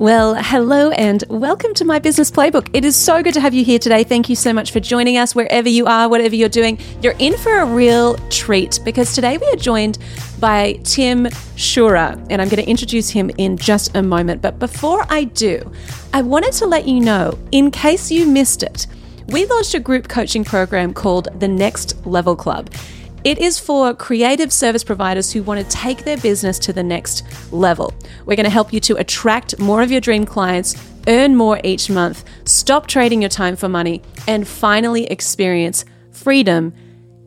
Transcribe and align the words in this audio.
Well, 0.00 0.34
hello 0.34 0.90
and 0.90 1.22
welcome 1.30 1.72
to 1.74 1.84
my 1.84 2.00
business 2.00 2.28
playbook. 2.28 2.68
It 2.72 2.84
is 2.84 2.96
so 2.96 3.22
good 3.22 3.32
to 3.34 3.40
have 3.40 3.54
you 3.54 3.64
here 3.64 3.78
today. 3.78 4.02
Thank 4.02 4.28
you 4.28 4.34
so 4.34 4.52
much 4.52 4.72
for 4.72 4.80
joining 4.80 5.18
us 5.18 5.36
wherever 5.36 5.68
you 5.68 5.86
are, 5.86 6.08
whatever 6.08 6.34
you're 6.34 6.48
doing. 6.48 6.80
You're 7.00 7.14
in 7.20 7.36
for 7.36 7.58
a 7.58 7.64
real 7.64 8.16
treat 8.28 8.80
because 8.84 9.14
today 9.14 9.38
we 9.38 9.46
are 9.46 9.56
joined 9.56 10.00
by 10.40 10.80
Tim 10.82 11.26
Schurrer, 11.54 12.20
and 12.28 12.42
I'm 12.42 12.48
going 12.48 12.62
to 12.62 12.68
introduce 12.68 13.08
him 13.08 13.30
in 13.38 13.56
just 13.56 13.94
a 13.94 14.02
moment. 14.02 14.42
But 14.42 14.58
before 14.58 15.06
I 15.10 15.24
do, 15.24 15.70
I 16.12 16.22
wanted 16.22 16.54
to 16.54 16.66
let 16.66 16.88
you 16.88 16.98
know, 16.98 17.38
in 17.52 17.70
case 17.70 18.10
you 18.10 18.26
missed 18.26 18.64
it, 18.64 18.88
we 19.28 19.46
launched 19.46 19.74
a 19.74 19.80
group 19.80 20.08
coaching 20.08 20.42
program 20.42 20.92
called 20.92 21.28
the 21.38 21.48
Next 21.48 22.04
Level 22.04 22.34
Club. 22.34 22.68
It 23.24 23.38
is 23.38 23.58
for 23.58 23.94
creative 23.94 24.52
service 24.52 24.84
providers 24.84 25.32
who 25.32 25.42
want 25.42 25.58
to 25.58 25.72
take 25.74 26.04
their 26.04 26.18
business 26.18 26.58
to 26.58 26.74
the 26.74 26.82
next 26.82 27.24
level. 27.50 27.94
We're 28.26 28.36
going 28.36 28.44
to 28.44 28.50
help 28.50 28.70
you 28.70 28.80
to 28.80 28.96
attract 28.96 29.58
more 29.58 29.80
of 29.80 29.90
your 29.90 30.02
dream 30.02 30.26
clients, 30.26 30.76
earn 31.08 31.34
more 31.34 31.58
each 31.64 31.88
month, 31.88 32.24
stop 32.44 32.86
trading 32.86 33.22
your 33.22 33.30
time 33.30 33.56
for 33.56 33.66
money, 33.66 34.02
and 34.28 34.46
finally 34.46 35.06
experience 35.06 35.86
freedom 36.10 36.74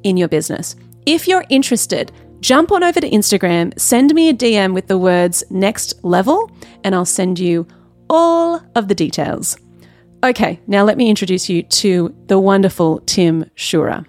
in 0.03 0.17
your 0.17 0.27
business. 0.27 0.75
If 1.07 1.27
you're 1.27 1.45
interested, 1.49 2.11
jump 2.41 2.71
on 2.71 2.83
over 2.83 3.01
to 3.01 3.09
Instagram, 3.09 3.77
send 3.79 4.13
me 4.13 4.29
a 4.29 4.35
DM 4.35 4.75
with 4.75 4.85
the 4.85 4.99
words 4.99 5.43
next 5.49 5.95
level, 6.03 6.51
and 6.83 6.93
I'll 6.93 7.05
send 7.05 7.39
you 7.39 7.65
all 8.07 8.61
of 8.75 8.87
the 8.87 8.95
details. 8.95 9.57
Okay, 10.23 10.59
now 10.67 10.83
let 10.83 10.97
me 10.97 11.09
introduce 11.09 11.49
you 11.49 11.63
to 11.63 12.15
the 12.27 12.37
wonderful 12.37 12.99
Tim 13.07 13.49
Schurrer. 13.55 14.05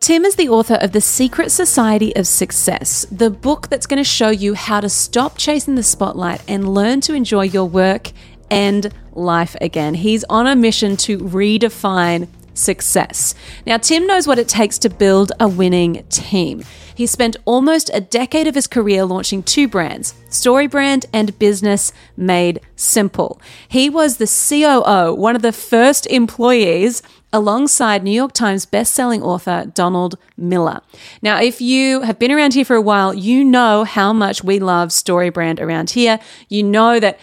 Tim 0.00 0.24
is 0.24 0.36
the 0.36 0.48
author 0.48 0.76
of 0.76 0.92
The 0.92 1.02
Secret 1.02 1.50
Society 1.50 2.16
of 2.16 2.26
Success, 2.26 3.04
the 3.12 3.28
book 3.28 3.68
that's 3.68 3.86
going 3.86 4.02
to 4.02 4.08
show 4.08 4.30
you 4.30 4.54
how 4.54 4.80
to 4.80 4.88
stop 4.88 5.36
chasing 5.36 5.74
the 5.74 5.82
spotlight 5.82 6.40
and 6.48 6.72
learn 6.72 7.02
to 7.02 7.12
enjoy 7.12 7.42
your 7.42 7.66
work 7.66 8.10
and 8.50 8.94
life 9.12 9.54
again. 9.60 9.92
He's 9.92 10.24
on 10.24 10.46
a 10.46 10.56
mission 10.56 10.96
to 10.98 11.18
redefine 11.18 12.28
success. 12.54 13.34
Now, 13.66 13.76
Tim 13.76 14.06
knows 14.06 14.26
what 14.26 14.38
it 14.38 14.48
takes 14.48 14.78
to 14.78 14.88
build 14.88 15.32
a 15.38 15.46
winning 15.46 16.02
team. 16.08 16.64
He 16.94 17.06
spent 17.06 17.36
almost 17.44 17.90
a 17.92 18.00
decade 18.00 18.46
of 18.46 18.54
his 18.54 18.66
career 18.66 19.04
launching 19.04 19.42
two 19.42 19.68
brands, 19.68 20.14
StoryBrand 20.30 21.04
and 21.12 21.38
Business 21.38 21.92
Made 22.16 22.60
Simple. 22.74 23.38
He 23.68 23.90
was 23.90 24.16
the 24.16 24.26
COO, 24.26 25.14
one 25.14 25.36
of 25.36 25.42
the 25.42 25.52
first 25.52 26.06
employees 26.06 27.02
alongside 27.32 28.02
New 28.02 28.10
York 28.10 28.32
Times 28.32 28.66
bestselling 28.66 29.22
author 29.22 29.70
Donald 29.74 30.18
Miller. 30.36 30.80
Now, 31.22 31.40
if 31.40 31.60
you 31.60 32.02
have 32.02 32.18
been 32.18 32.32
around 32.32 32.54
here 32.54 32.64
for 32.64 32.76
a 32.76 32.80
while, 32.80 33.14
you 33.14 33.44
know 33.44 33.84
how 33.84 34.12
much 34.12 34.42
we 34.42 34.58
love 34.58 34.88
StoryBrand 34.88 35.60
around 35.60 35.90
here. 35.90 36.18
You 36.48 36.62
know 36.62 36.98
that 37.00 37.18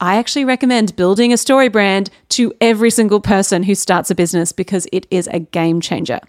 I 0.00 0.16
actually 0.16 0.46
recommend 0.46 0.96
building 0.96 1.32
a 1.32 1.36
story 1.36 1.68
brand 1.68 2.08
to 2.30 2.54
every 2.60 2.90
single 2.90 3.20
person 3.20 3.64
who 3.64 3.74
starts 3.74 4.10
a 4.10 4.14
business 4.14 4.50
because 4.50 4.86
it 4.92 5.06
is 5.10 5.28
a 5.30 5.40
game 5.40 5.80
changer. 5.80 6.20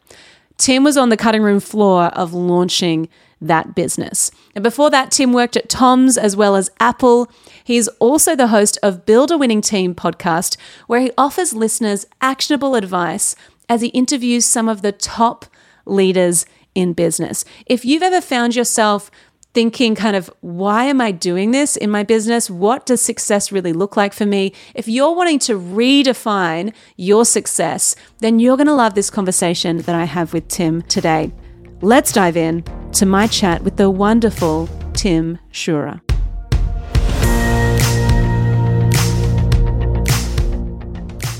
Tim 0.58 0.84
was 0.84 0.98
on 0.98 1.10
the 1.10 1.18
cutting 1.18 1.42
room 1.42 1.62
floor 1.62 2.06
of 2.08 2.34
launching 2.34 3.08
that 3.40 3.74
business. 3.74 4.30
And 4.54 4.64
before 4.64 4.90
that, 4.92 5.10
Tim 5.10 5.34
worked 5.34 5.58
at 5.58 5.70
TOMS 5.70 6.18
as 6.18 6.36
well 6.36 6.56
as 6.56 6.70
Apple. 6.80 7.32
He's 7.64 7.88
also 8.00 8.36
the 8.36 8.48
host 8.48 8.78
of 8.82 9.06
Build 9.06 9.32
a 9.32 9.38
Winning 9.38 9.62
Team 9.62 9.96
podcast, 9.96 10.58
where 10.88 11.02
he 11.02 11.12
offers 11.18 11.54
listeners 11.54 12.06
actionable 12.22 12.76
advice 12.76 13.36
as 13.70 13.82
he 13.82 13.88
interviews 13.90 14.46
some 14.46 14.68
of 14.68 14.82
the 14.82 14.92
top 14.92 15.46
leaders 15.86 16.46
in 16.76 16.94
business. 16.94 17.46
If 17.66 17.86
you've 17.86 18.04
ever 18.04 18.22
found 18.22 18.56
yourself 18.56 19.12
thinking 19.54 19.96
kind 19.96 20.16
of 20.16 20.32
why 20.40 20.86
am 20.86 21.02
I 21.02 21.12
doing 21.12 21.52
this 21.52 21.76
in 21.76 21.90
my 21.90 22.04
business? 22.04 22.50
What 22.50 22.86
does 22.86 23.02
success 23.02 23.52
really 23.52 23.74
look 23.74 23.98
like 23.98 24.14
for 24.14 24.26
me? 24.26 24.54
If 24.74 24.88
you're 24.88 25.16
wanting 25.16 25.40
to 25.40 25.60
redefine 25.60 26.74
your 26.96 27.26
success, 27.26 27.96
then 28.20 28.40
you're 28.40 28.58
going 28.58 28.68
to 28.68 28.74
love 28.74 28.94
this 28.94 29.10
conversation 29.10 29.80
that 29.80 29.96
I 29.96 30.06
have 30.06 30.34
with 30.34 30.48
Tim 30.48 30.82
today. 30.84 31.34
Let's 31.82 32.14
dive 32.14 32.38
in 32.38 32.64
to 32.94 33.06
my 33.06 33.28
chat 33.28 33.64
with 33.64 33.78
the 33.78 33.90
wonderful 33.90 34.70
Tim 34.94 35.40
Schurrer. 35.52 36.02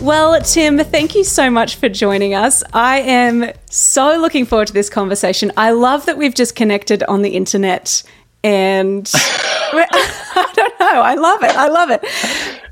Well, 0.02 0.42
Tim, 0.42 0.80
thank 0.80 1.14
you 1.14 1.24
so 1.24 1.52
much 1.52 1.76
for 1.76 1.88
joining 1.88 2.34
us. 2.34 2.64
I 2.74 3.02
am 3.02 3.52
so 3.70 4.18
looking 4.20 4.48
forward 4.48 4.66
to 4.70 4.74
this 4.74 4.90
conversation. 4.90 5.52
I 5.58 5.72
love 5.72 6.08
that 6.08 6.18
we've 6.18 6.34
just 6.34 6.56
connected 6.56 7.04
on 7.04 7.22
the 7.22 7.30
internet 7.30 8.02
and 8.44 9.10
I 9.14 10.52
don't 10.56 10.80
know. 10.80 11.02
I 11.02 11.14
love 11.14 11.44
it. 11.44 11.56
I 11.56 11.68
love 11.68 11.92
it. 11.92 12.04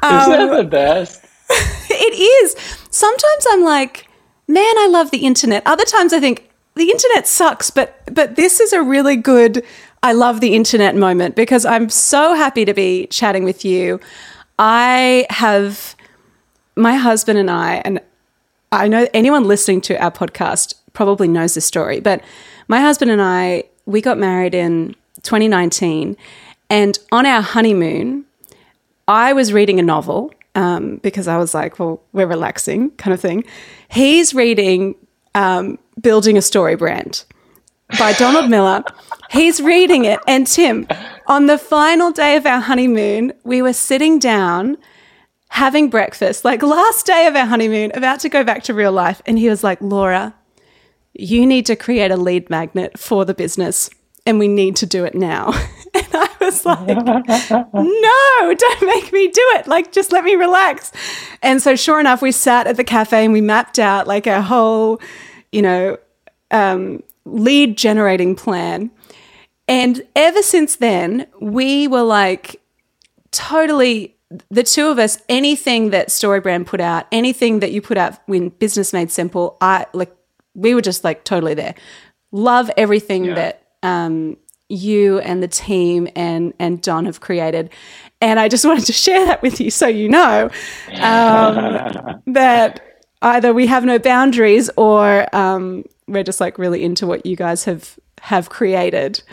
Um, 0.02 0.32
Isn't 0.32 0.50
that 0.50 0.58
the 0.58 0.64
best? 0.64 1.24
it 1.92 2.44
is. 2.44 2.56
Sometimes 2.90 3.46
I'm 3.52 3.64
like, 3.64 4.08
man, 4.48 4.78
I 4.80 4.88
love 4.90 5.12
the 5.12 5.20
internet. 5.20 5.62
Other 5.68 5.86
times 5.86 6.14
I 6.14 6.20
think 6.20 6.50
the 6.74 6.90
internet 6.90 7.28
sucks, 7.28 7.70
but 7.70 8.02
but 8.12 8.38
this 8.38 8.60
is 8.60 8.74
a 8.74 8.82
really 8.82 9.16
good 9.16 9.64
I 10.02 10.14
love 10.14 10.42
the 10.42 10.56
internet 10.56 10.96
moment 10.96 11.36
because 11.36 11.64
I'm 11.64 11.90
so 11.90 12.34
happy 12.34 12.66
to 12.66 12.74
be 12.74 13.06
chatting 13.06 13.44
with 13.44 13.64
you. 13.64 14.00
I 14.58 15.28
have 15.30 15.96
my 16.80 16.96
husband 16.96 17.38
and 17.38 17.52
I, 17.52 17.82
and 17.86 18.00
I 18.72 18.88
know 18.88 19.08
anyone 19.14 19.46
listening 19.46 19.82
to 19.82 20.02
our 20.02 20.12
podcast 20.12 20.76
probably 20.94 21.28
knows 21.28 21.54
this 21.54 21.66
story, 21.66 22.00
but 22.00 22.22
my 22.68 22.80
husband 22.80 23.12
and 23.12 23.22
I, 23.22 23.66
we 23.86 24.02
got 24.02 24.18
married 24.18 24.56
in 24.56 24.96
2019. 25.24 26.16
And 26.70 27.00
on 27.12 27.26
our 27.26 27.42
honeymoon, 27.42 28.26
I 29.08 29.34
was 29.34 29.52
reading 29.52 29.80
a 29.80 29.84
novel 29.84 30.34
um, 30.56 30.98
because 30.98 31.28
I 31.28 31.38
was 31.38 31.54
like, 31.54 31.80
well, 31.80 32.02
we're 32.14 32.28
relaxing 32.28 32.92
kind 32.92 33.14
of 33.14 33.20
thing. 33.20 33.44
He's 33.90 34.34
reading 34.34 34.96
um, 35.36 35.80
Building 36.00 36.38
a 36.38 36.42
Story 36.42 36.76
Brand 36.76 37.26
by 37.98 38.14
Donald 38.14 38.50
Miller. 38.50 38.84
He's 39.32 39.62
reading 39.62 40.06
it. 40.06 40.20
And 40.28 40.46
Tim, 40.46 40.88
on 41.28 41.48
the 41.48 41.58
final 41.58 42.12
day 42.12 42.36
of 42.36 42.46
our 42.46 42.60
honeymoon, 42.60 43.34
we 43.44 43.62
were 43.62 43.74
sitting 43.74 44.20
down 44.20 44.78
having 45.50 45.90
breakfast, 45.90 46.46
like 46.46 46.62
last 46.64 47.06
day 47.06 47.28
of 47.28 47.36
our 47.36 47.46
honeymoon, 47.46 47.92
about 47.94 48.20
to 48.22 48.30
go 48.30 48.44
back 48.44 48.64
to 48.64 48.74
real 48.74 48.92
life. 48.92 49.22
And 49.26 49.38
he 49.38 49.50
was 49.50 49.64
like, 49.64 49.82
Laura, 49.82 50.34
you 51.14 51.46
need 51.46 51.66
to 51.66 51.76
create 51.76 52.12
a 52.12 52.18
lead 52.18 52.50
magnet 52.50 52.98
for 52.98 53.26
the 53.26 53.34
business 53.34 53.90
and 54.26 54.38
we 54.38 54.48
need 54.48 54.76
to 54.78 54.86
do 54.86 55.06
it 55.06 55.16
now. 55.16 55.54
And 55.92 56.08
I 56.14 56.30
was 56.40 56.66
like, 56.66 56.88
no, 57.74 58.54
don't 58.54 58.82
make 58.84 59.12
me 59.12 59.28
do 59.28 59.42
it. 59.56 59.66
Like, 59.66 59.92
just 59.92 60.12
let 60.12 60.24
me 60.24 60.36
relax. 60.36 60.92
And 61.42 61.60
so, 61.64 61.76
sure 61.76 62.00
enough, 62.00 62.22
we 62.22 62.32
sat 62.32 62.68
at 62.68 62.78
the 62.78 62.84
cafe 62.84 63.24
and 63.26 63.34
we 63.34 63.42
mapped 63.42 63.80
out 63.80 64.06
like 64.06 64.28
our 64.28 64.44
whole, 64.44 65.02
you 65.52 65.64
know, 65.64 65.98
um, 66.52 67.02
lead 67.26 67.76
generating 67.76 68.36
plan. 68.36 68.92
And 69.68 70.04
ever 70.16 70.44
since 70.44 70.76
then, 70.76 71.26
we 71.42 71.88
were 71.88 72.04
like 72.04 72.62
totally 73.32 74.16
the 74.50 74.64
two 74.64 74.88
of 74.88 75.00
us, 75.00 75.18
anything 75.28 75.90
that 75.90 76.10
Storybrand 76.10 76.66
put 76.66 76.80
out, 76.80 77.08
anything 77.12 77.60
that 77.60 77.72
you 77.72 77.82
put 77.82 77.98
out 77.98 78.20
when 78.28 78.50
business 78.50 78.94
made 78.94 79.12
simple, 79.12 79.58
I 79.60 79.86
like 79.94 80.16
we 80.56 80.76
were 80.76 80.82
just 80.82 81.04
like 81.04 81.24
totally 81.24 81.54
there. 81.54 81.76
Love 82.32 82.70
everything 82.78 83.26
yeah. 83.26 83.36
that 83.36 83.68
um, 83.82 84.38
you 84.68 85.20
and 85.20 85.42
the 85.42 85.48
team 85.48 86.08
and 86.16 86.54
and 86.60 86.82
Don 86.82 87.06
have 87.06 87.22
created, 87.22 87.72
and 88.22 88.40
I 88.40 88.48
just 88.50 88.66
wanted 88.66 88.86
to 88.86 88.94
share 88.94 89.26
that 89.26 89.42
with 89.42 89.60
you 89.60 89.72
so 89.72 89.88
you 89.88 90.10
know 90.10 90.50
um, 91.02 92.22
that 92.28 93.04
either 93.22 93.54
we 93.54 93.66
have 93.68 93.84
no 93.84 93.98
boundaries 93.98 94.70
or 94.78 95.28
um, 95.36 95.84
we're 96.08 96.24
just 96.24 96.40
like 96.40 96.58
really 96.58 96.84
into 96.84 97.08
what 97.08 97.26
you 97.26 97.36
guys 97.36 97.64
have 97.64 97.98
have 98.22 98.50
created. 98.50 99.24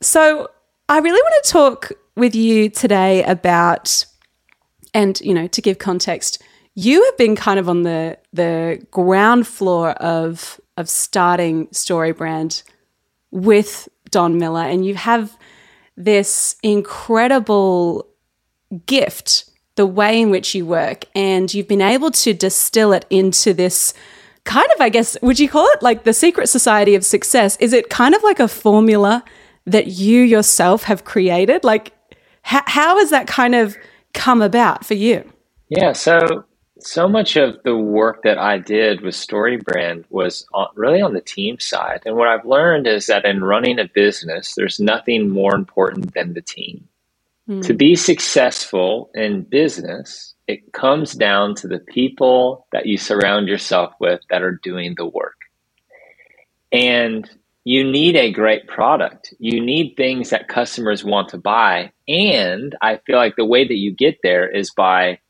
So 0.00 0.48
I 0.88 0.98
really 0.98 1.20
want 1.20 1.44
to 1.44 1.50
talk 1.50 1.92
with 2.16 2.34
you 2.34 2.68
today 2.68 3.24
about 3.24 4.04
and 4.94 5.20
you 5.20 5.34
know, 5.34 5.46
to 5.48 5.62
give 5.62 5.78
context, 5.78 6.42
you 6.74 7.04
have 7.04 7.16
been 7.18 7.36
kind 7.36 7.58
of 7.58 7.68
on 7.68 7.82
the 7.82 8.18
the 8.32 8.84
ground 8.90 9.46
floor 9.46 9.90
of 9.90 10.60
of 10.76 10.88
starting 10.88 11.66
StoryBrand 11.68 12.62
with 13.30 13.88
Don 14.10 14.38
Miller, 14.38 14.62
and 14.62 14.84
you 14.84 14.94
have 14.94 15.36
this 15.96 16.56
incredible 16.62 18.06
gift, 18.86 19.50
the 19.74 19.86
way 19.86 20.20
in 20.20 20.30
which 20.30 20.54
you 20.54 20.64
work, 20.64 21.04
and 21.14 21.52
you've 21.52 21.68
been 21.68 21.82
able 21.82 22.10
to 22.10 22.32
distill 22.32 22.92
it 22.92 23.04
into 23.10 23.52
this 23.52 23.94
kind 24.44 24.68
of, 24.74 24.80
I 24.80 24.88
guess, 24.88 25.16
would 25.22 25.38
you 25.38 25.48
call 25.48 25.66
it 25.68 25.82
like 25.82 26.04
the 26.04 26.12
secret 26.12 26.48
society 26.48 26.94
of 26.94 27.04
success? 27.04 27.56
Is 27.60 27.72
it 27.72 27.90
kind 27.90 28.14
of 28.14 28.22
like 28.22 28.40
a 28.40 28.48
formula 28.48 29.24
that 29.66 29.86
you 29.88 30.20
yourself 30.22 30.84
have 30.84 31.04
created? 31.04 31.64
Like, 31.64 31.92
how, 32.42 32.62
how 32.66 32.98
has 32.98 33.10
that 33.10 33.26
kind 33.26 33.54
of 33.54 33.76
come 34.14 34.42
about 34.42 34.84
for 34.84 34.94
you? 34.94 35.30
Yeah, 35.68 35.92
so 35.92 36.44
so 36.84 37.08
much 37.08 37.36
of 37.36 37.62
the 37.64 37.76
work 37.76 38.22
that 38.24 38.38
I 38.38 38.58
did 38.58 39.02
with 39.02 39.14
StoryBrand 39.14 40.04
was 40.10 40.46
on, 40.52 40.68
really 40.74 41.00
on 41.00 41.14
the 41.14 41.20
team 41.20 41.58
side. 41.60 42.02
And 42.04 42.16
what 42.16 42.28
I've 42.28 42.44
learned 42.44 42.86
is 42.86 43.06
that 43.06 43.24
in 43.24 43.44
running 43.44 43.78
a 43.78 43.88
business, 43.88 44.54
there's 44.54 44.80
nothing 44.80 45.28
more 45.28 45.54
important 45.54 46.14
than 46.14 46.34
the 46.34 46.42
team. 46.42 46.88
Mm. 47.48 47.64
To 47.66 47.74
be 47.74 47.94
successful 47.94 49.10
in 49.14 49.42
business, 49.42 50.34
it 50.46 50.72
comes 50.72 51.12
down 51.12 51.54
to 51.56 51.68
the 51.68 51.78
people 51.78 52.66
that 52.72 52.86
you 52.86 52.98
surround 52.98 53.48
yourself 53.48 53.94
with 54.00 54.20
that 54.30 54.42
are 54.42 54.58
doing 54.62 54.94
the 54.96 55.06
work. 55.06 55.38
And 56.70 57.28
you 57.64 57.88
need 57.88 58.16
a 58.16 58.32
great 58.32 58.66
product. 58.66 59.32
You 59.38 59.60
need 59.60 59.94
things 59.96 60.30
that 60.30 60.48
customers 60.48 61.04
want 61.04 61.28
to 61.28 61.38
buy. 61.38 61.92
And 62.08 62.74
I 62.82 62.98
feel 63.06 63.16
like 63.16 63.36
the 63.36 63.44
way 63.44 63.66
that 63.66 63.76
you 63.76 63.94
get 63.94 64.18
there 64.22 64.48
is 64.48 64.72
by 64.72 65.20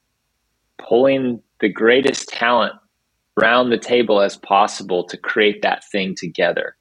pulling 0.78 1.42
the 1.60 1.68
greatest 1.68 2.28
talent 2.28 2.72
around 3.40 3.70
the 3.70 3.78
table 3.78 4.20
as 4.20 4.36
possible 4.36 5.04
to 5.04 5.16
create 5.16 5.62
that 5.62 5.84
thing 5.90 6.14
together. 6.16 6.76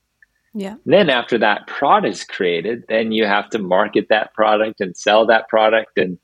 Yeah. 0.53 0.75
And 0.85 0.93
then 0.93 1.09
after 1.09 1.37
that 1.37 1.67
product 1.67 2.13
is 2.13 2.23
created, 2.23 2.83
then 2.89 3.11
you 3.11 3.25
have 3.25 3.49
to 3.49 3.59
market 3.59 4.07
that 4.09 4.33
product 4.33 4.81
and 4.81 4.95
sell 4.95 5.25
that 5.27 5.47
product 5.47 5.97
and 5.97 6.17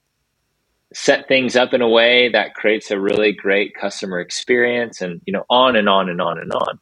set 0.93 1.27
things 1.27 1.55
up 1.55 1.73
in 1.73 1.81
a 1.81 1.87
way 1.87 2.29
that 2.29 2.53
creates 2.53 2.91
a 2.91 2.99
really 2.99 3.33
great 3.33 3.75
customer 3.75 4.19
experience 4.19 5.01
and 5.01 5.21
you 5.25 5.33
know 5.33 5.43
on 5.49 5.75
and 5.75 5.89
on 5.89 6.09
and 6.09 6.21
on 6.21 6.39
and 6.39 6.51
on. 6.51 6.79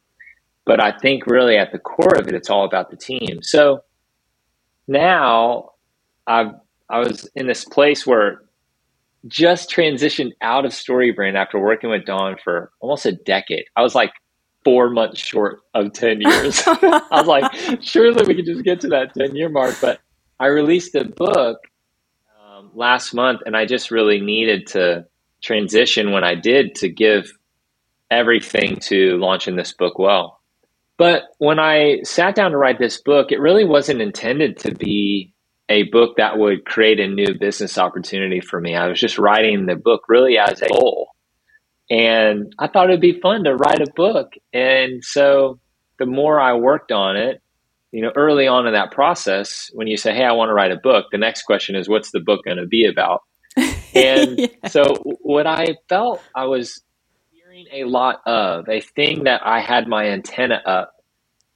But 0.66 0.82
I 0.82 0.92
think 0.98 1.26
really 1.26 1.56
at 1.56 1.72
the 1.72 1.78
core 1.78 2.16
of 2.16 2.28
it 2.28 2.34
it's 2.34 2.50
all 2.50 2.64
about 2.64 2.90
the 2.90 2.96
team. 2.96 3.42
So 3.42 3.80
now 4.86 5.70
I've 6.26 6.52
I 6.88 6.98
was 6.98 7.28
in 7.34 7.46
this 7.46 7.64
place 7.64 8.06
where 8.06 8.42
just 9.26 9.70
transitioned 9.70 10.32
out 10.40 10.64
of 10.64 10.72
StoryBrand 10.72 11.34
after 11.34 11.58
working 11.58 11.90
with 11.90 12.04
Don 12.04 12.36
for 12.42 12.70
almost 12.80 13.06
a 13.06 13.12
decade. 13.12 13.64
I 13.76 13.82
was 13.82 13.94
like 13.94 14.12
four 14.64 14.90
months 14.90 15.20
short 15.20 15.60
of 15.74 15.92
10 15.92 16.20
years. 16.20 16.62
I 16.66 17.02
was 17.10 17.26
like, 17.26 17.82
surely 17.82 18.24
we 18.26 18.34
could 18.34 18.46
just 18.46 18.64
get 18.64 18.80
to 18.80 18.88
that 18.88 19.14
10 19.14 19.34
year 19.34 19.48
mark. 19.48 19.74
But 19.80 20.00
I 20.38 20.46
released 20.46 20.94
a 20.94 21.04
book 21.04 21.58
um, 22.44 22.70
last 22.74 23.14
month 23.14 23.40
and 23.46 23.56
I 23.56 23.64
just 23.64 23.90
really 23.90 24.20
needed 24.20 24.66
to 24.68 25.06
transition 25.42 26.12
when 26.12 26.24
I 26.24 26.34
did 26.34 26.74
to 26.76 26.88
give 26.88 27.32
everything 28.10 28.76
to 28.76 29.16
launching 29.18 29.56
this 29.56 29.72
book 29.72 29.98
well. 29.98 30.35
But 30.98 31.24
when 31.38 31.58
I 31.58 32.00
sat 32.04 32.34
down 32.34 32.52
to 32.52 32.56
write 32.56 32.78
this 32.78 33.00
book, 33.00 33.30
it 33.30 33.40
really 33.40 33.64
wasn't 33.64 34.00
intended 34.00 34.58
to 34.60 34.74
be 34.74 35.34
a 35.68 35.84
book 35.84 36.16
that 36.16 36.38
would 36.38 36.64
create 36.64 37.00
a 37.00 37.08
new 37.08 37.34
business 37.38 37.76
opportunity 37.76 38.40
for 38.40 38.60
me. 38.60 38.74
I 38.74 38.88
was 38.88 39.00
just 39.00 39.18
writing 39.18 39.66
the 39.66 39.76
book 39.76 40.02
really 40.08 40.38
as 40.38 40.62
a 40.62 40.68
goal. 40.68 41.08
And 41.90 42.52
I 42.58 42.68
thought 42.68 42.88
it'd 42.88 43.00
be 43.00 43.20
fun 43.20 43.44
to 43.44 43.54
write 43.54 43.80
a 43.80 43.92
book. 43.94 44.32
And 44.52 45.04
so 45.04 45.58
the 45.98 46.06
more 46.06 46.40
I 46.40 46.54
worked 46.54 46.92
on 46.92 47.16
it, 47.16 47.42
you 47.92 48.02
know, 48.02 48.12
early 48.14 48.46
on 48.46 48.66
in 48.66 48.74
that 48.74 48.90
process, 48.90 49.70
when 49.72 49.86
you 49.86 49.96
say, 49.96 50.14
Hey, 50.14 50.24
I 50.24 50.32
want 50.32 50.50
to 50.50 50.54
write 50.54 50.72
a 50.72 50.76
book, 50.76 51.06
the 51.12 51.18
next 51.18 51.42
question 51.42 51.76
is, 51.76 51.88
What's 51.88 52.10
the 52.10 52.20
book 52.20 52.44
going 52.44 52.58
to 52.58 52.66
be 52.66 52.86
about? 52.86 53.22
And 53.94 54.38
yeah. 54.40 54.68
so 54.68 54.96
what 55.22 55.46
I 55.46 55.78
felt 55.88 56.22
I 56.34 56.44
was 56.44 56.82
hearing 57.56 57.84
a 57.84 57.88
lot 57.88 58.20
of, 58.26 58.68
a 58.68 58.80
thing 58.80 59.24
that 59.24 59.40
I 59.44 59.60
had 59.60 59.88
my 59.88 60.08
antenna 60.08 60.60
up 60.66 60.92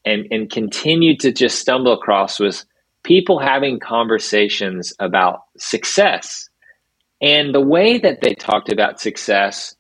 and, 0.05 0.27
and 0.31 0.51
continued 0.51 1.21
to 1.21 1.33
just 1.33 1.59
stumble 1.59 1.93
across 1.93 2.41
was 2.41 2.65
people 3.03 3.39
having 3.39 3.79
conversations 3.79 4.95
about 4.99 5.41
success. 5.59 6.49
And 7.21 7.55
the 7.55 7.61
way 7.61 7.99
that 7.99 8.23
they 8.23 8.35
talked 8.35 8.71
about 8.71 9.01
success, 9.01 9.75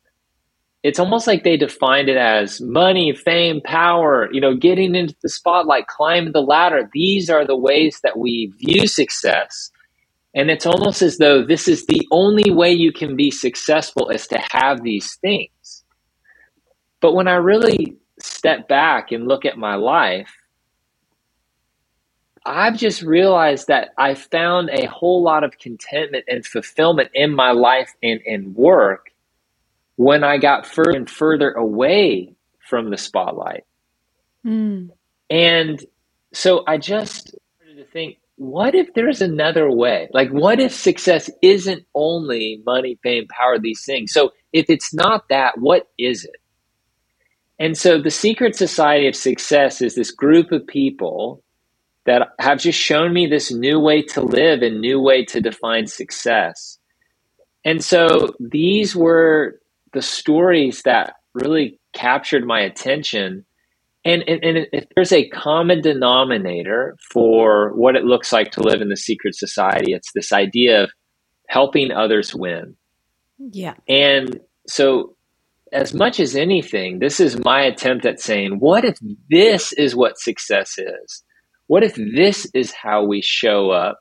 it's 0.82 0.98
almost 0.98 1.26
like 1.26 1.42
they 1.42 1.56
defined 1.56 2.08
it 2.08 2.18
as 2.18 2.60
money, 2.60 3.14
fame, 3.14 3.60
power, 3.64 4.28
you 4.32 4.40
know, 4.40 4.54
getting 4.54 4.94
into 4.94 5.14
the 5.22 5.28
spotlight, 5.28 5.86
climbing 5.86 6.32
the 6.32 6.42
ladder. 6.42 6.88
These 6.92 7.30
are 7.30 7.46
the 7.46 7.56
ways 7.56 8.00
that 8.02 8.18
we 8.18 8.52
view 8.58 8.86
success. 8.86 9.70
And 10.34 10.50
it's 10.50 10.66
almost 10.66 11.00
as 11.02 11.16
though 11.16 11.44
this 11.44 11.66
is 11.66 11.86
the 11.86 12.06
only 12.10 12.50
way 12.50 12.72
you 12.72 12.92
can 12.92 13.16
be 13.16 13.30
successful 13.30 14.10
is 14.10 14.26
to 14.28 14.40
have 14.50 14.82
these 14.82 15.16
things. 15.22 15.79
But 17.00 17.14
when 17.14 17.28
I 17.28 17.34
really 17.34 17.96
step 18.18 18.68
back 18.68 19.12
and 19.12 19.26
look 19.26 19.44
at 19.44 19.58
my 19.58 19.74
life, 19.76 20.30
I've 22.44 22.76
just 22.76 23.02
realized 23.02 23.68
that 23.68 23.90
I 23.98 24.14
found 24.14 24.70
a 24.70 24.86
whole 24.86 25.22
lot 25.22 25.44
of 25.44 25.58
contentment 25.58 26.24
and 26.28 26.44
fulfillment 26.44 27.10
in 27.14 27.34
my 27.34 27.52
life 27.52 27.92
and 28.02 28.20
in 28.24 28.54
work 28.54 29.10
when 29.96 30.24
I 30.24 30.38
got 30.38 30.66
further 30.66 30.96
and 30.96 31.10
further 31.10 31.50
away 31.52 32.34
from 32.66 32.90
the 32.90 32.96
spotlight. 32.96 33.64
Mm. 34.44 34.90
And 35.28 35.84
so 36.32 36.64
I 36.66 36.78
just 36.78 37.28
started 37.28 37.76
to 37.76 37.84
think, 37.84 38.18
what 38.36 38.74
if 38.74 38.94
there's 38.94 39.20
another 39.20 39.70
way? 39.70 40.08
Like, 40.14 40.30
what 40.30 40.60
if 40.60 40.72
success 40.72 41.28
isn't 41.42 41.84
only 41.94 42.62
money, 42.64 42.98
fame, 43.02 43.26
power, 43.28 43.58
these 43.58 43.84
things? 43.84 44.12
So 44.12 44.32
if 44.54 44.70
it's 44.70 44.94
not 44.94 45.28
that, 45.28 45.58
what 45.58 45.90
is 45.98 46.24
it? 46.24 46.39
And 47.60 47.76
so 47.76 48.00
the 48.00 48.10
Secret 48.10 48.56
Society 48.56 49.06
of 49.06 49.14
Success 49.14 49.82
is 49.82 49.94
this 49.94 50.10
group 50.10 50.50
of 50.50 50.66
people 50.66 51.44
that 52.06 52.30
have 52.38 52.58
just 52.58 52.78
shown 52.78 53.12
me 53.12 53.26
this 53.26 53.52
new 53.52 53.78
way 53.78 54.02
to 54.02 54.22
live 54.22 54.62
and 54.62 54.80
new 54.80 54.98
way 54.98 55.24
to 55.26 55.40
define 55.40 55.86
success. 55.86 56.78
And 57.62 57.84
so 57.84 58.34
these 58.40 58.96
were 58.96 59.60
the 59.92 60.00
stories 60.00 60.82
that 60.82 61.16
really 61.34 61.78
captured 61.92 62.46
my 62.46 62.60
attention. 62.60 63.44
And, 64.06 64.24
and, 64.26 64.42
and 64.42 64.66
if 64.72 64.86
there's 64.94 65.12
a 65.12 65.28
common 65.28 65.82
denominator 65.82 66.96
for 67.12 67.74
what 67.74 67.94
it 67.94 68.04
looks 68.04 68.32
like 68.32 68.52
to 68.52 68.62
live 68.62 68.80
in 68.80 68.88
the 68.88 68.96
secret 68.96 69.34
society, 69.34 69.92
it's 69.92 70.12
this 70.12 70.32
idea 70.32 70.84
of 70.84 70.90
helping 71.48 71.92
others 71.92 72.34
win. 72.34 72.74
Yeah. 73.38 73.74
And 73.86 74.40
so, 74.66 75.16
as 75.72 75.94
much 75.94 76.20
as 76.20 76.36
anything, 76.36 76.98
this 76.98 77.20
is 77.20 77.38
my 77.44 77.62
attempt 77.62 78.04
at 78.06 78.20
saying, 78.20 78.58
what 78.58 78.84
if 78.84 78.98
this 79.28 79.72
is 79.72 79.94
what 79.94 80.18
success 80.18 80.78
is? 80.78 81.22
what 81.70 81.84
if 81.84 81.94
this 81.94 82.48
is 82.52 82.72
how 82.72 83.04
we 83.04 83.22
show 83.22 83.70
up 83.70 84.00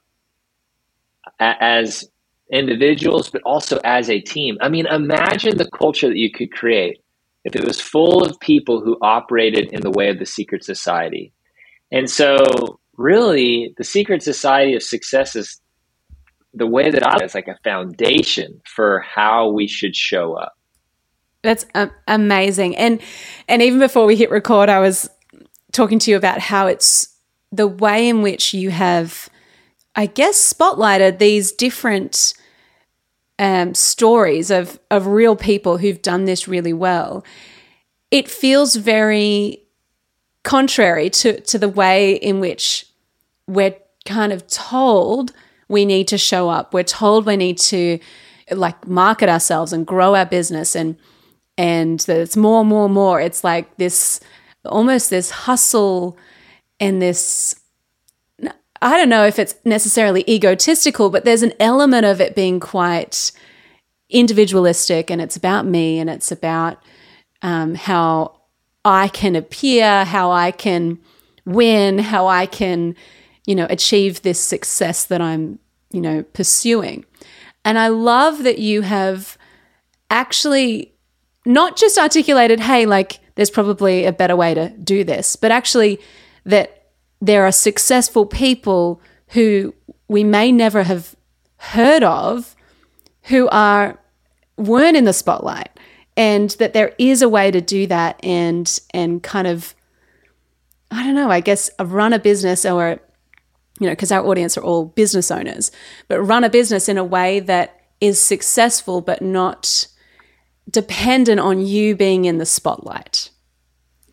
as 1.39 2.03
individuals, 2.51 3.29
but 3.29 3.43
also 3.43 3.79
as 3.83 4.09
a 4.09 4.19
team? 4.19 4.57
I 4.59 4.69
mean, 4.69 4.87
imagine 4.87 5.55
the 5.55 5.69
culture 5.69 6.07
that 6.07 6.17
you 6.17 6.31
could 6.31 6.51
create 6.51 7.03
if 7.45 7.55
it 7.55 7.63
was 7.63 7.79
full 7.79 8.25
of 8.25 8.39
people 8.39 8.81
who 8.81 8.97
operated 9.03 9.71
in 9.71 9.81
the 9.81 9.91
way 9.91 10.09
of 10.09 10.17
the 10.17 10.25
secret 10.25 10.63
society. 10.63 11.31
And 11.91 12.09
so, 12.09 12.79
really, 12.97 13.75
the 13.77 13.83
secret 13.83 14.23
society 14.23 14.73
of 14.73 14.81
success 14.81 15.35
is 15.35 15.61
the 16.55 16.65
way 16.65 16.89
that 16.89 17.05
I 17.05 17.23
is 17.23 17.35
like 17.35 17.47
a 17.47 17.59
foundation 17.63 18.61
for 18.65 19.01
how 19.01 19.51
we 19.51 19.67
should 19.67 19.95
show 19.95 20.33
up. 20.33 20.53
That's 21.41 21.65
amazing. 22.07 22.75
And 22.75 23.01
and 23.47 23.61
even 23.61 23.79
before 23.79 24.05
we 24.05 24.15
hit 24.15 24.29
record, 24.29 24.69
I 24.69 24.79
was 24.79 25.09
talking 25.71 25.99
to 25.99 26.11
you 26.11 26.17
about 26.17 26.39
how 26.39 26.67
it's 26.67 27.15
the 27.51 27.67
way 27.67 28.07
in 28.07 28.21
which 28.21 28.53
you 28.53 28.69
have, 28.71 29.29
I 29.95 30.05
guess, 30.05 30.53
spotlighted 30.53 31.17
these 31.19 31.51
different 31.51 32.33
um, 33.39 33.73
stories 33.73 34.51
of 34.51 34.79
of 34.91 35.07
real 35.07 35.35
people 35.35 35.77
who've 35.77 36.01
done 36.01 36.25
this 36.25 36.47
really 36.47 36.73
well, 36.73 37.23
it 38.11 38.29
feels 38.29 38.75
very 38.75 39.63
contrary 40.43 41.09
to 41.09 41.39
to 41.41 41.57
the 41.57 41.69
way 41.69 42.13
in 42.13 42.39
which 42.41 42.85
we're 43.47 43.75
kind 44.05 44.33
of 44.33 44.45
told 44.47 45.31
we 45.69 45.85
need 45.85 46.07
to 46.09 46.17
show 46.17 46.49
up. 46.49 46.73
We're 46.73 46.83
told 46.83 47.25
we 47.25 47.37
need 47.37 47.57
to 47.59 47.99
like 48.51 48.87
market 48.87 49.29
ourselves 49.29 49.71
and 49.71 49.85
grow 49.85 50.15
our 50.15 50.25
business 50.25 50.75
and 50.75 50.97
and 51.59 51.99
that 52.01 52.21
it's 52.21 52.37
more, 52.37 52.63
more, 52.63 52.87
more. 52.87 53.19
It's 53.19 53.43
like 53.43 53.75
this 53.75 54.21
almost 54.63 55.09
this 55.09 55.29
hustle 55.29 56.17
and 56.79 57.01
this 57.01 57.53
I 58.81 58.95
don't 58.95 59.09
know 59.09 59.25
if 59.25 59.37
it's 59.37 59.55
necessarily 59.65 60.23
egotistical, 60.25 61.09
but 61.09 61.25
there's 61.25 61.43
an 61.43 61.51
element 61.59 62.05
of 62.05 62.21
it 62.21 62.33
being 62.33 62.61
quite 62.61 63.33
individualistic 64.09 65.11
and 65.11 65.21
it's 65.21 65.35
about 65.35 65.65
me 65.65 65.99
and 65.99 66.09
it's 66.09 66.31
about 66.31 66.81
um, 67.41 67.75
how 67.75 68.39
I 68.85 69.09
can 69.09 69.35
appear, 69.35 70.05
how 70.05 70.31
I 70.31 70.51
can 70.51 70.97
win, 71.45 71.99
how 71.99 72.27
I 72.27 72.45
can, 72.45 72.95
you 73.45 73.53
know, 73.53 73.67
achieve 73.69 74.21
this 74.21 74.39
success 74.39 75.03
that 75.05 75.19
I'm, 75.19 75.59
you 75.91 75.99
know, 75.99 76.23
pursuing. 76.23 77.03
And 77.65 77.77
I 77.77 77.89
love 77.89 78.43
that 78.43 78.59
you 78.59 78.83
have 78.83 79.37
actually 80.09 80.93
not 81.45 81.77
just 81.77 81.97
articulated, 81.97 82.59
hey, 82.59 82.85
like, 82.85 83.19
there's 83.35 83.49
probably 83.49 84.05
a 84.05 84.11
better 84.11 84.35
way 84.35 84.53
to 84.53 84.69
do 84.69 85.03
this. 85.03 85.35
But 85.35 85.51
actually, 85.51 85.99
that 86.45 86.91
there 87.21 87.45
are 87.45 87.51
successful 87.51 88.25
people 88.25 89.01
who 89.29 89.73
we 90.07 90.23
may 90.23 90.51
never 90.51 90.83
have 90.83 91.15
heard 91.57 92.03
of 92.03 92.55
who 93.23 93.47
are 93.49 93.99
weren't 94.57 94.97
in 94.97 95.05
the 95.05 95.13
spotlight 95.13 95.69
and 96.17 96.51
that 96.51 96.73
there 96.73 96.93
is 96.97 97.21
a 97.21 97.29
way 97.29 97.51
to 97.51 97.61
do 97.61 97.87
that 97.87 98.19
and 98.23 98.79
and 98.93 99.21
kind 99.23 99.47
of 99.47 99.75
I 100.91 101.03
don't 101.03 101.15
know, 101.15 101.29
I 101.29 101.39
guess 101.39 101.69
uh, 101.79 101.85
run 101.85 102.13
a 102.13 102.19
business 102.19 102.65
or 102.65 102.99
you 103.79 103.87
know, 103.87 103.93
because 103.93 104.11
our 104.11 104.25
audience 104.25 104.57
are 104.57 104.63
all 104.63 104.85
business 104.85 105.31
owners, 105.31 105.71
but 106.07 106.21
run 106.21 106.43
a 106.43 106.49
business 106.49 106.89
in 106.89 106.97
a 106.97 107.03
way 107.03 107.39
that 107.39 107.79
is 108.01 108.21
successful 108.21 108.99
but 108.99 109.21
not 109.21 109.87
dependent 110.69 111.39
on 111.39 111.65
you 111.65 111.95
being 111.95 112.25
in 112.25 112.37
the 112.37 112.45
spotlight. 112.45 113.31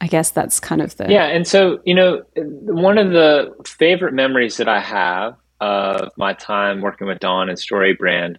I 0.00 0.08
guess 0.08 0.30
that's 0.30 0.60
kind 0.60 0.82
of 0.82 0.96
the 0.96 1.10
Yeah, 1.10 1.26
and 1.26 1.46
so, 1.46 1.80
you 1.84 1.94
know, 1.94 2.22
one 2.36 2.98
of 2.98 3.12
the 3.12 3.54
favorite 3.66 4.12
memories 4.12 4.58
that 4.58 4.68
I 4.68 4.80
have 4.80 5.36
of 5.60 6.10
my 6.16 6.34
time 6.34 6.82
working 6.82 7.06
with 7.06 7.18
Don 7.18 7.48
and 7.48 7.58
StoryBrand 7.58 8.36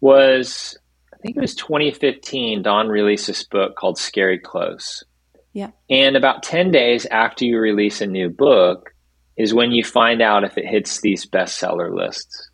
was 0.00 0.78
I 1.12 1.16
think 1.18 1.36
it 1.36 1.40
was 1.40 1.54
2015 1.54 2.62
Don 2.62 2.88
released 2.88 3.26
this 3.26 3.44
book 3.44 3.76
called 3.76 3.98
Scary 3.98 4.38
Close. 4.38 5.04
Yeah. 5.52 5.70
And 5.90 6.16
about 6.16 6.42
10 6.42 6.70
days 6.70 7.04
after 7.06 7.44
you 7.44 7.58
release 7.58 8.00
a 8.00 8.06
new 8.06 8.30
book 8.30 8.90
is 9.36 9.52
when 9.52 9.72
you 9.72 9.84
find 9.84 10.22
out 10.22 10.44
if 10.44 10.56
it 10.56 10.66
hits 10.66 11.00
these 11.00 11.26
bestseller 11.26 11.94
lists. 11.94 12.49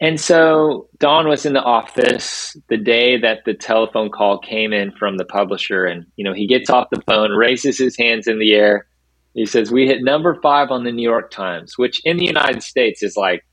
And 0.00 0.20
so 0.20 0.88
Don 0.98 1.26
was 1.26 1.44
in 1.44 1.54
the 1.54 1.62
office 1.62 2.56
the 2.68 2.76
day 2.76 3.18
that 3.18 3.44
the 3.44 3.54
telephone 3.54 4.10
call 4.10 4.38
came 4.38 4.72
in 4.72 4.92
from 4.92 5.16
the 5.16 5.24
publisher. 5.24 5.84
And, 5.86 6.06
you 6.16 6.24
know, 6.24 6.32
he 6.32 6.46
gets 6.46 6.70
off 6.70 6.90
the 6.90 7.02
phone, 7.02 7.32
raises 7.32 7.78
his 7.78 7.96
hands 7.96 8.28
in 8.28 8.38
the 8.38 8.54
air. 8.54 8.86
He 9.34 9.44
says, 9.44 9.72
We 9.72 9.86
hit 9.86 10.02
number 10.02 10.40
five 10.40 10.70
on 10.70 10.84
the 10.84 10.92
New 10.92 11.08
York 11.08 11.30
Times, 11.30 11.76
which 11.76 12.00
in 12.04 12.16
the 12.16 12.26
United 12.26 12.62
States 12.62 13.02
is 13.02 13.16
like, 13.16 13.44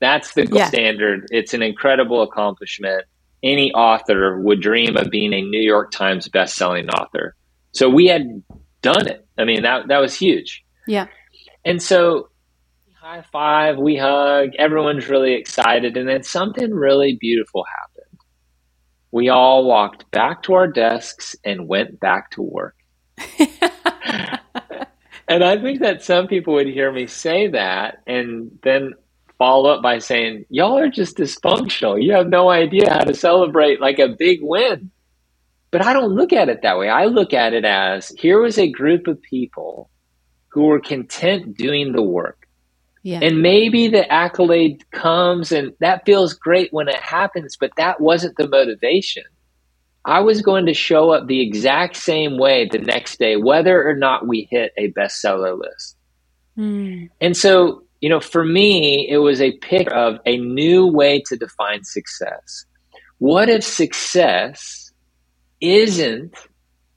that's 0.00 0.32
the 0.32 0.46
yeah. 0.50 0.66
standard. 0.66 1.26
It's 1.30 1.52
an 1.52 1.62
incredible 1.62 2.22
accomplishment. 2.22 3.04
Any 3.42 3.70
author 3.72 4.40
would 4.40 4.60
dream 4.62 4.96
of 4.96 5.10
being 5.10 5.34
a 5.34 5.42
New 5.42 5.60
York 5.60 5.90
Times 5.90 6.28
best-selling 6.28 6.88
author. 6.88 7.36
So 7.72 7.88
we 7.88 8.06
had 8.06 8.42
done 8.80 9.06
it. 9.06 9.26
I 9.38 9.44
mean, 9.44 9.62
that 9.62 9.88
that 9.88 9.98
was 9.98 10.14
huge. 10.14 10.64
Yeah. 10.86 11.06
And 11.64 11.82
so 11.82 12.29
high 13.10 13.24
five, 13.32 13.76
we 13.76 13.96
hug, 13.96 14.50
everyone's 14.56 15.08
really 15.08 15.34
excited. 15.34 15.96
And 15.96 16.08
then 16.08 16.22
something 16.22 16.72
really 16.72 17.18
beautiful 17.20 17.64
happened. 17.64 18.20
We 19.10 19.28
all 19.30 19.64
walked 19.64 20.08
back 20.12 20.44
to 20.44 20.54
our 20.54 20.68
desks 20.68 21.34
and 21.44 21.66
went 21.66 21.98
back 21.98 22.30
to 22.32 22.42
work. 22.42 22.76
and 25.26 25.42
I 25.42 25.60
think 25.60 25.80
that 25.80 26.04
some 26.04 26.28
people 26.28 26.54
would 26.54 26.68
hear 26.68 26.92
me 26.92 27.08
say 27.08 27.48
that 27.48 27.98
and 28.06 28.56
then 28.62 28.92
follow 29.38 29.70
up 29.70 29.82
by 29.82 29.98
saying, 29.98 30.44
Y'all 30.48 30.78
are 30.78 30.88
just 30.88 31.16
dysfunctional. 31.16 32.00
You 32.00 32.12
have 32.12 32.28
no 32.28 32.48
idea 32.48 32.92
how 32.92 33.02
to 33.02 33.14
celebrate 33.14 33.80
like 33.80 33.98
a 33.98 34.14
big 34.16 34.38
win. 34.40 34.92
But 35.72 35.84
I 35.84 35.94
don't 35.94 36.14
look 36.14 36.32
at 36.32 36.48
it 36.48 36.62
that 36.62 36.78
way. 36.78 36.88
I 36.88 37.06
look 37.06 37.32
at 37.32 37.54
it 37.54 37.64
as 37.64 38.10
here 38.10 38.40
was 38.40 38.56
a 38.56 38.70
group 38.70 39.08
of 39.08 39.20
people 39.20 39.90
who 40.50 40.66
were 40.66 40.78
content 40.80 41.56
doing 41.56 41.90
the 41.90 42.02
work. 42.02 42.39
Yeah. 43.02 43.20
And 43.22 43.40
maybe 43.40 43.88
the 43.88 44.10
accolade 44.12 44.84
comes 44.90 45.52
and 45.52 45.72
that 45.80 46.04
feels 46.04 46.34
great 46.34 46.72
when 46.72 46.88
it 46.88 47.00
happens, 47.00 47.56
but 47.58 47.72
that 47.76 48.00
wasn't 48.00 48.36
the 48.36 48.48
motivation. 48.48 49.24
I 50.04 50.20
was 50.20 50.42
going 50.42 50.66
to 50.66 50.74
show 50.74 51.10
up 51.10 51.26
the 51.26 51.40
exact 51.40 51.96
same 51.96 52.38
way 52.38 52.68
the 52.70 52.78
next 52.78 53.18
day, 53.18 53.36
whether 53.36 53.86
or 53.86 53.94
not 53.94 54.26
we 54.26 54.48
hit 54.50 54.72
a 54.76 54.92
bestseller 54.92 55.58
list. 55.58 55.96
Mm. 56.58 57.10
And 57.20 57.36
so, 57.36 57.84
you 58.00 58.08
know, 58.08 58.20
for 58.20 58.44
me, 58.44 59.08
it 59.10 59.18
was 59.18 59.40
a 59.40 59.56
pick 59.58 59.90
of 59.90 60.18
a 60.26 60.38
new 60.38 60.86
way 60.86 61.22
to 61.26 61.36
define 61.36 61.84
success. 61.84 62.64
What 63.18 63.48
if 63.48 63.62
success 63.62 64.92
isn't 65.60 66.34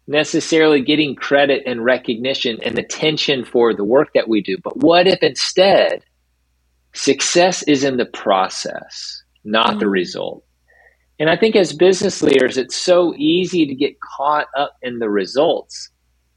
necessarily 0.07 0.81
getting 0.81 1.15
credit 1.15 1.63
and 1.65 1.83
recognition 1.83 2.59
and 2.63 2.77
attention 2.77 3.45
for 3.45 3.73
the 3.73 3.83
work 3.83 4.09
that 4.13 4.27
we 4.27 4.41
do. 4.41 4.57
But 4.63 4.77
what 4.77 5.07
if 5.07 5.19
instead 5.21 6.03
success 6.93 7.63
is 7.63 7.83
in 7.83 7.97
the 7.97 8.05
process, 8.05 9.23
not 9.43 9.71
mm-hmm. 9.71 9.79
the 9.79 9.89
result? 9.89 10.43
And 11.19 11.29
I 11.29 11.37
think 11.37 11.55
as 11.55 11.73
business 11.73 12.21
leaders, 12.21 12.57
it's 12.57 12.75
so 12.75 13.13
easy 13.15 13.65
to 13.65 13.75
get 13.75 13.99
caught 14.01 14.47
up 14.57 14.75
in 14.81 14.99
the 14.99 15.09
results 15.09 15.89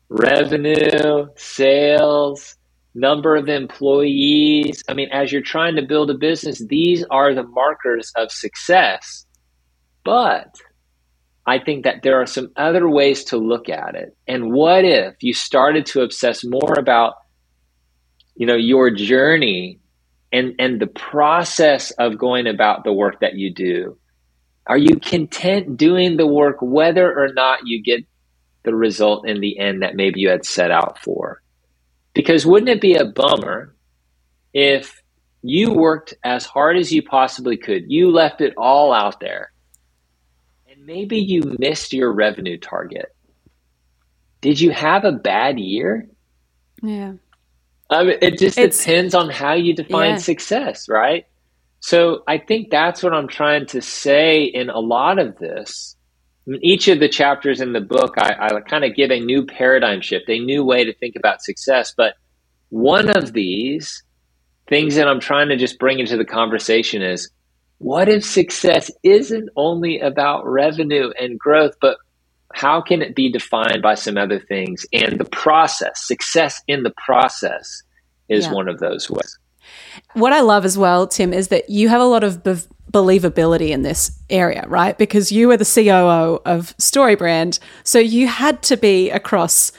revenue, 0.09 1.27
sales, 1.35 2.57
number 2.95 3.37
of 3.37 3.49
employees. 3.49 4.83
I 4.89 4.95
mean, 4.95 5.09
as 5.13 5.33
you're 5.33 5.43
trying 5.43 5.77
to 5.77 5.83
build 5.83 6.11
a 6.11 6.15
business, 6.15 6.65
these 6.67 7.05
are 7.11 7.35
the 7.35 7.43
markers 7.43 8.13
of 8.17 8.31
success. 8.31 9.27
But 10.05 10.55
I 11.47 11.61
think 11.61 11.85
that 11.85 12.03
there 12.03 12.21
are 12.21 12.27
some 12.27 12.51
other 12.57 12.89
ways 12.89 13.25
to 13.25 13.37
look 13.37 13.69
at 13.69 13.95
it. 13.95 14.17
And 14.27 14.53
what 14.53 14.85
if 14.85 15.15
you 15.21 15.33
started 15.33 15.87
to 15.87 16.03
obsess 16.03 16.45
more 16.45 16.75
about, 16.77 17.15
you 18.35 18.47
know, 18.47 18.57
your 18.57 18.91
journey 18.91 19.79
and, 20.33 20.55
and 20.59 20.81
the 20.81 20.89
process 20.89 21.93
of 21.93 22.19
going 22.19 22.49
about 22.49 22.83
the 22.83 22.93
work 22.93 23.21
that 23.21 23.35
you 23.35 23.55
do? 23.55 23.97
Are 24.67 24.77
you 24.77 24.97
content 24.97 25.77
doing 25.77 26.17
the 26.17 26.27
work 26.27 26.57
whether 26.61 27.07
or 27.07 27.33
not 27.33 27.61
you 27.65 27.81
get 27.81 28.05
the 28.65 28.75
result 28.75 29.29
in 29.29 29.41
the 29.41 29.61
end 29.61 29.83
that 29.83 29.95
maybe 29.95 30.19
you 30.19 30.31
had 30.31 30.45
set 30.45 30.73
out 30.73 30.99
for? 30.99 31.41
Because 32.13 32.45
wouldn't 32.45 32.71
it 32.71 32.81
be 32.81 32.97
a 32.97 33.05
bummer 33.05 33.77
if 34.53 35.01
you 35.43 35.73
worked 35.73 36.15
as 36.25 36.45
hard 36.45 36.77
as 36.77 36.91
you 36.91 37.05
possibly 37.05 37.57
could? 37.57 37.85
You 37.87 38.11
left 38.11 38.41
it 38.41 38.55
all 38.57 38.93
out 38.93 39.21
there 39.21 39.53
maybe 40.87 41.19
you 41.19 41.57
missed 41.59 41.93
your 41.93 42.13
revenue 42.13 42.59
target. 42.59 43.15
Did 44.41 44.61
you 44.61 44.71
have 44.71 45.05
a 45.05 45.13
bad 45.13 45.59
year? 45.59 46.09
Yeah. 46.83 47.15
I 47.91 48.05
mean, 48.05 48.19
it 48.23 48.39
just 48.39 48.59
it's, 48.59 48.79
depends 48.79 49.15
on 49.15 49.29
how 49.31 49.55
you 49.55 49.75
define 49.75 50.11
yeah. 50.11 50.19
success, 50.19 50.89
right? 50.89 51.27
So 51.81 52.23
I 52.27 52.39
think 52.39 52.71
that's 52.71 53.03
what 53.03 53.13
I'm 53.13 53.29
trying 53.29 53.67
to 53.67 53.83
say 53.83 54.45
in 54.45 54.71
a 54.71 54.79
lot 54.79 55.19
of 55.19 55.39
this. 55.39 55.97
In 56.47 56.59
each 56.65 56.89
of 56.89 57.01
the 57.01 57.09
chapters 57.09 57.61
in 57.61 57.73
the 57.73 57.81
book, 57.81 58.15
I, 58.19 58.37
I 58.39 58.61
kind 58.61 58.85
of 58.85 58.95
give 58.95 59.11
a 59.11 59.19
new 59.19 59.45
paradigm 59.45 60.01
shift, 60.01 60.29
a 60.29 60.39
new 60.39 60.65
way 60.65 60.85
to 60.85 60.95
think 60.95 61.17
about 61.17 61.43
success. 61.43 61.93
But 61.97 62.15
one 62.69 63.09
of 63.09 63.33
these 63.33 64.03
things 64.69 64.95
that 64.97 65.09
I'm 65.09 65.21
trying 65.21 65.49
to 65.49 65.57
just 65.57 65.79
bring 65.79 65.99
into 65.99 66.17
the 66.17 66.25
conversation 66.25 67.03
is 67.03 67.31
what 67.79 68.09
if 68.09 68.25
success 68.25 68.91
isn't 69.03 69.51
only 69.57 70.01
about 70.01 70.47
revenue 70.47 71.11
and 71.21 71.39
growth, 71.39 71.75
but 71.81 71.99
how 72.55 72.81
can 72.81 73.03
it 73.03 73.15
be 73.15 73.31
defined 73.31 73.83
by 73.83 73.95
some 73.95 74.17
other 74.17 74.39
things? 74.39 74.87
And 74.93 75.19
the 75.19 75.27
process, 75.27 76.07
success 76.07 76.63
in 76.67 76.85
the 76.85 76.93
process 77.05 77.83
is 78.29 78.47
yeah. 78.47 78.53
one 78.53 78.69
of 78.69 78.79
those 78.79 79.11
ways. 79.11 79.39
What 80.15 80.33
I 80.33 80.41
love 80.41 80.65
as 80.65 80.79
well, 80.79 81.07
Tim, 81.07 81.33
is 81.33 81.49
that 81.49 81.69
you 81.69 81.89
have 81.89 82.01
a 82.01 82.05
lot 82.05 82.25
of 82.25 82.43
be- 82.43 82.55
believability 82.93 83.71
in 83.71 83.83
this 83.83 84.11
area, 84.31 84.65
right? 84.69 84.97
Because 84.97 85.31
you 85.31 85.49
were 85.49 85.57
the 85.57 85.65
COO 85.65 86.41
of 86.47 86.77
StoryBrand, 86.79 87.59
so 87.83 87.99
you 87.99 88.27
had 88.27 88.63
to 88.63 88.77
be 88.77 89.11
across. 89.11 89.73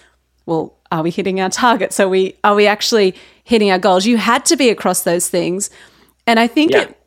Well, 0.46 0.77
are 0.92 1.04
we 1.04 1.10
hitting 1.10 1.42
our 1.42 1.50
targets? 1.50 2.00
Are 2.00 2.10
we 2.10 2.36
are 2.44 2.56
we 2.56 2.68
actually 2.68 3.16
hitting 3.44 3.72
our 3.72 3.80
goals? 3.80 4.06
You 4.06 4.18
had 4.18 4.46
to 4.46 4.58
be 4.58 4.70
across 4.70 5.04
those 5.04 5.30
things, 5.30 5.70
and 6.27 6.39
I 6.39 6.48
think 6.48 6.72
yeah. 6.72 6.82
it 6.82 6.98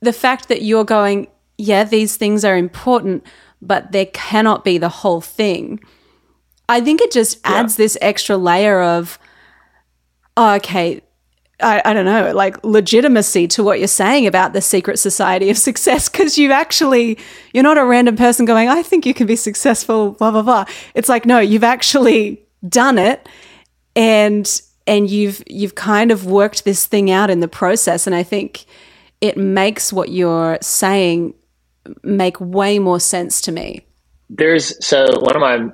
the 0.00 0.12
fact 0.12 0.48
that 0.48 0.62
you're 0.62 0.84
going, 0.84 1.28
yeah, 1.58 1.84
these 1.84 2.16
things 2.16 2.44
are 2.44 2.56
important, 2.56 3.24
but 3.62 3.92
there 3.92 4.06
cannot 4.06 4.64
be 4.64 4.78
the 4.78 4.88
whole 4.88 5.20
thing. 5.20 5.80
I 6.68 6.80
think 6.80 7.00
it 7.00 7.12
just 7.12 7.38
adds 7.44 7.78
yeah. 7.78 7.84
this 7.84 7.98
extra 8.00 8.36
layer 8.36 8.82
of, 8.82 9.18
oh, 10.36 10.54
okay, 10.54 11.00
I, 11.60 11.80
I, 11.84 11.92
don't 11.94 12.04
know, 12.04 12.32
like 12.34 12.62
legitimacy 12.64 13.48
to 13.48 13.64
what 13.64 13.78
you're 13.78 13.88
saying 13.88 14.26
about 14.26 14.52
the 14.52 14.60
secret 14.60 14.98
society 14.98 15.48
of 15.48 15.56
success 15.68 16.08
because 16.08 16.36
you 16.36 16.52
actually, 16.52 17.18
you're 17.54 17.62
not 17.62 17.78
a 17.78 17.84
random 17.84 18.16
person 18.16 18.44
going, 18.44 18.68
I 18.68 18.82
think 18.82 19.06
you 19.06 19.14
can 19.14 19.26
be 19.26 19.36
successful, 19.36 20.12
blah, 20.12 20.30
blah, 20.30 20.42
blah. 20.42 20.64
It's 20.94 21.08
like, 21.08 21.24
no, 21.24 21.38
you've 21.38 21.64
actually 21.64 22.42
done 22.68 22.98
it 22.98 23.28
and 23.94 24.60
and 24.86 25.10
you've 25.10 25.42
you've 25.46 25.74
kind 25.74 26.10
of 26.10 26.26
worked 26.26 26.64
this 26.64 26.86
thing 26.86 27.10
out 27.10 27.30
in 27.30 27.40
the 27.40 27.48
process 27.48 28.06
and 28.06 28.14
i 28.14 28.22
think 28.22 28.64
it 29.26 29.36
makes 29.36 29.92
what 29.92 30.10
you're 30.10 30.58
saying 30.60 31.34
make 32.02 32.40
way 32.40 32.78
more 32.78 33.00
sense 33.00 33.40
to 33.42 33.52
me. 33.52 33.86
There's 34.28 34.84
so 34.84 35.06
one 35.20 35.36
of 35.36 35.40
my 35.40 35.70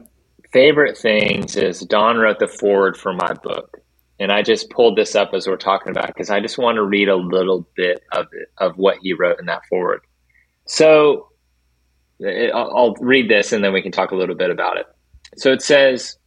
favorite 0.53 0.99
things 0.99 1.57
is 1.57 1.81
Don 1.81 2.19
wrote 2.19 2.39
the 2.39 2.49
foreword 2.49 2.97
for 2.97 3.13
my 3.13 3.33
book. 3.43 3.79
And 4.19 4.31
I 4.31 4.43
just 4.43 4.71
pulled 4.71 4.97
this 4.97 5.17
up 5.17 5.31
as 5.35 5.49
we're 5.49 5.57
talking 5.57 5.91
about 5.91 6.07
because 6.07 6.31
I 6.31 6.41
just 6.41 6.59
want 6.59 6.77
to 6.77 6.85
read 6.85 7.09
a 7.09 7.17
little 7.17 7.67
bit 7.75 8.03
of 8.13 8.27
it, 8.33 8.51
of 8.59 8.77
what 8.77 8.99
he 9.03 9.15
wrote 9.15 9.41
in 9.41 9.47
that 9.47 9.63
foreword. 9.69 10.03
So 10.67 11.31
it, 12.21 12.53
I'll, 12.55 12.77
I'll 12.77 12.95
read 13.01 13.29
this 13.29 13.53
and 13.53 13.65
then 13.65 13.73
we 13.73 13.83
can 13.83 13.91
talk 13.91 14.13
a 14.13 14.15
little 14.15 14.37
bit 14.37 14.51
about 14.51 14.77
it. 14.77 14.87
So 15.37 15.51
it 15.51 15.63
says, 15.63 16.19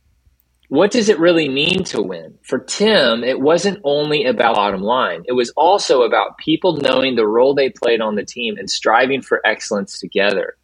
what 0.69 0.91
does 0.91 1.09
it 1.09 1.19
really 1.19 1.47
mean 1.47 1.83
to 1.85 2.01
win? 2.01 2.37
For 2.41 2.59
Tim, 2.59 3.23
it 3.23 3.39
wasn't 3.39 3.79
only 3.83 4.25
about 4.25 4.55
bottom 4.55 4.81
line. 4.81 5.23
It 5.25 5.33
was 5.33 5.51
also 5.51 6.01
about 6.01 6.37
people 6.37 6.77
knowing 6.77 7.15
the 7.15 7.27
role 7.27 7.53
they 7.53 7.69
played 7.69 8.01
on 8.01 8.15
the 8.15 8.25
team 8.25 8.57
and 8.57 8.69
striving 8.69 9.21
for 9.21 9.45
excellence 9.45 9.99
together. 9.99 10.55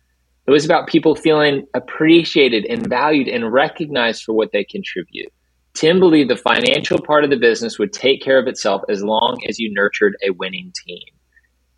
It 0.47 0.51
was 0.51 0.65
about 0.65 0.87
people 0.87 1.15
feeling 1.15 1.67
appreciated 1.75 2.65
and 2.65 2.87
valued 2.87 3.27
and 3.27 3.53
recognized 3.53 4.23
for 4.23 4.33
what 4.33 4.51
they 4.51 4.63
contribute. 4.63 5.31
Tim 5.73 5.99
believed 5.99 6.29
the 6.29 6.35
financial 6.35 6.99
part 6.99 7.23
of 7.23 7.29
the 7.29 7.37
business 7.37 7.79
would 7.79 7.93
take 7.93 8.21
care 8.21 8.39
of 8.39 8.47
itself 8.47 8.81
as 8.89 9.03
long 9.03 9.41
as 9.47 9.59
you 9.59 9.71
nurtured 9.73 10.17
a 10.25 10.31
winning 10.31 10.73
team. 10.85 11.03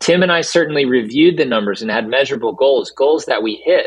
Tim 0.00 0.22
and 0.22 0.32
I 0.32 0.40
certainly 0.40 0.84
reviewed 0.84 1.36
the 1.36 1.44
numbers 1.44 1.80
and 1.80 1.90
had 1.90 2.08
measurable 2.08 2.52
goals, 2.52 2.90
goals 2.90 3.26
that 3.26 3.42
we 3.42 3.62
hit. 3.64 3.86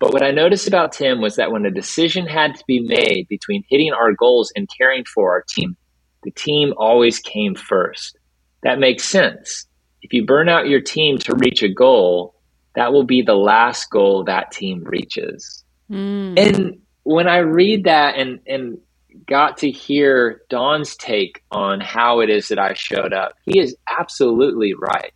But 0.00 0.14
what 0.14 0.22
I 0.22 0.30
noticed 0.30 0.66
about 0.66 0.92
Tim 0.92 1.20
was 1.20 1.36
that 1.36 1.52
when 1.52 1.66
a 1.66 1.70
decision 1.70 2.26
had 2.26 2.56
to 2.56 2.64
be 2.66 2.80
made 2.80 3.28
between 3.28 3.62
hitting 3.68 3.92
our 3.92 4.12
goals 4.12 4.50
and 4.56 4.68
caring 4.76 5.04
for 5.04 5.30
our 5.30 5.44
team, 5.46 5.76
the 6.24 6.30
team 6.30 6.72
always 6.78 7.18
came 7.18 7.54
first. 7.54 8.18
That 8.62 8.78
makes 8.78 9.04
sense. 9.04 9.66
If 10.02 10.14
you 10.14 10.24
burn 10.24 10.48
out 10.48 10.68
your 10.68 10.80
team 10.80 11.18
to 11.18 11.34
reach 11.34 11.62
a 11.62 11.68
goal, 11.68 12.34
that 12.74 12.92
will 12.92 13.04
be 13.04 13.20
the 13.20 13.34
last 13.34 13.90
goal 13.90 14.24
that 14.24 14.50
team 14.50 14.82
reaches. 14.84 15.64
Mm. 15.90 16.38
And 16.38 16.78
when 17.02 17.28
I 17.28 17.38
read 17.38 17.84
that 17.84 18.16
and, 18.16 18.40
and 18.46 18.78
got 19.26 19.58
to 19.58 19.70
hear 19.70 20.40
Don's 20.48 20.96
take 20.96 21.42
on 21.50 21.80
how 21.80 22.20
it 22.20 22.30
is 22.30 22.48
that 22.48 22.58
I 22.58 22.72
showed 22.72 23.12
up, 23.12 23.34
he 23.44 23.58
is 23.58 23.76
absolutely 23.98 24.72
right. 24.74 25.12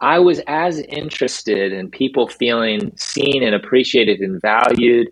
I 0.00 0.18
was 0.18 0.40
as 0.46 0.78
interested 0.80 1.72
in 1.72 1.90
people 1.90 2.28
feeling 2.28 2.92
seen 2.96 3.42
and 3.42 3.54
appreciated 3.54 4.20
and 4.20 4.40
valued, 4.40 5.08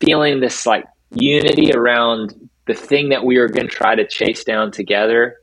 feeling 0.00 0.40
this 0.40 0.66
like 0.66 0.84
unity 1.14 1.72
around 1.72 2.48
the 2.66 2.74
thing 2.74 3.08
that 3.08 3.24
we 3.24 3.38
were 3.38 3.48
going 3.48 3.68
to 3.68 3.74
try 3.74 3.94
to 3.94 4.06
chase 4.06 4.44
down 4.44 4.70
together. 4.70 5.36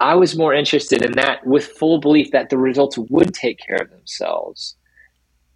I 0.00 0.16
was 0.16 0.36
more 0.36 0.52
interested 0.52 1.02
in 1.02 1.12
that 1.12 1.46
with 1.46 1.66
full 1.66 2.00
belief 2.00 2.32
that 2.32 2.50
the 2.50 2.58
results 2.58 2.98
would 2.98 3.32
take 3.32 3.58
care 3.58 3.78
of 3.80 3.90
themselves. 3.90 4.76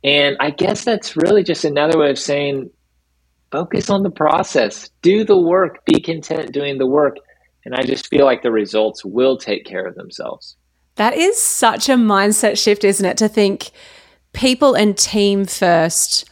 And 0.05 0.37
I 0.41 0.51
guess 0.51 0.85
that's 0.85 1.17
really 1.17 1.43
just 1.43 1.65
another 1.65 1.99
way 1.99 2.11
of 2.11 2.19
saying 2.19 2.71
focus 3.51 3.91
on 3.91 4.05
the 4.05 4.11
process, 4.11 4.89
do 5.03 5.25
the 5.25 5.37
work, 5.37 5.85
be 5.85 6.01
content 6.01 6.53
doing 6.53 6.79
the 6.79 6.87
work. 6.87 7.17
And 7.65 7.75
I 7.75 7.83
just 7.83 8.07
feel 8.09 8.25
like 8.25 8.43
the 8.43 8.53
results 8.53 9.05
will 9.05 9.37
take 9.37 9.67
care 9.67 9.85
of 9.85 9.97
themselves. 9.97 10.57
That 10.99 11.15
is 11.15 11.41
such 11.41 11.89
a 11.89 11.95
mindset 11.95 12.63
shift, 12.63 12.83
isn't 12.83 13.07
it? 13.07 13.17
To 13.19 13.29
think 13.29 13.71
people 14.33 14.75
and 14.75 14.99
team 14.99 15.47
first, 15.47 16.29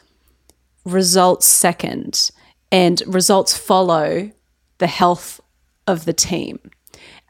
results 0.84 1.46
second, 1.46 2.30
and 2.72 3.00
results 3.06 3.56
follow 3.56 4.30
the 4.78 4.86
health 4.88 5.40
of 5.86 6.04
the 6.04 6.12
team. 6.12 6.58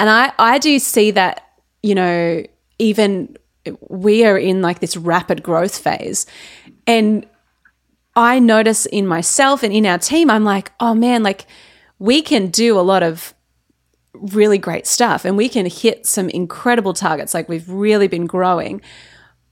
And 0.01 0.09
I, 0.09 0.33
I 0.39 0.59
do 0.59 0.79
see 0.79 1.11
that, 1.11 1.47
you 1.83 1.95
know, 1.95 2.43
even 2.79 3.37
we 3.89 4.25
are 4.25 4.39
in 4.39 4.63
like 4.63 4.81
this 4.81 4.97
rapid 4.97 5.43
growth 5.43 5.77
phase. 5.77 6.25
And 6.87 7.27
I 8.15 8.39
notice 8.39 8.87
in 8.87 9.07
myself 9.07 9.63
and 9.63 9.75
in 9.75 9.85
our 9.85 9.99
team, 9.99 10.31
I'm 10.31 10.45
like, 10.45 10.73
oh 10.81 10.95
man, 10.95 11.23
like 11.23 11.47
we 11.99 12.23
can 12.23 12.49
do 12.49 12.79
a 12.79 12.81
lot 12.81 13.03
of 13.03 13.35
really 14.21 14.59
great 14.59 14.87
stuff 14.87 15.25
and 15.25 15.37
we 15.37 15.49
can 15.49 15.67
hit 15.67 16.07
some 16.07 16.29
incredible 16.29 16.93
targets. 16.93 17.35
Like 17.35 17.49
we've 17.49 17.69
really 17.69 18.09
been 18.09 18.27
growing. 18.27 18.81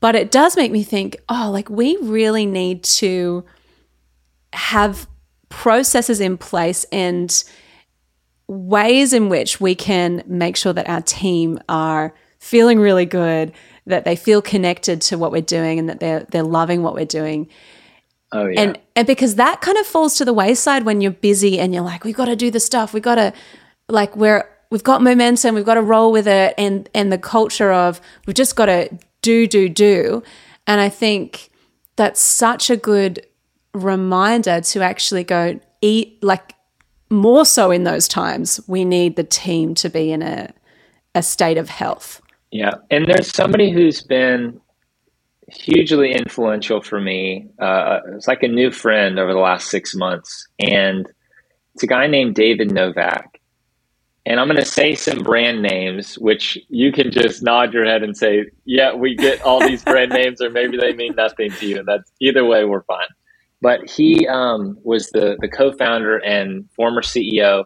But 0.00 0.14
it 0.14 0.30
does 0.30 0.56
make 0.56 0.70
me 0.70 0.82
think, 0.82 1.16
oh, 1.28 1.50
like 1.50 1.70
we 1.70 1.96
really 2.02 2.44
need 2.44 2.84
to 2.84 3.44
have 4.52 5.08
processes 5.48 6.20
in 6.20 6.36
place 6.36 6.84
and 6.92 7.44
ways 8.46 9.12
in 9.12 9.28
which 9.28 9.60
we 9.60 9.74
can 9.74 10.22
make 10.26 10.56
sure 10.56 10.72
that 10.72 10.88
our 10.88 11.00
team 11.00 11.58
are 11.68 12.14
feeling 12.38 12.78
really 12.78 13.06
good, 13.06 13.52
that 13.86 14.04
they 14.04 14.16
feel 14.16 14.42
connected 14.42 15.00
to 15.00 15.16
what 15.16 15.32
we're 15.32 15.40
doing 15.40 15.78
and 15.78 15.88
that 15.88 16.00
they're 16.00 16.26
they're 16.30 16.42
loving 16.42 16.82
what 16.82 16.94
we're 16.94 17.04
doing. 17.06 17.48
Oh 18.32 18.46
yeah. 18.46 18.60
And 18.60 18.80
and 18.96 19.06
because 19.06 19.36
that 19.36 19.60
kind 19.60 19.78
of 19.78 19.86
falls 19.86 20.16
to 20.16 20.24
the 20.24 20.32
wayside 20.32 20.84
when 20.84 21.00
you're 21.00 21.12
busy 21.12 21.58
and 21.58 21.72
you're 21.72 21.82
like, 21.82 22.04
we've 22.04 22.16
got 22.16 22.26
to 22.26 22.36
do 22.36 22.50
the 22.50 22.60
stuff, 22.60 22.92
we've 22.92 23.02
got 23.02 23.14
to 23.14 23.32
like 23.88 24.16
we're 24.16 24.48
we've 24.74 24.82
got 24.82 25.02
momentum, 25.02 25.54
we've 25.54 25.64
got 25.64 25.74
to 25.74 25.82
roll 25.82 26.10
with 26.10 26.26
it, 26.26 26.52
and 26.58 26.88
and 26.94 27.12
the 27.12 27.18
culture 27.18 27.70
of 27.70 28.00
we've 28.26 28.34
just 28.34 28.56
got 28.56 28.66
to 28.66 28.90
do, 29.22 29.46
do, 29.46 29.68
do. 29.68 30.20
And 30.66 30.80
I 30.80 30.88
think 30.88 31.50
that's 31.94 32.20
such 32.20 32.70
a 32.70 32.76
good 32.76 33.24
reminder 33.72 34.60
to 34.60 34.80
actually 34.82 35.22
go 35.22 35.60
eat 35.80 36.20
like 36.24 36.54
more 37.08 37.44
so 37.44 37.70
in 37.70 37.84
those 37.84 38.08
times 38.08 38.60
we 38.66 38.84
need 38.84 39.14
the 39.14 39.22
team 39.22 39.76
to 39.76 39.88
be 39.88 40.10
in 40.10 40.22
a 40.22 40.52
a 41.14 41.22
state 41.22 41.56
of 41.56 41.68
health. 41.68 42.20
Yeah. 42.50 42.74
And 42.90 43.06
there's 43.06 43.32
somebody 43.32 43.70
who's 43.70 44.02
been 44.02 44.60
hugely 45.52 46.14
influential 46.14 46.80
for 46.80 47.00
me 47.00 47.46
uh, 47.60 48.00
it's 48.16 48.26
like 48.26 48.42
a 48.42 48.48
new 48.48 48.72
friend 48.72 49.20
over 49.20 49.32
the 49.32 49.38
last 49.38 49.68
six 49.68 49.94
months. 49.94 50.48
And 50.58 51.06
it's 51.74 51.84
a 51.84 51.86
guy 51.86 52.08
named 52.08 52.34
david 52.34 52.72
novak 52.72 53.33
and 54.26 54.40
I'm 54.40 54.46
going 54.46 54.56
to 54.56 54.64
say 54.64 54.94
some 54.94 55.22
brand 55.22 55.60
names, 55.60 56.14
which 56.18 56.58
you 56.68 56.92
can 56.92 57.10
just 57.10 57.42
nod 57.42 57.74
your 57.74 57.84
head 57.84 58.02
and 58.02 58.16
say, 58.16 58.46
yeah, 58.64 58.94
we 58.94 59.14
get 59.14 59.42
all 59.42 59.60
these 59.60 59.84
brand 59.84 60.10
names, 60.12 60.40
or 60.40 60.48
maybe 60.50 60.78
they 60.78 60.94
mean 60.94 61.14
nothing 61.14 61.50
to 61.50 61.66
you. 61.66 61.78
And 61.78 61.86
that's 61.86 62.10
either 62.20 62.44
way, 62.44 62.64
we're 62.64 62.84
fine. 62.84 63.08
But 63.60 63.88
he 63.88 64.26
um, 64.26 64.78
was 64.82 65.10
the, 65.10 65.36
the 65.40 65.48
co 65.48 65.72
founder 65.72 66.16
and 66.18 66.68
former 66.74 67.02
CEO 67.02 67.64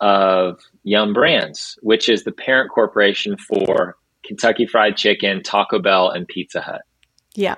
of 0.00 0.60
Yum 0.82 1.12
Brands, 1.12 1.78
which 1.82 2.08
is 2.08 2.24
the 2.24 2.32
parent 2.32 2.70
corporation 2.70 3.36
for 3.36 3.96
Kentucky 4.24 4.66
Fried 4.66 4.96
Chicken, 4.96 5.42
Taco 5.42 5.78
Bell, 5.78 6.10
and 6.10 6.26
Pizza 6.26 6.60
Hut. 6.60 6.82
Yeah. 7.34 7.56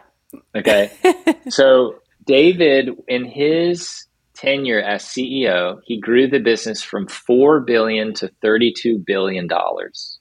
Okay. 0.56 0.90
so 1.48 1.96
David, 2.26 2.90
in 3.06 3.24
his 3.24 4.06
tenure 4.34 4.80
as 4.80 5.04
CEO, 5.04 5.80
he 5.84 5.98
grew 6.00 6.28
the 6.28 6.38
business 6.38 6.82
from 6.82 7.06
4 7.06 7.60
billion 7.60 8.14
to 8.14 8.30
32 8.42 8.98
billion 9.06 9.46
dollars. 9.46 10.18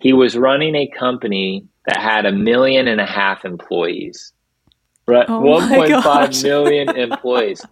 He 0.00 0.12
was 0.12 0.36
running 0.36 0.74
a 0.74 0.90
company 0.98 1.66
that 1.86 1.98
had 1.98 2.26
a 2.26 2.32
million 2.32 2.88
and 2.88 3.00
a 3.00 3.06
half 3.06 3.44
employees. 3.44 4.32
Right, 5.06 5.26
oh 5.28 5.40
1.5 5.40 6.42
million 6.42 6.96
employees. 6.96 7.64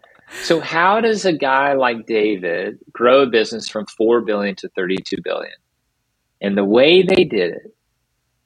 So 0.43 0.61
how 0.61 1.01
does 1.01 1.25
a 1.25 1.33
guy 1.33 1.75
like 1.75 2.07
David 2.07 2.79
grow 2.93 3.23
a 3.23 3.27
business 3.27 3.69
from 3.69 3.87
4 3.87 4.23
billion 4.23 4.55
to 4.57 4.69
32 4.71 5.17
billion? 5.23 5.53
And 6.41 6.57
the 6.57 6.65
way 6.65 7.03
they 7.03 7.25
did 7.25 7.53
it 7.53 7.77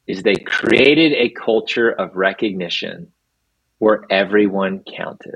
is 0.05 0.23
they 0.23 0.35
created 0.35 1.13
a 1.13 1.29
culture 1.29 1.89
of 1.89 2.15
recognition 2.15 3.11
where 3.79 4.05
everyone 4.09 4.83
counted. 4.95 5.35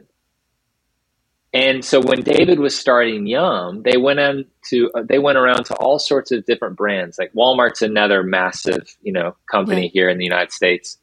And 1.53 1.83
so 1.83 1.99
when 1.99 2.21
David 2.21 2.59
was 2.59 2.77
starting 2.77 3.27
Yum, 3.27 3.83
they 3.83 3.97
went 3.97 4.19
on 4.21 4.45
to 4.69 4.89
uh, 4.95 5.03
they 5.03 5.19
went 5.19 5.37
around 5.37 5.65
to 5.65 5.75
all 5.75 5.99
sorts 5.99 6.31
of 6.31 6.45
different 6.45 6.77
brands. 6.77 7.17
Like 7.19 7.33
Walmart's 7.33 7.81
another 7.81 8.23
massive, 8.23 8.95
you 9.01 9.11
know, 9.11 9.35
company 9.51 9.81
right. 9.81 9.91
here 9.91 10.09
in 10.09 10.17
the 10.17 10.23
United 10.23 10.53
States. 10.53 10.97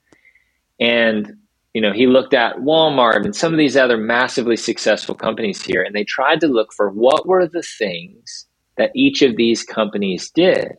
And 0.81 1.37
you 1.75 1.83
know, 1.83 1.93
he 1.93 2.07
looked 2.07 2.33
at 2.33 2.57
Walmart 2.57 3.25
and 3.25 3.37
some 3.37 3.53
of 3.53 3.59
these 3.59 3.77
other 3.77 3.99
massively 3.99 4.57
successful 4.57 5.15
companies 5.15 5.63
here 5.63 5.83
and 5.83 5.95
they 5.95 6.05
tried 6.05 6.41
to 6.41 6.49
look 6.49 6.73
for 6.73 6.89
what 6.89 7.27
were 7.27 7.47
the 7.47 7.63
things 7.63 8.47
that 8.79 8.91
each 8.95 9.21
of 9.21 9.37
these 9.37 9.63
companies 9.63 10.31
did. 10.31 10.73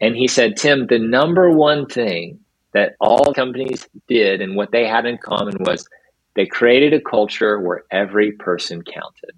And 0.00 0.14
he 0.14 0.28
said, 0.28 0.56
"Tim, 0.56 0.86
the 0.86 1.00
number 1.00 1.50
one 1.50 1.86
thing 1.86 2.38
that 2.72 2.94
all 3.00 3.34
companies 3.34 3.88
did 4.06 4.40
and 4.40 4.54
what 4.54 4.70
they 4.70 4.86
had 4.86 5.06
in 5.06 5.18
common 5.18 5.56
was 5.60 5.88
they 6.34 6.46
created 6.46 6.94
a 6.94 7.00
culture 7.00 7.60
where 7.60 7.84
every 7.90 8.32
person 8.32 8.82
counted. 8.82 9.36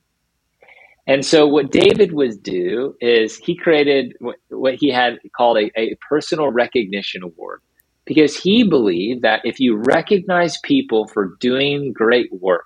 And 1.07 1.25
so, 1.25 1.47
what 1.47 1.71
David 1.71 2.13
would 2.13 2.43
do 2.43 2.97
is 3.01 3.37
he 3.37 3.57
created 3.57 4.15
what 4.49 4.75
he 4.77 4.91
had 4.91 5.19
called 5.37 5.59
a, 5.59 5.71
a 5.79 5.97
personal 6.09 6.51
recognition 6.51 7.23
award 7.23 7.61
because 8.07 8.37
he 8.37 8.65
believed 8.65 9.23
that 9.23 9.43
if 9.45 9.61
you 9.61 9.77
recognize 9.77 10.59
people 10.59 11.07
for 11.09 11.37
doing 11.41 11.93
great 11.93 12.31
work, 12.33 12.65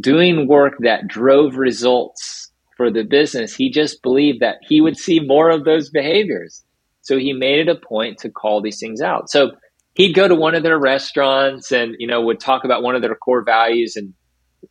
doing 0.00 0.46
work 0.48 0.74
that 0.80 1.08
drove 1.08 1.56
results 1.56 2.50
for 2.76 2.90
the 2.90 3.02
business, 3.02 3.54
he 3.54 3.70
just 3.70 4.02
believed 4.02 4.40
that 4.40 4.58
he 4.62 4.80
would 4.80 4.96
see 4.96 5.20
more 5.20 5.50
of 5.50 5.64
those 5.64 5.90
behaviors. 5.90 6.62
So 7.02 7.18
he 7.18 7.32
made 7.32 7.58
it 7.58 7.68
a 7.68 7.86
point 7.86 8.18
to 8.18 8.30
call 8.30 8.62
these 8.62 8.78
things 8.78 9.00
out. 9.00 9.30
So 9.30 9.52
he'd 9.98 10.14
go 10.14 10.26
to 10.26 10.34
one 10.34 10.54
of 10.54 10.62
their 10.62 10.78
restaurants 10.78 11.70
and 11.70 11.94
you 11.98 12.06
know 12.06 12.22
would 12.22 12.40
talk 12.40 12.64
about 12.64 12.82
one 12.82 12.94
of 12.94 13.02
their 13.02 13.14
core 13.14 13.42
values 13.42 13.96
and 13.96 14.14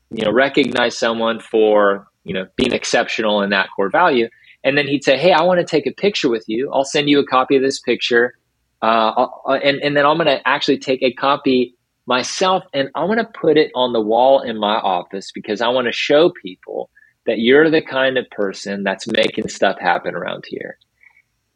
you 0.09 0.25
know 0.25 0.31
recognize 0.31 0.97
someone 0.97 1.39
for 1.39 2.07
you 2.23 2.33
know 2.33 2.47
being 2.55 2.73
exceptional 2.73 3.43
in 3.43 3.51
that 3.51 3.69
core 3.75 3.91
value. 3.91 4.27
And 4.63 4.75
then 4.77 4.87
he'd 4.87 5.03
say 5.03 5.17
hey 5.17 5.31
i 5.33 5.43
want 5.43 5.59
to 5.59 5.65
take 5.65 5.85
a 5.85 5.91
picture 5.91 6.29
with 6.29 6.45
you. 6.47 6.71
I'll 6.73 6.83
send 6.83 7.07
you 7.09 7.19
a 7.19 7.25
copy 7.25 7.55
of 7.55 7.61
this 7.61 7.79
picture. 7.79 8.33
Uh, 8.79 9.25
and, 9.47 9.79
and 9.79 9.97
then 9.97 10.05
i'm 10.05 10.17
going 10.17 10.27
to 10.27 10.39
actually 10.47 10.77
take 10.77 11.01
a 11.01 11.11
copy 11.11 11.73
myself 12.07 12.63
and 12.73 12.89
I 12.95 13.03
want 13.03 13.19
to 13.19 13.39
put 13.39 13.57
it 13.57 13.71
on 13.75 13.93
the 13.93 14.01
wall 14.01 14.41
in 14.41 14.57
my 14.57 14.75
office 14.75 15.31
because 15.31 15.61
I 15.61 15.67
want 15.67 15.87
to 15.87 15.91
show 15.91 16.31
people 16.41 16.89
that 17.25 17.39
you're 17.39 17.69
the 17.69 17.81
kind 17.81 18.17
of 18.17 18.29
person 18.31 18.83
that's 18.83 19.07
making 19.07 19.49
stuff 19.49 19.77
happen 19.79 20.15
around 20.15 20.45
here. 20.47 20.77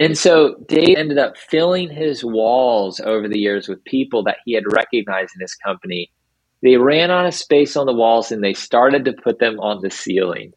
And 0.02 0.18
so 0.18 0.56
Dave 0.68 0.98
ended 0.98 1.20
up 1.20 1.38
filling 1.38 1.88
his 1.92 2.26
walls 2.26 3.00
over 3.00 3.30
the 3.30 3.38
years 3.38 3.68
with 3.68 3.84
people 3.86 4.24
that 4.24 4.38
he 4.46 4.54
had 4.54 4.64
recognized 4.66 5.34
in 5.36 5.42
his 5.42 5.54
company. 5.54 6.12
They 6.64 6.78
ran 6.78 7.12
out 7.12 7.28
of 7.28 7.36
space 7.36 7.76
on 7.76 7.86
the 7.86 7.94
walls 7.94 8.32
and 8.32 8.44
they 8.44 8.56
started 8.56 9.06
to 9.06 9.14
put 9.14 9.38
them 9.38 9.60
on 9.60 9.82
the 9.84 9.92
ceiling. 9.92 10.54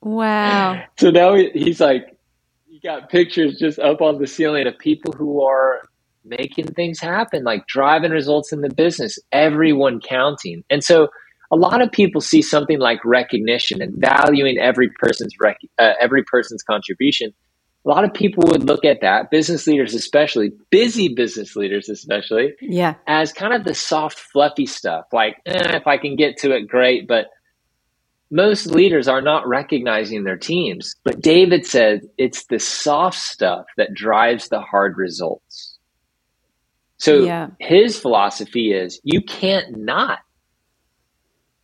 Wow. 0.00 0.82
So 0.98 1.10
now 1.10 1.36
he's 1.36 1.80
like, 1.80 2.18
you 2.68 2.80
got 2.80 3.08
pictures 3.08 3.56
just 3.56 3.78
up 3.78 4.00
on 4.00 4.18
the 4.18 4.26
ceiling 4.26 4.66
of 4.66 4.76
people 4.78 5.12
who 5.12 5.44
are 5.44 5.82
making 6.24 6.66
things 6.74 6.98
happen, 6.98 7.44
like 7.44 7.68
driving 7.68 8.10
results 8.10 8.52
in 8.52 8.62
the 8.62 8.74
business, 8.74 9.16
everyone 9.30 10.00
counting. 10.00 10.64
And 10.70 10.82
so 10.82 11.06
a 11.52 11.56
lot 11.56 11.82
of 11.82 11.92
people 11.92 12.20
see 12.20 12.42
something 12.42 12.80
like 12.80 13.04
recognition 13.04 13.80
and 13.80 13.94
valuing 13.96 14.58
every 14.58 14.90
person's 14.98 15.34
rec- 15.40 15.58
uh, 15.78 15.92
every 16.00 16.24
person's 16.24 16.64
contribution. 16.64 17.32
A 17.84 17.88
lot 17.88 18.04
of 18.04 18.14
people 18.14 18.44
would 18.46 18.64
look 18.64 18.84
at 18.84 19.00
that, 19.00 19.30
business 19.30 19.66
leaders 19.66 19.92
especially, 19.94 20.52
busy 20.70 21.08
business 21.08 21.56
leaders 21.56 21.88
especially, 21.88 22.54
yeah, 22.60 22.94
as 23.08 23.32
kind 23.32 23.52
of 23.52 23.64
the 23.64 23.74
soft, 23.74 24.18
fluffy 24.18 24.66
stuff. 24.66 25.06
Like, 25.12 25.36
eh, 25.46 25.76
if 25.76 25.86
I 25.86 25.98
can 25.98 26.14
get 26.14 26.36
to 26.38 26.52
it, 26.54 26.68
great. 26.68 27.08
But 27.08 27.26
most 28.32 28.66
leaders 28.66 29.08
are 29.08 29.20
not 29.20 29.46
recognizing 29.46 30.24
their 30.24 30.38
teams. 30.38 30.96
But 31.04 31.20
David 31.20 31.66
said 31.66 32.08
it's 32.16 32.46
the 32.46 32.58
soft 32.58 33.18
stuff 33.18 33.66
that 33.76 33.92
drives 33.94 34.48
the 34.48 34.60
hard 34.60 34.96
results. 34.96 35.76
So 36.96 37.24
yeah. 37.24 37.48
his 37.58 37.98
philosophy 37.98 38.72
is 38.72 39.00
you 39.04 39.20
can't 39.20 39.76
not 39.76 40.20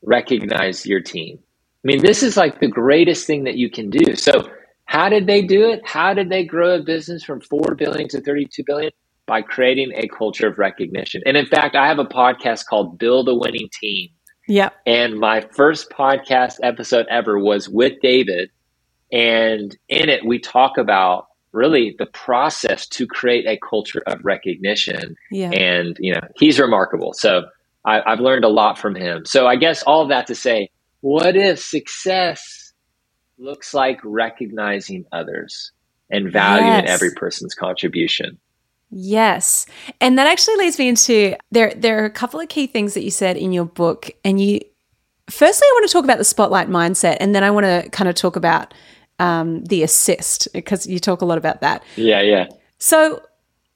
recognize 0.03 0.85
your 0.85 1.01
team. 1.01 1.39
I 1.85 1.87
mean, 1.87 2.03
this 2.03 2.23
is 2.23 2.37
like 2.37 2.61
the 2.61 2.69
greatest 2.69 3.27
thing 3.27 3.45
that 3.45 3.57
you 3.57 3.71
can 3.71 3.89
do. 3.89 4.15
So, 4.17 4.51
how 4.89 5.11
did 5.11 5.27
they 5.27 5.43
do 5.43 5.69
it? 5.69 5.87
How 5.87 6.15
did 6.15 6.31
they 6.31 6.45
grow 6.45 6.77
a 6.77 6.83
business 6.83 7.23
from 7.23 7.43
4 7.43 7.75
billion 7.75 8.09
to 8.09 8.23
32 8.23 8.65
billion? 8.67 8.91
By 9.27 9.43
creating 9.43 9.93
a 9.95 10.09
culture 10.09 10.49
of 10.49 10.57
recognition. 10.57 11.23
And 11.27 11.37
in 11.37 11.45
fact, 11.45 11.77
I 11.77 11.87
have 11.87 11.99
a 11.99 12.07
podcast 12.07 12.65
called 12.65 12.99
Build 12.99 13.29
a 13.29 13.35
Winning 13.35 13.69
Team. 13.71 14.09
Yeah. 14.49 14.71
And 14.87 15.21
my 15.21 15.43
first 15.53 15.91
podcast 15.91 16.55
episode 16.63 17.05
ever 17.11 17.39
was 17.39 17.69
with 17.69 18.01
David. 18.01 18.49
And 19.13 19.77
in 19.91 20.09
it, 20.09 20.25
we 20.25 20.39
talk 20.39 20.79
about 20.79 21.27
really 21.53 21.95
the 21.99 22.07
process 22.07 22.87
to 22.89 23.07
create 23.07 23.47
a 23.47 23.59
culture 23.59 24.03
of 24.07 24.25
recognition. 24.25 25.17
Yeah. 25.31 25.51
And, 25.51 25.99
you 26.01 26.15
know, 26.15 26.27
he's 26.37 26.59
remarkable. 26.59 27.13
So 27.13 27.43
I, 27.85 28.01
have 28.07 28.21
learned 28.21 28.47
a 28.47 28.49
lot 28.49 28.79
from 28.79 28.95
him. 28.95 29.27
So 29.27 29.47
I 29.47 29.57
guess 29.57 29.83
all 29.83 30.01
of 30.01 30.09
that 30.09 30.27
to 30.29 30.35
say, 30.35 30.71
what 31.03 31.37
if 31.37 31.59
success 31.59 32.68
looks 33.39 33.75
like 33.75 34.01
recognizing 34.05 35.05
others 35.13 35.73
and 36.11 36.31
valuing 36.33 36.85
yes. 36.85 36.89
every 36.89 37.13
person's 37.13 37.55
contribution? 37.55 38.39
Yes. 38.91 39.67
And 40.01 40.19
that 40.19 40.27
actually 40.27 40.57
leads 40.57 40.79
me 40.79 40.89
into 40.89 41.37
there 41.51 41.73
there 41.77 42.03
are 42.03 42.07
a 42.07 42.11
couple 42.11 42.41
of 42.41 42.49
key 42.49 42.67
things 42.67 42.95
that 42.95 43.03
you 43.03 43.11
said 43.11 43.37
in 43.37 43.53
your 43.53 43.67
book 43.67 44.11
and 44.25 44.41
you 44.41 44.61
firstly 45.29 45.67
I 45.67 45.73
want 45.75 45.89
to 45.89 45.93
talk 45.93 46.05
about 46.05 46.19
the 46.19 46.25
spotlight 46.25 46.69
mindset 46.69 47.19
and 47.21 47.35
then 47.35 47.45
I 47.45 47.51
want 47.51 47.65
to 47.65 47.89
kind 47.91 48.09
of 48.09 48.15
talk 48.15 48.37
about 48.37 48.73
um, 49.19 49.65
the 49.65 49.83
assist 49.83 50.49
because 50.53 50.87
you 50.87 50.99
talk 50.99 51.21
a 51.21 51.25
lot 51.25 51.39
about 51.39 51.61
that. 51.61 51.83
Yeah, 51.97 52.23
yeah. 52.23 52.47
So 52.79 53.23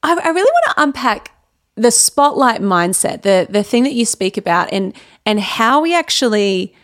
I, 0.02 0.12
I 0.12 0.28
really 0.28 0.50
want 0.50 0.64
to 0.76 0.82
unpack 0.82 1.32
the 1.74 1.90
spotlight 1.90 2.60
mindset, 2.60 3.22
the 3.22 3.46
the 3.48 3.62
thing 3.62 3.84
that 3.84 3.94
you 3.94 4.04
speak 4.04 4.36
about, 4.36 4.72
and 4.72 4.94
and 5.26 5.40
how 5.40 5.80
we 5.80 5.94
actually 5.94 6.74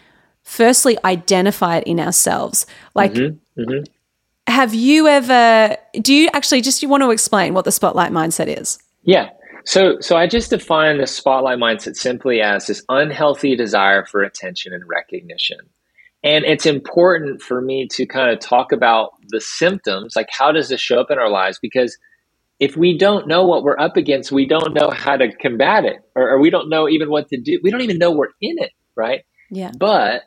firstly 0.49 0.97
identify 1.05 1.77
it 1.77 1.85
in 1.85 2.01
ourselves. 2.01 2.67
Like, 2.95 3.13
mm-hmm, 3.13 3.61
mm-hmm. 3.61 3.85
have 4.47 4.75
you 4.75 5.07
ever? 5.07 5.77
Do 6.01 6.15
you 6.15 6.29
actually 6.33 6.63
just 6.63 6.83
you 6.83 6.89
want 6.89 7.03
to 7.03 7.11
explain 7.11 7.55
what 7.55 7.65
the 7.65 7.73
spotlight 7.73 8.13
mindset 8.13 8.59
is? 8.61 8.79
Yeah. 9.03 9.31
So, 9.65 10.01
so 10.01 10.17
I 10.17 10.27
just 10.27 10.51
define 10.51 10.99
the 10.99 11.07
spotlight 11.07 11.59
mindset 11.59 11.97
simply 11.97 12.41
as 12.41 12.67
this 12.67 12.83
unhealthy 12.89 13.55
desire 13.55 14.07
for 14.07 14.23
attention 14.23 14.73
and 14.73 14.83
recognition. 14.89 15.59
And 16.25 16.45
it's 16.45 16.65
important 16.65 17.43
for 17.43 17.61
me 17.61 17.87
to 17.89 18.07
kind 18.07 18.31
of 18.31 18.41
talk 18.41 18.73
about 18.73 19.13
the 19.29 19.41
symptoms, 19.41 20.17
like 20.17 20.29
how 20.31 20.53
does 20.53 20.69
this 20.69 20.81
show 20.81 20.99
up 21.01 21.11
in 21.11 21.19
our 21.19 21.31
lives? 21.31 21.59
Because 21.61 21.97
if 22.59 22.77
we 22.77 22.97
don't 22.97 23.29
know 23.29 23.47
what 23.47 23.63
we're 23.63 23.79
up 23.79 23.97
against, 23.97 24.33
we 24.33 24.47
don't 24.47 24.75
know 24.75 24.91
how 24.91 25.17
to 25.17 25.31
combat 25.37 25.85
it, 25.85 25.99
or, 26.17 26.31
or, 26.31 26.41
we 26.41 26.51
don't 26.51 26.69
know 26.69 26.89
even 26.89 27.09
what 27.09 27.29
to 27.29 27.39
do. 27.39 27.61
We 27.63 27.71
don't 27.71 27.83
even 27.83 27.99
know 27.99 28.11
we're 28.11 28.31
in 28.41 28.59
it, 28.59 28.73
right? 28.97 29.25
Yeah. 29.51 29.71
But 29.79 30.23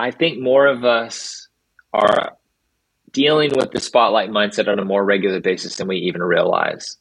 I 0.00 0.10
think 0.10 0.40
more 0.40 0.66
of 0.66 0.84
us 0.84 1.48
are 1.92 2.32
dealing 3.12 3.50
with 3.54 3.70
the 3.72 3.80
spotlight 3.80 4.30
mindset 4.30 4.68
on 4.68 4.78
a 4.78 4.84
more 4.84 5.04
regular 5.04 5.40
basis 5.40 5.76
than 5.76 5.88
we 5.88 5.96
even 5.98 6.22
realize. 6.22 6.96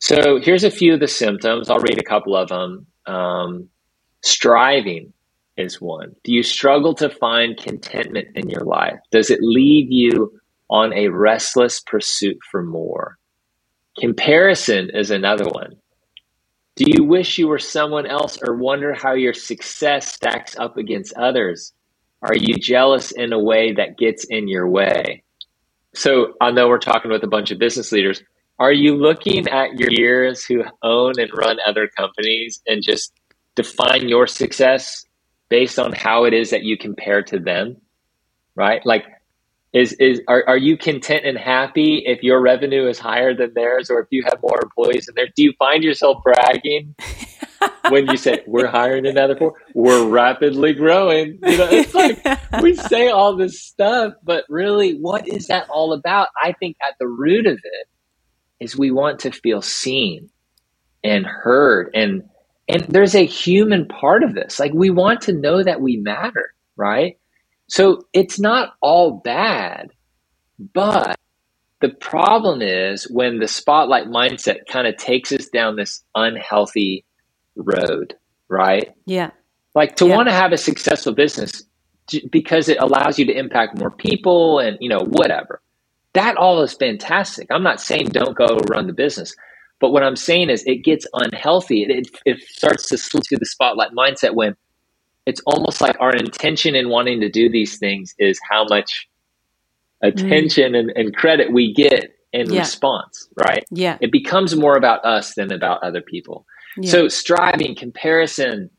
So 0.00 0.40
here's 0.40 0.64
a 0.64 0.70
few 0.70 0.94
of 0.94 1.00
the 1.00 1.06
symptoms. 1.06 1.70
I'll 1.70 1.78
read 1.78 2.00
a 2.00 2.04
couple 2.04 2.34
of 2.34 2.48
them. 2.48 2.86
Um, 3.06 3.68
striving 4.22 5.12
is 5.56 5.80
one. 5.80 6.16
Do 6.24 6.32
you 6.32 6.42
struggle 6.42 6.94
to 6.94 7.10
find 7.10 7.56
contentment 7.56 8.28
in 8.34 8.50
your 8.50 8.64
life? 8.64 8.98
Does 9.12 9.30
it 9.30 9.38
leave 9.40 9.92
you 9.92 10.40
on 10.68 10.92
a 10.94 11.08
restless 11.08 11.80
pursuit 11.80 12.38
for 12.50 12.62
more? 12.62 13.18
Comparison 14.00 14.90
is 14.92 15.10
another 15.10 15.44
one. 15.44 15.76
Do 16.74 16.86
you 16.88 17.04
wish 17.04 17.38
you 17.38 17.46
were 17.46 17.58
someone 17.58 18.06
else 18.06 18.38
or 18.42 18.56
wonder 18.56 18.94
how 18.94 19.12
your 19.12 19.34
success 19.34 20.12
stacks 20.12 20.56
up 20.58 20.78
against 20.78 21.12
others? 21.14 21.72
Are 22.22 22.36
you 22.36 22.54
jealous 22.54 23.10
in 23.10 23.32
a 23.32 23.38
way 23.38 23.72
that 23.72 23.98
gets 23.98 24.24
in 24.24 24.48
your 24.48 24.68
way? 24.68 25.22
So 25.94 26.34
I 26.40 26.50
know 26.50 26.68
we're 26.68 26.78
talking 26.78 27.10
with 27.10 27.22
a 27.24 27.28
bunch 27.28 27.50
of 27.50 27.58
business 27.58 27.92
leaders. 27.92 28.22
Are 28.58 28.72
you 28.72 28.96
looking 28.96 29.48
at 29.48 29.78
your 29.78 29.88
peers 29.88 30.44
who 30.44 30.64
own 30.82 31.18
and 31.18 31.30
run 31.34 31.58
other 31.66 31.88
companies 31.88 32.60
and 32.66 32.82
just 32.82 33.12
define 33.56 34.08
your 34.08 34.26
success 34.26 35.04
based 35.48 35.78
on 35.78 35.92
how 35.92 36.24
it 36.24 36.32
is 36.32 36.50
that 36.50 36.62
you 36.62 36.78
compare 36.78 37.22
to 37.22 37.38
them? 37.38 37.76
Right? 38.54 38.84
Like 38.86 39.04
is 39.72 39.94
is 39.94 40.20
are, 40.28 40.44
are 40.46 40.56
you 40.56 40.76
content 40.76 41.24
and 41.24 41.38
happy 41.38 42.02
if 42.06 42.22
your 42.22 42.40
revenue 42.40 42.86
is 42.86 42.98
higher 42.98 43.34
than 43.34 43.52
theirs 43.54 43.90
or 43.90 44.00
if 44.00 44.06
you 44.10 44.22
have 44.24 44.38
more 44.42 44.60
employees 44.62 45.08
in 45.08 45.14
there 45.14 45.28
do 45.34 45.42
you 45.42 45.52
find 45.58 45.82
yourself 45.82 46.22
bragging 46.22 46.94
when 47.88 48.06
you 48.06 48.16
say 48.16 48.42
we're 48.46 48.66
hiring 48.66 49.06
another 49.06 49.36
four 49.36 49.54
we're 49.74 50.06
rapidly 50.08 50.72
growing. 50.72 51.38
You 51.42 51.58
know 51.58 51.68
it's 51.70 51.94
like 51.94 52.62
we 52.62 52.74
say 52.74 53.08
all 53.08 53.36
this 53.36 53.60
stuff 53.60 54.14
but 54.22 54.44
really 54.48 54.98
what 54.98 55.28
is 55.28 55.46
that 55.48 55.68
all 55.68 55.92
about? 55.92 56.28
I 56.42 56.52
think 56.52 56.76
at 56.86 56.96
the 56.98 57.08
root 57.08 57.46
of 57.46 57.58
it 57.62 57.88
is 58.60 58.76
we 58.76 58.90
want 58.90 59.20
to 59.20 59.32
feel 59.32 59.62
seen 59.62 60.30
and 61.04 61.26
heard 61.26 61.90
and 61.94 62.22
and 62.68 62.82
there's 62.84 63.16
a 63.16 63.26
human 63.26 63.88
part 63.88 64.22
of 64.22 64.34
this. 64.34 64.60
Like 64.60 64.72
we 64.72 64.90
want 64.90 65.22
to 65.22 65.32
know 65.32 65.62
that 65.62 65.80
we 65.80 65.96
matter 65.96 66.52
right? 66.76 67.18
So 67.68 68.06
it's 68.12 68.38
not 68.38 68.74
all 68.80 69.20
bad, 69.24 69.90
but 70.74 71.18
the 71.80 71.88
problem 71.88 72.62
is 72.62 73.10
when 73.10 73.38
the 73.38 73.48
spotlight 73.48 74.06
mindset 74.06 74.66
kind 74.68 74.86
of 74.86 74.96
takes 74.96 75.32
us 75.32 75.48
down 75.48 75.76
this 75.76 76.02
unhealthy 76.14 77.04
road, 77.56 78.14
right? 78.48 78.94
Yeah. 79.06 79.30
Like 79.74 79.96
to 79.96 80.06
yeah. 80.06 80.16
want 80.16 80.28
to 80.28 80.34
have 80.34 80.52
a 80.52 80.58
successful 80.58 81.12
business 81.12 81.62
because 82.30 82.68
it 82.68 82.78
allows 82.80 83.18
you 83.18 83.26
to 83.26 83.32
impact 83.32 83.78
more 83.78 83.90
people 83.90 84.58
and, 84.58 84.76
you 84.80 84.88
know, 84.88 85.00
whatever. 85.00 85.60
That 86.14 86.36
all 86.36 86.60
is 86.62 86.74
fantastic. 86.74 87.46
I'm 87.50 87.62
not 87.62 87.80
saying 87.80 88.08
don't 88.08 88.36
go 88.36 88.58
run 88.68 88.86
the 88.86 88.92
business. 88.92 89.34
But 89.80 89.90
what 89.90 90.04
I'm 90.04 90.16
saying 90.16 90.50
is 90.50 90.62
it 90.64 90.84
gets 90.84 91.06
unhealthy. 91.12 91.82
It, 91.82 92.08
it, 92.24 92.40
starts 92.42 92.88
to 92.88 92.98
slip 92.98 93.24
to 93.24 93.36
the 93.36 93.46
spotlight 93.46 93.90
mindset 93.92 94.34
when 94.34 94.54
it's 95.26 95.40
almost 95.46 95.80
like 95.80 95.96
our 96.00 96.14
intention 96.14 96.76
in 96.76 96.88
wanting 96.88 97.20
to 97.20 97.28
do 97.28 97.48
these 97.48 97.78
things 97.78 98.14
is 98.18 98.38
how 98.48 98.64
much 98.68 99.08
attention 100.02 100.72
mm. 100.72 100.78
and, 100.78 100.92
and, 100.94 101.16
credit 101.16 101.52
we 101.52 101.72
get 101.72 102.16
in 102.32 102.52
yeah. 102.52 102.60
response, 102.60 103.28
right? 103.36 103.64
Yeah. 103.70 103.98
It 104.00 104.12
becomes 104.12 104.56
more 104.56 104.76
about 104.76 105.04
us 105.04 105.34
than 105.34 105.52
about 105.52 105.82
other 105.82 106.00
people. 106.00 106.46
Yeah. 106.76 106.90
So 106.90 107.08
striving, 107.08 107.74
comparison, 107.74 108.70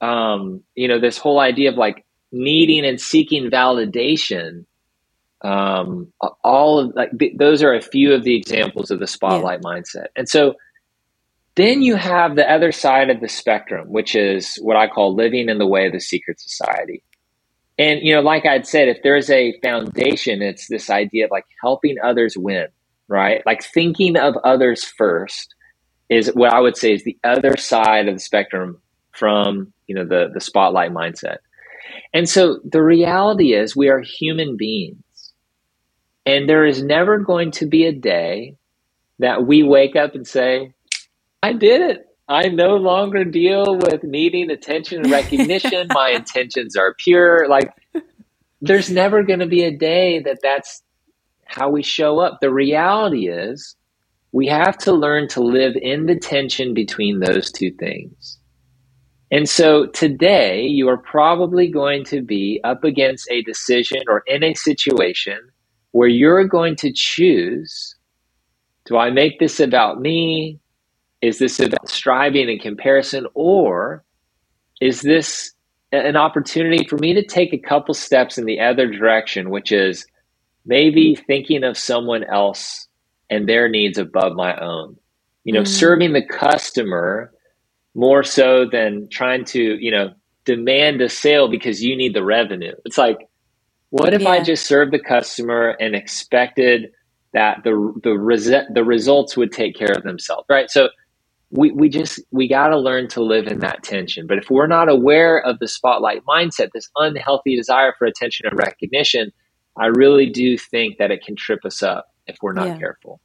um, 0.00 0.62
you 0.74 0.88
know, 0.88 0.98
this 0.98 1.18
whole 1.18 1.40
idea 1.40 1.70
of 1.70 1.76
like 1.76 2.04
needing 2.30 2.84
and 2.84 3.00
seeking 3.00 3.50
validation, 3.50 4.64
um, 5.42 6.12
all 6.42 6.78
of 6.78 6.94
like 6.94 7.16
th- 7.18 7.36
those 7.38 7.62
are 7.62 7.74
a 7.74 7.82
few 7.82 8.12
of 8.14 8.24
the 8.24 8.36
examples 8.36 8.90
of 8.90 9.00
the 9.00 9.06
spotlight 9.06 9.60
yeah. 9.62 9.70
mindset. 9.70 10.06
And 10.16 10.28
so 10.28 10.54
then 11.54 11.82
you 11.82 11.96
have 11.96 12.36
the 12.36 12.50
other 12.50 12.72
side 12.72 13.10
of 13.10 13.20
the 13.20 13.28
spectrum, 13.28 13.88
which 13.88 14.14
is 14.14 14.56
what 14.62 14.76
I 14.76 14.88
call 14.88 15.14
living 15.14 15.48
in 15.48 15.58
the 15.58 15.66
way 15.66 15.86
of 15.86 15.92
the 15.92 16.00
secret 16.00 16.40
society. 16.40 17.02
And, 17.78 18.00
you 18.02 18.14
know, 18.14 18.20
like 18.20 18.46
I'd 18.46 18.66
said, 18.66 18.88
if 18.88 18.98
there's 19.02 19.30
a 19.30 19.58
foundation, 19.60 20.42
it's 20.42 20.68
this 20.68 20.88
idea 20.88 21.26
of 21.26 21.30
like 21.30 21.46
helping 21.60 21.96
others 22.02 22.36
win, 22.36 22.68
right? 23.08 23.42
Like 23.44 23.62
thinking 23.62 24.16
of 24.16 24.36
others 24.44 24.84
first 24.84 25.54
is 26.12 26.28
what 26.34 26.52
I 26.52 26.60
would 26.60 26.76
say 26.76 26.92
is 26.92 27.04
the 27.04 27.18
other 27.24 27.56
side 27.56 28.08
of 28.08 28.14
the 28.14 28.20
spectrum 28.20 28.80
from 29.12 29.72
you 29.86 29.94
know 29.94 30.04
the 30.04 30.30
the 30.32 30.40
spotlight 30.40 30.92
mindset. 30.92 31.38
And 32.14 32.28
so 32.28 32.60
the 32.64 32.82
reality 32.82 33.54
is 33.54 33.76
we 33.76 33.88
are 33.88 34.00
human 34.00 34.56
beings. 34.56 35.02
And 36.24 36.48
there 36.48 36.64
is 36.64 36.82
never 36.82 37.18
going 37.18 37.50
to 37.52 37.66
be 37.66 37.84
a 37.86 37.92
day 37.92 38.56
that 39.18 39.46
we 39.46 39.62
wake 39.62 39.96
up 39.96 40.14
and 40.14 40.26
say, 40.26 40.72
I 41.42 41.52
did 41.52 41.80
it. 41.80 42.06
I 42.28 42.48
no 42.48 42.76
longer 42.76 43.24
deal 43.24 43.76
with 43.76 44.04
needing 44.04 44.50
attention 44.50 45.02
and 45.02 45.10
recognition. 45.10 45.88
My 45.90 46.10
intentions 46.14 46.76
are 46.76 46.94
pure. 46.94 47.48
Like, 47.48 47.72
there's 48.60 48.90
never 48.90 49.24
going 49.24 49.40
to 49.40 49.46
be 49.46 49.64
a 49.64 49.76
day 49.76 50.20
that 50.20 50.38
that's 50.42 50.82
how 51.44 51.70
we 51.70 51.82
show 51.82 52.20
up. 52.20 52.38
The 52.40 52.52
reality 52.52 53.28
is, 53.28 53.76
we 54.32 54.46
have 54.46 54.78
to 54.78 54.92
learn 54.92 55.28
to 55.28 55.42
live 55.42 55.76
in 55.80 56.06
the 56.06 56.18
tension 56.18 56.74
between 56.74 57.20
those 57.20 57.52
two 57.52 57.70
things. 57.72 58.38
And 59.30 59.48
so 59.48 59.86
today, 59.86 60.66
you 60.66 60.88
are 60.88 60.98
probably 60.98 61.68
going 61.70 62.04
to 62.06 62.22
be 62.22 62.60
up 62.64 62.84
against 62.84 63.30
a 63.30 63.42
decision 63.42 64.02
or 64.08 64.22
in 64.26 64.42
a 64.42 64.54
situation 64.54 65.38
where 65.92 66.08
you're 66.08 66.44
going 66.44 66.76
to 66.76 66.92
choose 66.92 67.96
do 68.86 68.96
I 68.96 69.10
make 69.10 69.38
this 69.38 69.60
about 69.60 70.00
me? 70.00 70.58
Is 71.20 71.38
this 71.38 71.60
about 71.60 71.88
striving 71.88 72.50
and 72.50 72.60
comparison? 72.60 73.26
Or 73.34 74.04
is 74.80 75.02
this 75.02 75.52
an 75.92 76.16
opportunity 76.16 76.84
for 76.88 76.96
me 76.96 77.14
to 77.14 77.22
take 77.24 77.52
a 77.52 77.58
couple 77.58 77.94
steps 77.94 78.38
in 78.38 78.44
the 78.44 78.58
other 78.58 78.90
direction, 78.90 79.50
which 79.50 79.70
is 79.70 80.04
maybe 80.66 81.14
thinking 81.14 81.62
of 81.62 81.78
someone 81.78 82.24
else 82.24 82.88
and 83.32 83.48
their 83.48 83.68
needs 83.68 83.98
above 83.98 84.34
my 84.34 84.56
own? 84.56 84.96
You 85.44 85.52
know, 85.54 85.62
mm. 85.62 85.68
serving 85.68 86.12
the 86.12 86.24
customer 86.24 87.32
more 87.94 88.22
so 88.22 88.66
than 88.70 89.08
trying 89.10 89.44
to, 89.46 89.60
you 89.60 89.90
know, 89.90 90.12
demand 90.44 91.00
a 91.00 91.08
sale 91.08 91.48
because 91.48 91.82
you 91.82 91.96
need 91.96 92.14
the 92.14 92.24
revenue. 92.24 92.74
It's 92.84 92.98
like, 92.98 93.28
what 93.90 94.14
if 94.14 94.22
yeah. 94.22 94.30
I 94.30 94.42
just 94.42 94.66
served 94.66 94.92
the 94.92 94.98
customer 94.98 95.76
and 95.80 95.94
expected 95.94 96.92
that 97.32 97.62
the 97.64 97.92
the 98.02 98.12
res- 98.12 98.68
the 98.72 98.84
results 98.84 99.36
would 99.36 99.52
take 99.52 99.76
care 99.76 99.92
of 99.92 100.02
themselves, 100.02 100.46
right? 100.48 100.70
So 100.70 100.88
we, 101.52 101.70
we 101.70 101.88
just 101.88 102.20
we 102.30 102.48
got 102.48 102.68
to 102.68 102.78
learn 102.78 103.08
to 103.08 103.22
live 103.22 103.46
in 103.46 103.60
that 103.60 103.82
tension 103.82 104.26
but 104.26 104.38
if 104.38 104.50
we're 104.50 104.66
not 104.66 104.88
aware 104.88 105.38
of 105.38 105.58
the 105.58 105.68
spotlight 105.68 106.24
mindset 106.24 106.70
this 106.72 106.90
unhealthy 106.96 107.54
desire 107.54 107.94
for 107.98 108.06
attention 108.06 108.46
and 108.46 108.58
recognition 108.58 109.30
i 109.76 109.86
really 109.86 110.28
do 110.28 110.56
think 110.56 110.96
that 110.98 111.10
it 111.10 111.22
can 111.22 111.36
trip 111.36 111.60
us 111.64 111.82
up 111.82 112.06
if 112.26 112.36
we're 112.42 112.52
not 112.52 112.68
yeah. 112.68 112.78
careful 112.78 113.20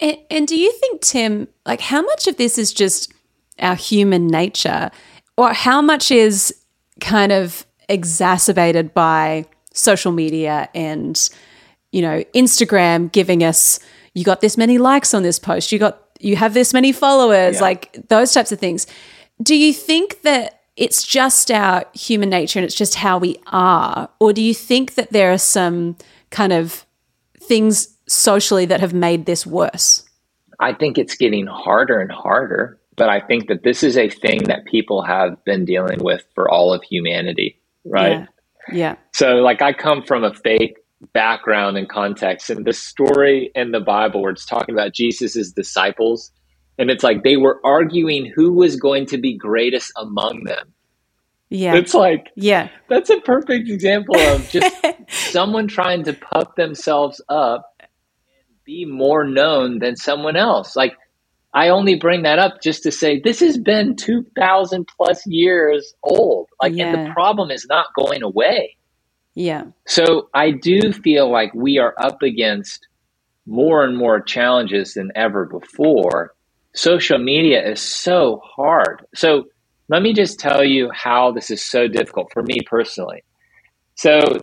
and, 0.00 0.16
and 0.30 0.48
do 0.48 0.56
you 0.56 0.72
think 0.72 1.00
tim 1.00 1.48
like 1.66 1.80
how 1.80 2.02
much 2.02 2.26
of 2.26 2.36
this 2.36 2.58
is 2.58 2.72
just 2.72 3.12
our 3.58 3.74
human 3.74 4.26
nature 4.26 4.90
or 5.36 5.52
how 5.52 5.80
much 5.80 6.10
is 6.10 6.54
kind 7.00 7.32
of 7.32 7.66
exacerbated 7.88 8.94
by 8.94 9.44
social 9.72 10.12
media 10.12 10.68
and 10.74 11.30
you 11.90 12.00
know 12.00 12.22
instagram 12.34 13.10
giving 13.12 13.42
us 13.42 13.80
you 14.14 14.24
got 14.24 14.40
this 14.40 14.56
many 14.56 14.78
likes 14.78 15.14
on 15.14 15.22
this 15.22 15.38
post 15.38 15.72
you 15.72 15.78
got 15.78 16.02
you 16.22 16.36
have 16.36 16.54
this 16.54 16.72
many 16.72 16.92
followers, 16.92 17.56
yeah. 17.56 17.62
like 17.62 18.08
those 18.08 18.32
types 18.32 18.52
of 18.52 18.58
things. 18.58 18.86
Do 19.42 19.56
you 19.56 19.72
think 19.72 20.22
that 20.22 20.60
it's 20.76 21.04
just 21.04 21.50
our 21.50 21.84
human 21.92 22.30
nature 22.30 22.58
and 22.58 22.64
it's 22.64 22.74
just 22.74 22.94
how 22.94 23.18
we 23.18 23.36
are? 23.48 24.08
Or 24.20 24.32
do 24.32 24.40
you 24.40 24.54
think 24.54 24.94
that 24.94 25.10
there 25.10 25.32
are 25.32 25.38
some 25.38 25.96
kind 26.30 26.52
of 26.52 26.86
things 27.40 27.88
socially 28.12 28.66
that 28.66 28.80
have 28.80 28.94
made 28.94 29.26
this 29.26 29.46
worse? 29.46 30.04
I 30.60 30.72
think 30.72 30.98
it's 30.98 31.16
getting 31.16 31.46
harder 31.46 31.98
and 31.98 32.12
harder, 32.12 32.78
but 32.96 33.08
I 33.08 33.20
think 33.20 33.48
that 33.48 33.64
this 33.64 33.82
is 33.82 33.96
a 33.96 34.08
thing 34.08 34.44
that 34.44 34.64
people 34.66 35.02
have 35.02 35.42
been 35.44 35.64
dealing 35.64 36.02
with 36.02 36.24
for 36.34 36.50
all 36.50 36.72
of 36.72 36.82
humanity, 36.82 37.60
right? 37.84 38.26
Yeah. 38.68 38.74
yeah. 38.74 38.94
So, 39.12 39.36
like, 39.36 39.62
I 39.62 39.72
come 39.72 40.02
from 40.02 40.24
a 40.24 40.32
faith 40.32 40.72
background 41.12 41.76
and 41.76 41.88
context. 41.88 42.50
And 42.50 42.64
the 42.64 42.72
story 42.72 43.50
in 43.54 43.72
the 43.72 43.80
Bible 43.80 44.22
where 44.22 44.32
it's 44.32 44.46
talking 44.46 44.74
about 44.74 44.94
Jesus's 44.94 45.52
disciples, 45.52 46.30
and 46.78 46.90
it's 46.90 47.02
like 47.02 47.22
they 47.22 47.36
were 47.36 47.60
arguing 47.64 48.30
who 48.34 48.52
was 48.52 48.76
going 48.76 49.06
to 49.06 49.18
be 49.18 49.36
greatest 49.36 49.92
among 49.96 50.44
them. 50.44 50.72
Yeah. 51.50 51.74
It's 51.74 51.92
like, 51.92 52.28
yeah, 52.34 52.68
that's 52.88 53.10
a 53.10 53.20
perfect 53.20 53.68
example 53.68 54.16
of 54.16 54.48
just 54.48 54.74
someone 55.08 55.68
trying 55.68 56.02
to 56.04 56.14
puff 56.14 56.54
themselves 56.56 57.20
up 57.28 57.71
be 58.64 58.84
more 58.84 59.24
known 59.24 59.78
than 59.78 59.96
someone 59.96 60.36
else. 60.36 60.76
Like, 60.76 60.94
I 61.54 61.68
only 61.68 61.96
bring 61.96 62.22
that 62.22 62.38
up 62.38 62.62
just 62.62 62.82
to 62.84 62.92
say 62.92 63.20
this 63.20 63.40
has 63.40 63.58
been 63.58 63.96
2000 63.96 64.88
plus 64.96 65.26
years 65.26 65.94
old. 66.02 66.48
Like, 66.60 66.74
yeah. 66.74 66.86
and 66.86 67.06
the 67.06 67.12
problem 67.12 67.50
is 67.50 67.66
not 67.68 67.86
going 67.96 68.22
away. 68.22 68.76
Yeah. 69.34 69.64
So 69.86 70.28
I 70.34 70.50
do 70.50 70.92
feel 70.92 71.30
like 71.30 71.52
we 71.54 71.78
are 71.78 71.94
up 71.98 72.22
against 72.22 72.86
more 73.46 73.84
and 73.84 73.96
more 73.96 74.20
challenges 74.20 74.94
than 74.94 75.10
ever 75.14 75.46
before. 75.46 76.34
Social 76.74 77.18
media 77.18 77.66
is 77.66 77.80
so 77.80 78.40
hard. 78.44 79.04
So 79.14 79.44
let 79.88 80.02
me 80.02 80.14
just 80.14 80.38
tell 80.38 80.64
you 80.64 80.90
how 80.92 81.32
this 81.32 81.50
is 81.50 81.62
so 81.62 81.88
difficult 81.88 82.30
for 82.32 82.42
me 82.42 82.60
personally. 82.66 83.24
So 83.94 84.40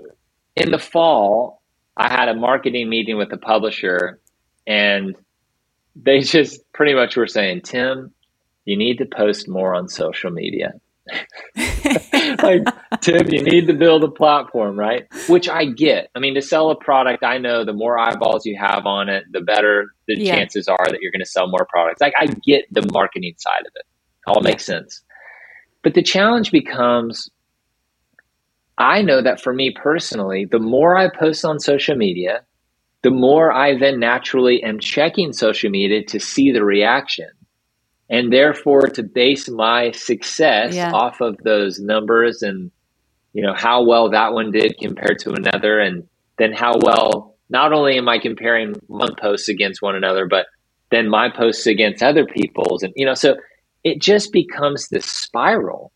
in 0.55 0.71
the 0.71 0.79
fall, 0.79 1.58
I 1.99 2.07
had 2.07 2.29
a 2.29 2.33
marketing 2.33 2.89
meeting 2.89 3.17
with 3.17 3.31
a 3.33 3.37
publisher 3.37 4.21
and 4.65 5.15
they 5.97 6.21
just 6.21 6.61
pretty 6.73 6.93
much 6.93 7.17
were 7.17 7.27
saying, 7.27 7.61
Tim, 7.63 8.13
you 8.63 8.77
need 8.77 8.99
to 8.99 9.05
post 9.05 9.49
more 9.49 9.75
on 9.75 9.89
social 9.89 10.31
media. 10.31 10.73
like, 11.57 12.65
Tim, 13.01 13.27
you 13.29 13.43
need 13.43 13.67
to 13.67 13.73
build 13.73 14.05
a 14.05 14.11
platform, 14.11 14.79
right? 14.79 15.07
Which 15.27 15.49
I 15.49 15.65
get. 15.65 16.09
I 16.15 16.19
mean, 16.19 16.35
to 16.35 16.41
sell 16.41 16.69
a 16.69 16.75
product, 16.75 17.23
I 17.23 17.37
know 17.37 17.65
the 17.65 17.73
more 17.73 17.97
eyeballs 17.97 18.45
you 18.45 18.57
have 18.57 18.85
on 18.85 19.09
it, 19.09 19.25
the 19.31 19.41
better 19.41 19.93
the 20.07 20.17
yeah. 20.17 20.35
chances 20.35 20.69
are 20.69 20.85
that 20.85 20.99
you're 21.01 21.11
going 21.11 21.19
to 21.19 21.29
sell 21.29 21.47
more 21.47 21.67
products. 21.69 21.99
Like, 21.99 22.13
I 22.17 22.27
get 22.27 22.65
the 22.71 22.87
marketing 22.93 23.33
side 23.37 23.61
of 23.61 23.71
it. 23.75 23.85
All 24.25 24.41
makes 24.41 24.65
sense. 24.65 25.01
But 25.83 25.95
the 25.95 26.03
challenge 26.03 26.51
becomes 26.51 27.29
I 28.79 29.01
know 29.01 29.21
that 29.21 29.41
for 29.41 29.53
me 29.53 29.71
personally, 29.71 30.45
the 30.45 30.59
more 30.59 30.97
I 30.97 31.09
post 31.09 31.43
on 31.43 31.59
social 31.59 31.95
media, 31.95 32.43
the 33.03 33.11
more 33.11 33.51
I 33.51 33.77
then 33.77 33.99
naturally 33.99 34.63
am 34.63 34.79
checking 34.79 35.33
social 35.33 35.69
media 35.69 36.03
to 36.05 36.19
see 36.19 36.51
the 36.51 36.63
reaction 36.63 37.29
and 38.09 38.33
therefore 38.33 38.87
to 38.87 39.03
base 39.03 39.47
my 39.49 39.91
success 39.91 40.73
yeah. 40.73 40.91
off 40.91 41.21
of 41.21 41.37
those 41.43 41.79
numbers 41.79 42.41
and 42.41 42.71
you 43.33 43.43
know 43.43 43.53
how 43.53 43.85
well 43.85 44.09
that 44.09 44.33
one 44.33 44.51
did 44.51 44.75
compared 44.79 45.19
to 45.19 45.31
another 45.31 45.79
and 45.79 46.07
then 46.37 46.51
how 46.51 46.73
well 46.81 47.35
not 47.49 47.71
only 47.71 47.97
am 47.97 48.09
i 48.09 48.17
comparing 48.17 48.73
one 48.87 49.15
posts 49.15 49.47
against 49.47 49.81
one 49.81 49.95
another 49.95 50.25
but 50.27 50.47
then 50.89 51.07
my 51.07 51.29
posts 51.29 51.67
against 51.67 52.01
other 52.01 52.25
people's 52.25 52.81
and 52.81 52.93
you 52.95 53.05
know 53.05 53.13
so 53.13 53.35
it 53.83 54.01
just 54.01 54.33
becomes 54.33 54.89
this 54.89 55.05
spiral 55.05 55.91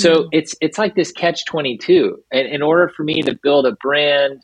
so 0.00 0.28
it's 0.32 0.54
it's 0.60 0.78
like 0.78 0.94
this 0.94 1.12
catch 1.12 1.44
22 1.46 2.22
and 2.32 2.46
in 2.48 2.62
order 2.62 2.88
for 2.96 3.02
me 3.02 3.22
to 3.22 3.38
build 3.42 3.66
a 3.66 3.72
brand 3.72 4.42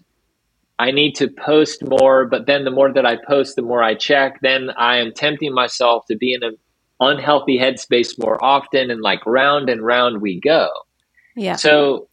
I 0.79 0.91
need 0.91 1.15
to 1.17 1.29
post 1.29 1.85
more, 1.87 2.27
but 2.27 2.47
then 2.47 2.65
the 2.65 2.71
more 2.71 2.93
that 2.93 3.07
I 3.07 3.17
post, 3.17 3.57
the 3.57 3.63
more 3.63 3.83
I 3.83 3.95
check. 3.95 4.41
Then 4.41 4.71
I 4.77 4.99
am 4.99 5.13
tempting 5.13 5.55
myself 5.55 6.07
to 6.07 6.17
be 6.17 6.35
in 6.35 6.43
an 6.43 6.57
unhealthy 7.01 7.59
headspace 7.59 8.19
more 8.19 8.43
often 8.45 8.91
and 8.91 9.01
like 9.01 9.25
round 9.25 9.69
and 9.69 9.85
round 9.85 10.21
we 10.21 10.41
go. 10.41 10.69
Yeah. 11.37 11.57
So 11.57 12.09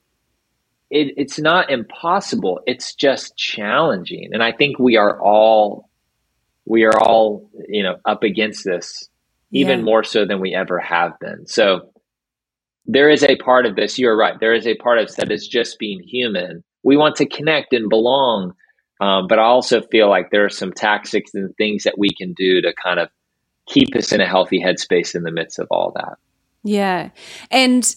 it, 0.91 1.13
it's 1.17 1.39
not 1.39 1.71
impossible. 1.71 2.59
It's 2.67 2.93
just 2.93 3.35
challenging. 3.35 4.29
And 4.31 4.43
I 4.43 4.51
think 4.51 4.77
we 4.77 4.95
are 4.95 5.19
all 5.19 5.89
we 6.65 6.83
are 6.83 6.99
all, 6.99 7.49
you 7.67 7.81
know, 7.81 7.97
up 8.05 8.21
against 8.21 8.63
this 8.63 9.09
even 9.51 9.79
yeah. 9.79 9.85
more 9.85 10.03
so 10.03 10.25
than 10.25 10.39
we 10.39 10.53
ever 10.53 10.79
have 10.79 11.19
been. 11.19 11.47
So 11.47 11.90
there 12.85 13.09
is 13.09 13.23
a 13.23 13.35
part 13.37 13.65
of 13.65 13.75
this, 13.75 13.99
you're 13.99 14.17
right. 14.17 14.39
There 14.39 14.53
is 14.53 14.67
a 14.67 14.75
part 14.75 14.97
of 14.97 15.07
this 15.07 15.15
that 15.17 15.31
is 15.31 15.47
just 15.47 15.79
being 15.79 16.01
human. 16.01 16.63
We 16.83 16.97
want 16.97 17.15
to 17.17 17.25
connect 17.25 17.73
and 17.73 17.89
belong. 17.89 18.53
Um, 18.99 19.27
but 19.27 19.39
I 19.39 19.43
also 19.43 19.81
feel 19.81 20.09
like 20.09 20.29
there 20.31 20.45
are 20.45 20.49
some 20.49 20.71
tactics 20.71 21.31
and 21.33 21.55
things 21.57 21.83
that 21.83 21.97
we 21.97 22.09
can 22.09 22.33
do 22.33 22.61
to 22.61 22.73
kind 22.73 22.99
of 22.99 23.09
keep 23.67 23.95
us 23.95 24.11
in 24.11 24.21
a 24.21 24.27
healthy 24.27 24.61
headspace 24.61 25.15
in 25.15 25.23
the 25.23 25.31
midst 25.31 25.59
of 25.59 25.67
all 25.71 25.91
that. 25.95 26.17
Yeah. 26.63 27.09
And 27.49 27.95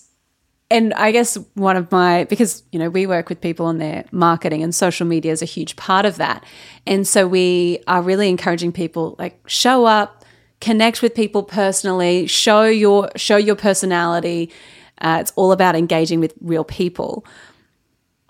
and 0.71 0.95
I 0.95 1.13
guess 1.13 1.37
one 1.55 1.77
of 1.77 1.93
my 1.93 2.25
because 2.25 2.63
you 2.73 2.79
know 2.79 2.89
we 2.89 3.07
work 3.07 3.29
with 3.29 3.41
people 3.41 3.67
on 3.67 3.79
their 3.79 4.05
marketing 4.11 4.63
and 4.63 4.75
social 4.75 5.07
media 5.07 5.33
is 5.33 5.43
a 5.43 5.47
huge 5.47 5.77
part 5.77 6.07
of 6.07 6.17
that. 6.17 6.45
And 6.87 7.07
so 7.07 7.27
we 7.27 7.81
are 7.87 8.03
really 8.03 8.29
encouraging 8.29 8.73
people 8.73 9.15
like 9.19 9.39
show 9.47 9.85
up, 9.85 10.25
connect 10.61 11.03
with 11.03 11.15
people 11.15 11.43
personally, 11.43 12.27
show 12.27 12.65
your 12.65 13.11
show 13.17 13.37
your 13.37 13.57
personality. 13.57 14.51
Uh, 15.01 15.19
it's 15.21 15.33
all 15.37 15.53
about 15.53 15.75
engaging 15.75 16.21
with 16.21 16.35
real 16.41 16.65
people. 16.65 17.25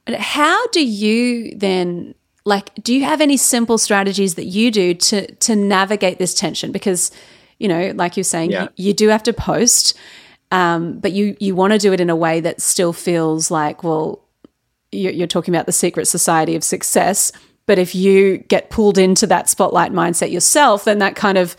How 0.06 0.66
do 0.68 0.84
you 0.84 1.56
then 1.56 2.14
like 2.44 2.74
do 2.82 2.94
you 2.94 3.04
have 3.04 3.20
any 3.20 3.36
simple 3.36 3.78
strategies 3.78 4.34
that 4.34 4.44
you 4.44 4.70
do 4.70 4.92
to 4.94 5.34
to 5.36 5.56
navigate 5.56 6.18
this 6.18 6.34
tension 6.34 6.72
because 6.72 7.10
you 7.58 7.68
know 7.68 7.92
like 7.94 8.16
you're 8.16 8.24
saying 8.24 8.50
yeah. 8.50 8.64
you, 8.76 8.88
you, 8.88 8.92
do 8.92 9.08
have 9.08 9.22
to 9.22 9.32
post 9.32 9.96
Um, 10.54 11.00
but 11.00 11.12
you 11.12 11.36
you 11.40 11.56
want 11.56 11.72
to 11.72 11.78
do 11.80 11.92
it 11.92 12.00
in 12.00 12.10
a 12.10 12.16
way 12.16 12.38
that 12.40 12.60
still 12.60 12.92
feels 12.92 13.50
like, 13.50 13.82
well, 13.82 14.22
you're, 14.92 15.12
you're 15.12 15.26
talking 15.26 15.52
about 15.52 15.66
the 15.66 15.72
secret 15.72 16.06
society 16.06 16.54
of 16.54 16.62
success. 16.62 17.32
But 17.66 17.80
if 17.80 17.94
you 17.94 18.38
get 18.38 18.70
pulled 18.70 18.96
into 18.96 19.26
that 19.26 19.48
spotlight 19.48 19.92
mindset 19.92 20.30
yourself, 20.30 20.84
then 20.84 20.98
that 20.98 21.16
kind 21.16 21.38
of 21.38 21.56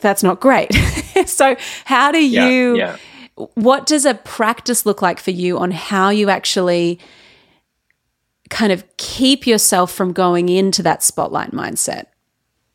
that's 0.00 0.22
not 0.22 0.40
great. 0.40 0.72
so 1.26 1.56
how 1.84 2.10
do 2.10 2.24
you? 2.24 2.76
Yeah, 2.76 2.92
yeah. 2.92 2.96
What 3.54 3.86
does 3.86 4.04
a 4.04 4.14
practice 4.14 4.86
look 4.86 5.02
like 5.02 5.20
for 5.20 5.30
you 5.30 5.58
on 5.58 5.70
how 5.70 6.10
you 6.10 6.30
actually 6.30 6.98
kind 8.48 8.72
of 8.72 8.84
keep 8.96 9.46
yourself 9.46 9.92
from 9.92 10.12
going 10.12 10.48
into 10.48 10.82
that 10.82 11.02
spotlight 11.02 11.52
mindset? 11.52 12.06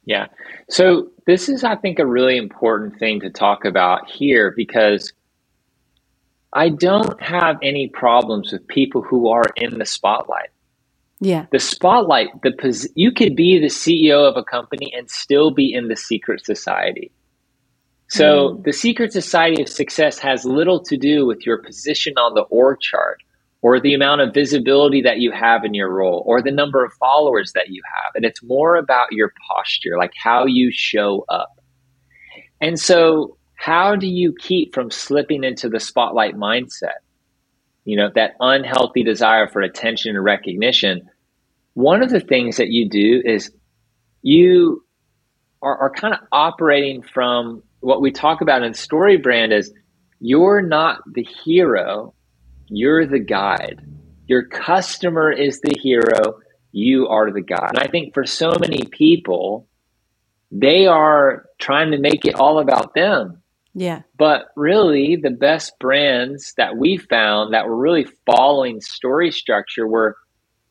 Yeah. 0.05 0.27
So 0.69 1.09
this 1.25 1.49
is, 1.49 1.63
I 1.63 1.75
think, 1.75 1.99
a 1.99 2.05
really 2.05 2.37
important 2.37 2.97
thing 2.99 3.19
to 3.21 3.29
talk 3.29 3.65
about 3.65 4.09
here 4.09 4.53
because 4.55 5.13
I 6.53 6.69
don't 6.69 7.21
have 7.21 7.57
any 7.61 7.87
problems 7.87 8.51
with 8.51 8.65
people 8.67 9.01
who 9.01 9.27
are 9.29 9.45
in 9.55 9.77
the 9.77 9.85
spotlight. 9.85 10.49
Yeah. 11.19 11.47
The 11.51 11.59
spotlight, 11.59 12.29
the 12.43 12.51
pos- 12.51 12.87
you 12.95 13.11
could 13.11 13.35
be 13.35 13.59
the 13.59 13.67
CEO 13.67 14.27
of 14.27 14.37
a 14.37 14.43
company 14.43 14.93
and 14.95 15.09
still 15.09 15.51
be 15.51 15.73
in 15.73 15.87
the 15.87 15.95
secret 15.95 16.45
society. 16.45 17.11
So 18.09 18.49
mm. 18.49 18.63
the 18.63 18.73
secret 18.73 19.11
society 19.13 19.61
of 19.61 19.69
success 19.69 20.19
has 20.19 20.45
little 20.45 20.81
to 20.83 20.97
do 20.97 21.25
with 21.25 21.45
your 21.45 21.57
position 21.57 22.13
on 22.17 22.33
the 22.33 22.43
org 22.43 22.79
chart 22.79 23.21
or 23.61 23.79
the 23.79 23.95
amount 23.95 24.21
of 24.21 24.33
visibility 24.33 25.01
that 25.01 25.17
you 25.17 25.31
have 25.31 25.63
in 25.63 25.73
your 25.73 25.91
role 25.91 26.23
or 26.27 26.41
the 26.41 26.51
number 26.51 26.85
of 26.85 26.93
followers 26.93 27.53
that 27.55 27.69
you 27.69 27.81
have. 27.83 28.11
And 28.13 28.23
it's 28.23 28.43
more 28.43 28.75
about 28.75 29.07
your 29.11 29.33
posture, 29.49 29.97
like 29.97 30.13
how 30.21 30.45
you 30.45 30.71
show 30.71 31.25
up. 31.29 31.49
And 32.61 32.79
so, 32.79 33.37
how 33.55 33.95
do 33.95 34.05
you 34.05 34.35
keep 34.37 34.75
from 34.75 34.91
slipping 34.91 35.43
into 35.43 35.69
the 35.69 35.79
spotlight 35.79 36.35
mindset? 36.35 36.99
You 37.85 37.97
know, 37.97 38.09
that 38.13 38.35
unhealthy 38.39 39.03
desire 39.03 39.47
for 39.47 39.61
attention 39.61 40.15
and 40.15 40.23
recognition. 40.23 41.09
One 41.73 42.03
of 42.03 42.09
the 42.09 42.19
things 42.19 42.57
that 42.57 42.69
you 42.69 42.87
do 42.87 43.21
is 43.25 43.51
you 44.21 44.83
are, 45.61 45.77
are 45.77 45.89
kind 45.89 46.13
of 46.13 46.19
operating 46.31 47.01
from 47.01 47.63
what 47.85 48.01
we 48.01 48.11
talk 48.11 48.41
about 48.41 48.63
in 48.63 48.73
StoryBrand 48.73 49.57
is 49.57 49.71
you're 50.19 50.61
not 50.61 51.01
the 51.13 51.27
hero 51.43 52.15
you're 52.67 53.05
the 53.05 53.19
guide. 53.19 53.81
Your 54.27 54.43
customer 54.47 55.31
is 55.31 55.61
the 55.61 55.75
hero. 55.79 56.39
You 56.71 57.07
are 57.07 57.31
the 57.31 57.41
guide. 57.41 57.71
And 57.75 57.79
I 57.79 57.87
think 57.87 58.13
for 58.13 58.25
so 58.25 58.53
many 58.59 58.85
people, 58.85 59.67
they 60.51 60.87
are 60.87 61.45
trying 61.59 61.91
to 61.91 61.99
make 61.99 62.25
it 62.25 62.35
all 62.35 62.59
about 62.59 62.93
them. 62.93 63.41
Yeah. 63.73 64.01
But 64.17 64.47
really, 64.55 65.17
the 65.17 65.31
best 65.31 65.73
brands 65.79 66.53
that 66.57 66.77
we 66.77 66.97
found 66.97 67.53
that 67.53 67.67
were 67.67 67.75
really 67.75 68.07
following 68.25 68.81
story 68.81 69.31
structure 69.31 69.87
were 69.87 70.15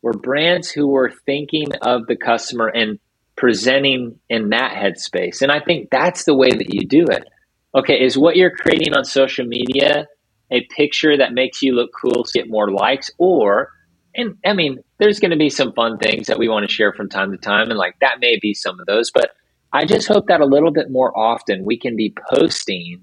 were 0.03 0.13
brands 0.13 0.71
who 0.71 0.87
were 0.89 1.13
thinking 1.25 1.69
of 1.81 2.07
the 2.07 2.17
customer 2.17 2.67
and 2.67 2.99
presenting 3.37 4.19
in 4.29 4.51
that 4.51 4.73
headspace. 4.73 5.43
And 5.43 5.51
I 5.51 5.61
think 5.61 5.91
that's 5.91 6.25
the 6.25 6.35
way 6.35 6.51
that 6.51 6.73
you 6.73 6.87
do 6.87 7.05
it. 7.05 7.25
Okay, 7.75 8.01
is 8.01 8.17
what 8.17 8.37
you're 8.37 8.55
creating 8.55 8.95
on 8.95 9.05
social 9.05 9.45
media 9.45 10.07
a 10.51 10.61
picture 10.77 11.17
that 11.17 11.33
makes 11.33 11.63
you 11.63 11.75
look 11.75 11.91
cool, 12.01 12.23
to 12.23 12.33
get 12.33 12.49
more 12.49 12.71
likes, 12.71 13.11
or 13.19 13.71
and 14.15 14.37
I 14.47 14.53
mean, 14.53 14.79
there's 14.99 15.19
going 15.19 15.33
to 15.33 15.37
be 15.37 15.51
some 15.51 15.73
fun 15.73 15.99
things 15.99 16.29
that 16.29 16.39
we 16.39 16.49
want 16.49 16.65
to 16.69 16.73
share 16.73 16.93
from 16.93 17.09
time 17.09 17.33
to 17.33 17.39
time, 17.39 17.71
and 17.71 17.79
like 17.79 17.97
that 18.01 18.21
may 18.21 18.39
be 18.41 18.55
some 18.55 18.79
of 18.79 18.87
those. 18.87 19.11
But 19.11 19.31
I 19.73 19.85
just 19.85 20.07
hope 20.07 20.29
that 20.29 20.41
a 20.41 20.47
little 20.47 20.71
bit 20.71 20.91
more 20.91 21.17
often 21.19 21.65
we 21.65 21.79
can 21.79 21.97
be 21.97 22.15
posting 22.31 23.03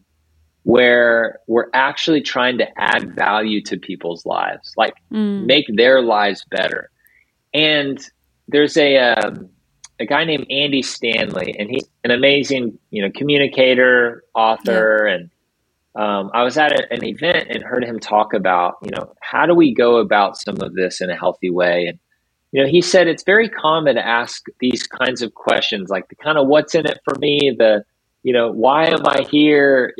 where 0.64 1.40
we're 1.48 1.70
actually 1.74 2.22
trying 2.22 2.60
to 2.60 2.68
add 2.78 3.16
value 3.16 3.62
to 3.64 3.78
people's 3.78 4.26
lives, 4.26 4.72
like 4.78 4.94
mm. 5.12 5.46
make 5.46 5.66
their 5.76 6.02
lives 6.02 6.46
better. 6.50 6.90
And 7.54 8.00
there's 8.48 8.78
a 8.78 8.98
um, 8.98 9.50
a 10.02 10.06
guy 10.06 10.24
named 10.26 10.48
Andy 10.50 10.82
Stanley, 10.82 11.56
and 11.58 11.70
he's 11.70 11.88
an 12.04 12.12
amazing, 12.12 12.78
you 12.90 13.04
know, 13.04 13.12
communicator, 13.16 14.24
author, 14.34 15.06
yeah. 15.08 15.14
and 15.14 15.30
um, 15.96 16.32
I 16.34 16.44
was 16.44 16.58
at 16.58 16.72
a, 16.72 16.92
an 16.92 17.04
event 17.04 17.48
and 17.50 17.64
heard 17.64 17.84
him 17.84 18.00
talk 18.00 18.34
about, 18.34 18.76
you 18.84 18.92
know, 18.92 19.14
how 19.22 19.46
do 19.46 19.54
we 19.54 19.74
go 19.74 19.98
about 19.98 20.38
some 20.38 20.60
of 20.62 20.74
this 20.74 21.02
in 21.02 21.10
a 21.10 21.16
healthy 21.16 21.50
way? 21.50 21.86
And, 21.88 22.00
you 22.52 22.64
know, 22.64 22.70
he 22.70 22.82
said 22.82 23.08
it's 23.08 23.24
very 23.24 23.50
common 23.50 23.96
to 23.96 24.06
ask 24.06 24.44
these 24.60 24.88
kinds 24.88 25.22
of 25.22 25.34
questions, 25.34 25.90
like 25.90 26.08
the 26.08 26.16
kind 26.16 26.38
of 26.38 26.48
what's 26.48 26.76
in 26.76 26.86
it 26.86 27.00
for 27.04 27.16
me, 27.20 27.54
the, 27.58 27.84
you 28.24 28.34
know, 28.34 28.52
why 28.52 28.86
am 28.86 29.06
I 29.06 29.26
here? 29.30 29.94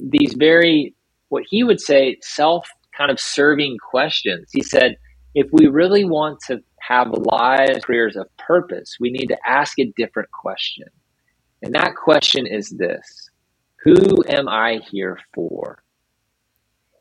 These 0.00 0.34
very, 0.34 0.94
what 1.28 1.44
he 1.48 1.64
would 1.64 1.80
say, 1.80 2.18
self 2.22 2.68
kind 2.96 3.10
of 3.10 3.18
serving 3.18 3.78
questions. 3.78 4.50
He 4.52 4.62
said, 4.62 4.96
if 5.34 5.48
we 5.52 5.66
really 5.66 6.04
want 6.04 6.40
to 6.46 6.62
have 6.86 7.08
lives, 7.10 7.84
careers 7.84 8.16
of 8.16 8.26
purpose, 8.36 8.96
we 9.00 9.10
need 9.10 9.26
to 9.26 9.38
ask 9.46 9.78
a 9.78 9.92
different 9.96 10.30
question. 10.30 10.88
And 11.62 11.74
that 11.74 11.94
question 11.94 12.46
is 12.46 12.70
this 12.70 13.30
who 13.82 14.24
am 14.28 14.48
I 14.48 14.80
here 14.90 15.18
for? 15.34 15.82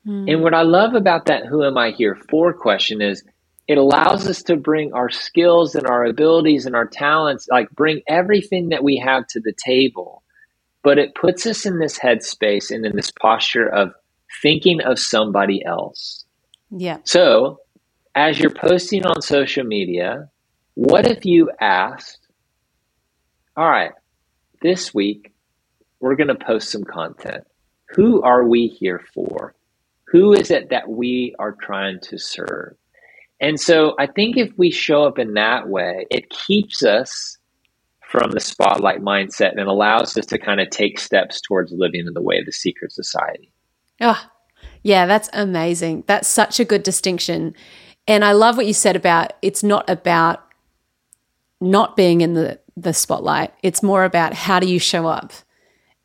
Hmm. 0.06 0.26
And 0.28 0.41
what 0.41 0.54
I 0.54 0.63
love 0.63 0.94
about 0.94 1.26
that 1.26 1.46
who 1.46 1.63
am 1.63 1.78
I 1.78 1.91
here 1.91 2.15
for 2.30 2.54
question 2.54 3.02
is 3.02 3.24
it 3.67 3.78
allows 3.78 4.28
us 4.28 4.41
to 4.44 4.56
bring 4.56 4.91
our 4.94 5.10
skills 5.10 5.76
and 5.76 5.88
our 5.88 6.04
abilities 6.04 6.65
and 6.65 6.76
our 6.76 6.88
talents, 6.88 7.48
like 7.50 7.70
bring 7.72 8.02
everything 8.08 8.70
that 8.70 8.84
we 8.84 8.98
have 8.98 9.28
to 9.28 9.39
the 9.39 9.54
table. 9.54 10.24
But 10.84 10.98
it 10.98 11.13
puts 11.13 11.46
us 11.46 11.65
in 11.65 11.80
this 11.80 12.00
headspace 12.00 12.72
and 12.72 12.86
in 12.86 12.96
this 12.96 13.12
posture 13.12 13.67
of 13.67 13.94
thinking 14.41 14.82
of 14.82 14.98
somebody 14.98 15.63
else. 15.63 16.26
Yeah. 16.72 16.98
So, 17.04 17.60
as 18.15 18.39
you're 18.39 18.52
posting 18.52 19.06
on 19.06 19.21
social 19.21 19.63
media, 19.63 20.30
what 20.74 21.08
if 21.08 21.26
you 21.26 21.52
asked, 21.60 22.28
all 23.56 23.69
right, 23.69 23.91
this 24.62 24.93
week, 24.93 25.34
we're 26.00 26.15
going 26.15 26.28
to 26.28 26.36
post 26.36 26.69
some 26.69 26.84
content. 26.84 27.43
Who 27.89 28.21
are 28.21 28.47
we 28.47 28.67
here 28.67 29.02
for? 29.13 29.56
Who 30.08 30.34
is 30.34 30.52
it 30.52 30.69
that 30.69 30.89
we 30.89 31.36
are 31.39 31.56
trying 31.62 32.00
to 32.02 32.17
serve? 32.17 32.76
And 33.39 33.60
so 33.60 33.95
I 34.00 34.08
think 34.08 34.38
if 34.38 34.52
we 34.58 34.71
show 34.71 35.04
up 35.04 35.17
in 35.17 35.34
that 35.34 35.67
way, 35.67 36.06
it 36.12 36.30
keeps 36.30 36.84
us 36.84 37.38
from 38.08 38.32
the 38.32 38.39
spotlight 38.39 39.02
mindset 39.02 39.52
and 39.58 39.67
allows 39.67 40.17
us 40.17 40.26
to 40.28 40.38
kind 40.38 40.60
of 40.60 40.69
take 40.69 41.00
steps 41.00 41.39
towards 41.41 41.71
living 41.71 42.06
in 42.06 42.13
the 42.13 42.21
way 42.21 42.38
of 42.39 42.45
the 42.45 42.52
secret 42.52 42.91
society. 42.91 43.52
Oh, 44.02 44.21
yeah, 44.84 45.06
that's 45.06 45.30
amazing. 45.34 46.04
That's 46.08 46.28
such 46.28 46.60
a 46.60 46.65
good 46.65 46.84
distinction. 46.84 47.56
And 48.08 48.26
I 48.26 48.32
love 48.34 48.58
what 48.58 48.66
you 48.66 48.74
said 48.74 48.96
about 48.96 49.34
it's 49.42 49.64
not 49.64 49.90
about 49.90 50.44
not 51.60 51.96
being 51.96 52.22
in 52.22 52.34
the, 52.34 52.60
the 52.76 52.94
spotlight, 52.94 53.54
it's 53.62 53.84
more 53.84 54.04
about 54.04 54.34
how 54.34 54.60
do 54.60 54.68
you 54.68 54.80
show 54.80 55.08
up 55.08 55.34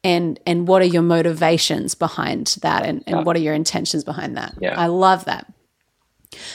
and 0.07 0.39
and 0.47 0.69
what 0.69 0.81
are 0.83 0.87
your 0.87 1.03
motivations 1.03 1.97
behind 1.97 2.47
that 2.63 2.85
and, 2.87 3.03
and 3.07 3.17
yeah. 3.17 3.23
what 3.23 3.35
are 3.35 3.41
your 3.41 3.55
intentions 3.55 4.05
behind 4.05 4.37
that 4.37 4.55
yeah. 4.61 4.79
i 4.81 4.87
love 4.87 5.25
that 5.25 5.53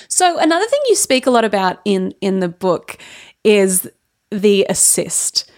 so 0.08 0.38
another 0.39 0.65
thing 0.65 0.80
you 0.88 0.95
speak 0.95 1.25
a 1.25 1.32
lot 1.32 1.43
about 1.43 1.80
in 1.84 2.13
in 2.21 2.39
the 2.39 2.47
book 2.47 2.97
is 3.43 3.89
the 4.30 4.65
assist 4.69 5.51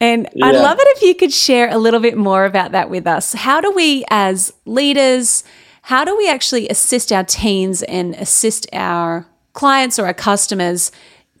and 0.00 0.28
yeah. 0.34 0.46
i'd 0.46 0.54
love 0.54 0.78
it 0.78 0.86
if 0.96 1.02
you 1.02 1.14
could 1.16 1.32
share 1.32 1.68
a 1.68 1.78
little 1.78 2.00
bit 2.00 2.16
more 2.16 2.44
about 2.44 2.70
that 2.72 2.88
with 2.88 3.06
us 3.08 3.32
how 3.32 3.60
do 3.60 3.72
we 3.72 4.04
as 4.08 4.52
leaders 4.64 5.42
how 5.86 6.04
do 6.04 6.16
we 6.16 6.28
actually 6.28 6.68
assist 6.68 7.12
our 7.12 7.24
teams 7.24 7.82
and 7.82 8.14
assist 8.14 8.66
our 8.72 9.26
clients 9.52 9.98
or 9.98 10.06
our 10.06 10.14
customers 10.14 10.92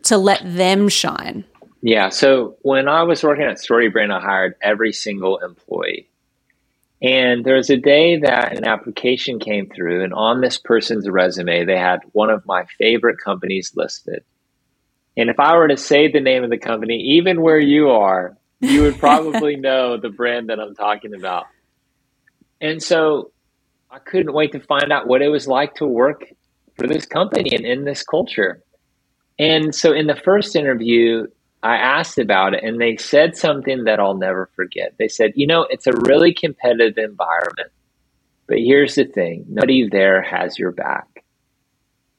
to 0.02 0.16
let 0.16 0.40
them 0.44 0.88
shine 0.88 1.44
yeah. 1.86 2.08
So 2.08 2.56
when 2.62 2.88
I 2.88 3.04
was 3.04 3.22
working 3.22 3.44
at 3.44 3.58
StoryBrand, 3.58 4.12
I 4.12 4.18
hired 4.18 4.56
every 4.60 4.92
single 4.92 5.38
employee. 5.38 6.08
And 7.00 7.44
there 7.44 7.54
was 7.54 7.70
a 7.70 7.76
day 7.76 8.18
that 8.18 8.56
an 8.56 8.66
application 8.66 9.38
came 9.38 9.68
through, 9.68 10.02
and 10.02 10.12
on 10.12 10.40
this 10.40 10.58
person's 10.58 11.08
resume, 11.08 11.64
they 11.64 11.78
had 11.78 12.00
one 12.10 12.28
of 12.28 12.44
my 12.44 12.64
favorite 12.64 13.18
companies 13.18 13.70
listed. 13.76 14.24
And 15.16 15.30
if 15.30 15.38
I 15.38 15.56
were 15.56 15.68
to 15.68 15.76
say 15.76 16.10
the 16.10 16.18
name 16.18 16.42
of 16.42 16.50
the 16.50 16.58
company, 16.58 16.96
even 17.18 17.40
where 17.40 17.60
you 17.60 17.90
are, 17.90 18.36
you 18.60 18.82
would 18.82 18.98
probably 18.98 19.54
know 19.68 19.96
the 19.96 20.08
brand 20.10 20.48
that 20.48 20.58
I'm 20.58 20.74
talking 20.74 21.14
about. 21.14 21.46
And 22.60 22.82
so 22.82 23.30
I 23.90 23.98
couldn't 23.98 24.32
wait 24.32 24.52
to 24.52 24.60
find 24.60 24.92
out 24.92 25.06
what 25.06 25.22
it 25.22 25.28
was 25.28 25.46
like 25.46 25.74
to 25.76 25.86
work 25.86 26.24
for 26.76 26.86
this 26.86 27.06
company 27.06 27.54
and 27.54 27.64
in 27.64 27.84
this 27.84 28.02
culture. 28.02 28.62
And 29.38 29.74
so 29.74 29.92
in 29.92 30.06
the 30.06 30.16
first 30.16 30.56
interview, 30.56 31.26
I 31.62 31.76
asked 31.76 32.18
about 32.18 32.54
it 32.54 32.62
and 32.62 32.80
they 32.80 32.96
said 32.96 33.36
something 33.36 33.84
that 33.84 34.00
I'll 34.00 34.16
never 34.16 34.50
forget. 34.54 34.94
They 34.98 35.08
said, 35.08 35.32
you 35.36 35.46
know, 35.46 35.66
it's 35.70 35.86
a 35.86 35.92
really 35.92 36.32
competitive 36.32 36.96
environment, 36.98 37.70
but 38.46 38.58
here's 38.58 38.94
the 38.94 39.04
thing 39.04 39.46
nobody 39.48 39.88
there 39.88 40.22
has 40.22 40.58
your 40.58 40.72
back. 40.72 41.24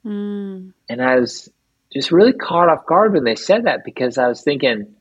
Mm. 0.04 0.72
And 0.88 1.02
I 1.02 1.16
was 1.16 1.48
just 1.92 2.12
really 2.12 2.32
caught 2.32 2.68
off 2.68 2.86
guard 2.86 3.14
when 3.14 3.24
they 3.24 3.36
said 3.36 3.64
that 3.64 3.84
because 3.84 4.18
I 4.18 4.28
was 4.28 4.42
thinking, 4.42 4.94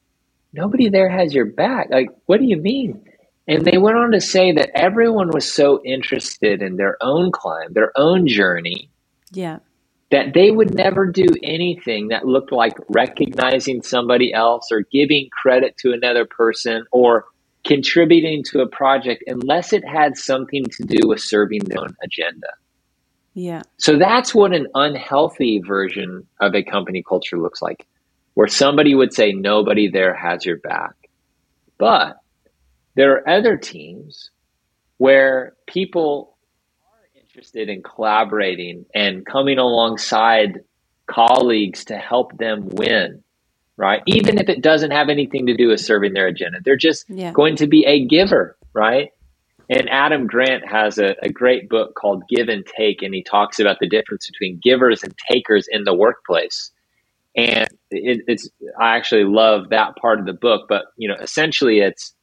nobody 0.53 0.89
there 0.89 1.09
has 1.09 1.34
your 1.34 1.45
back. 1.45 1.88
Like, 1.89 2.09
what 2.26 2.39
do 2.39 2.45
you 2.45 2.57
mean? 2.57 3.03
And 3.48 3.64
they 3.64 3.78
went 3.78 3.98
on 3.98 4.12
to 4.12 4.20
say 4.20 4.52
that 4.52 4.72
everyone 4.76 5.30
was 5.32 5.52
so 5.52 5.82
interested 5.86 6.62
in 6.62 6.76
their 6.76 6.98
own 7.02 7.32
climb, 7.32 7.74
their 7.74 7.91
own 7.95 8.28
journey. 8.28 8.89
Yeah. 9.32 9.60
That 10.12 10.34
they 10.34 10.52
would 10.52 10.74
never 10.74 11.06
do 11.06 11.28
anything 11.43 12.10
that 12.10 12.26
looked 12.26 12.52
like 12.52 12.78
recognizing 12.89 13.82
somebody 13.82 14.34
else 14.34 14.68
or 14.72 14.82
giving 14.91 15.30
credit 15.32 15.78
to 15.78 15.93
another 15.93 16.26
person 16.26 16.86
or 16.91 17.26
contributing 17.66 18.43
to 18.52 18.62
a 18.62 18.68
project 18.68 19.24
unless 19.28 19.74
it 19.74 19.86
had 19.86 20.18
something 20.18 20.64
to 20.64 20.84
do 20.84 21.08
with 21.08 21.20
serving 21.20 21.64
their 21.66 21.82
own 21.82 21.95
agenda. 22.04 22.48
Yeah. 23.34 23.62
So 23.78 23.98
that's 23.98 24.34
what 24.34 24.54
an 24.54 24.68
unhealthy 24.74 25.60
version 25.60 26.26
of 26.39 26.56
a 26.56 26.64
company 26.64 27.04
culture 27.08 27.38
looks 27.38 27.62
like, 27.62 27.86
where 28.34 28.48
somebody 28.48 28.95
would 28.95 29.14
say, 29.14 29.32
nobody 29.32 29.89
there 29.89 30.16
has 30.16 30.45
your 30.45 30.58
back. 30.58 30.93
But 31.78 32.18
there 32.98 33.14
are 33.14 33.30
other 33.30 33.56
teams 33.56 34.32
where 34.98 35.54
people 35.68 36.36
are 36.82 37.22
interested 37.22 37.70
in 37.70 37.84
collaborating 37.84 38.86
and 38.93 39.24
coming 39.24 39.60
alongside 39.60 40.62
colleagues 41.06 41.86
to 41.86 41.95
help 41.95 42.36
them 42.39 42.68
win, 42.70 43.24
right? 43.78 44.02
Even 44.08 44.39
if 44.39 44.50
it 44.50 44.64
doesn't 44.64 44.89
have 44.89 45.10
anything 45.10 45.45
to 45.45 45.56
do 45.56 45.68
with 45.68 45.80
serving 45.80 46.14
their 46.14 46.26
agenda, 46.26 46.58
they're 46.66 46.76
just 46.76 47.06
yeah. 47.08 47.32
going 47.32 47.56
to 47.58 47.68
be 47.68 47.86
a 47.86 48.04
giver, 48.04 48.58
right? 48.74 49.12
And 49.70 49.88
Adam 49.91 50.26
Grant 50.26 50.68
has 50.68 50.98
a, 50.98 51.16
a 51.22 51.30
great 51.30 51.70
book 51.70 51.93
called 51.93 52.24
Give 52.28 52.50
and 52.50 52.66
Take, 52.66 53.04
and 53.04 53.14
he 53.14 53.22
talks 53.22 53.60
about 53.60 53.78
the 53.80 53.88
difference 53.88 54.28
between 54.28 54.60
givers 54.64 55.04
and 55.04 55.14
takers 55.30 55.68
in 55.70 55.84
the 55.84 55.93
workplace. 55.93 56.72
And 57.36 57.68
it, 57.91 58.24
it's 58.28 58.50
I 58.80 58.95
actually 58.95 59.26
love 59.26 59.70
that 59.70 59.98
part 59.98 60.20
of 60.20 60.26
the 60.26 60.34
book, 60.34 60.66
but 60.68 60.86
you 60.98 61.08
know, 61.08 61.18
essentially, 61.22 61.80
it's 61.80 62.16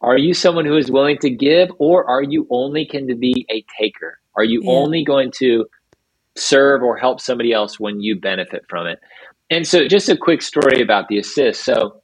are 0.00 0.18
you 0.18 0.34
someone 0.34 0.64
who 0.64 0.76
is 0.76 0.90
willing 0.90 1.18
to 1.18 1.30
give, 1.30 1.70
or 1.78 2.08
are 2.08 2.22
you 2.22 2.46
only 2.50 2.86
going 2.86 3.08
to 3.08 3.14
be 3.14 3.46
a 3.50 3.64
taker? 3.78 4.18
Are 4.36 4.44
you 4.44 4.62
yeah. 4.62 4.70
only 4.70 5.04
going 5.04 5.30
to 5.38 5.66
serve 6.36 6.82
or 6.82 6.96
help 6.96 7.20
somebody 7.20 7.52
else 7.52 7.78
when 7.78 8.00
you 8.00 8.18
benefit 8.18 8.64
from 8.68 8.86
it? 8.86 9.00
And 9.50 9.66
so, 9.66 9.86
just 9.88 10.08
a 10.08 10.16
quick 10.16 10.42
story 10.42 10.80
about 10.80 11.08
the 11.08 11.18
assist. 11.18 11.64
So, 11.64 12.00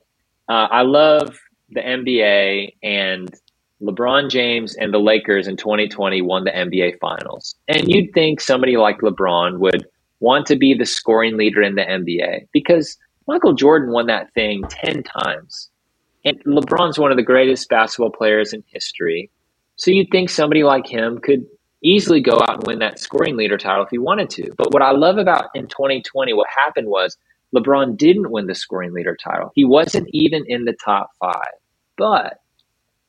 uh, 0.49 0.69
I 0.71 0.83
love 0.83 1.39
the 1.71 1.81
NBA, 1.81 2.75
and 2.83 3.35
LeBron 3.83 4.31
James 4.31 4.75
and 4.77 4.93
the 4.93 4.99
Lakers 4.99 5.47
in 5.47 5.57
2020 5.57 6.23
won 6.23 6.45
the 6.45 6.51
NBA 6.51 6.99
Finals. 7.01 7.55
And 7.69 7.89
you'd 7.89 8.13
think 8.13 8.41
somebody 8.41 8.77
like 8.77 8.99
LeBron 8.99 9.59
would 9.59 9.87
want 10.21 10.47
to 10.47 10.57
be 10.57 10.75
the 10.75 10.87
scoring 10.87 11.37
leader 11.37 11.63
in 11.63 11.75
the 11.75 11.83
NBA 11.83 12.49
because 12.53 12.97
Michael 13.29 13.53
Jordan 13.53 13.93
won 13.93 14.07
that 14.07 14.33
thing 14.35 14.63
10 14.69 15.03
times. 15.03 15.71
And 16.27 16.43
LeBron's 16.45 16.99
one 16.99 17.13
of 17.13 17.17
the 17.17 17.23
greatest 17.23 17.69
basketball 17.69 18.11
players 18.11 18.53
in 18.53 18.65
history. 18.67 19.31
So 19.77 19.93
you'd 19.93 20.11
think 20.11 20.29
somebody 20.29 20.65
like 20.65 20.87
him 20.89 21.19
could 21.19 21.47
easily 21.83 22.21
go 22.21 22.33
out 22.33 22.57
and 22.57 22.67
win 22.67 22.81
that 22.81 22.99
scoring 22.99 23.37
leader 23.37 23.57
title 23.57 23.85
if 23.85 23.91
he 23.91 23.99
wanted 23.99 24.31
to. 24.31 24.53
But 24.59 24.73
what 24.73 24.83
I 24.83 24.91
love 24.91 25.19
about 25.19 25.51
in 25.55 25.69
2020, 25.69 26.33
what 26.33 26.49
happened 26.55 26.89
was 26.89 27.17
LeBron 27.55 27.97
didn't 27.97 28.33
win 28.33 28.47
the 28.47 28.57
scoring 28.57 28.93
leader 28.93 29.17
title. 29.17 29.53
He 29.55 29.65
wasn't 29.65 30.09
even 30.13 30.45
in 30.49 30.65
the 30.65 30.75
top 30.85 31.11
five. 31.21 31.55
But 31.97 32.41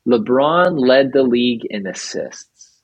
LeBron 0.06 0.78
led 0.78 1.12
the 1.12 1.24
league 1.24 1.64
in 1.68 1.88
assists, 1.88 2.80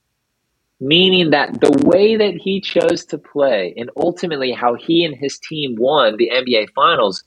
meaning 0.80 1.30
that 1.30 1.61
the 1.61 1.85
way 1.87 2.16
that 2.16 2.35
he 2.35 2.61
chose 2.61 3.05
to 3.07 3.18
play 3.18 3.72
and 3.76 3.89
ultimately 3.97 4.51
how 4.51 4.74
he 4.74 5.05
and 5.05 5.14
his 5.14 5.39
team 5.39 5.76
won 5.78 6.16
the 6.16 6.30
NBA 6.35 6.70
Finals 6.74 7.22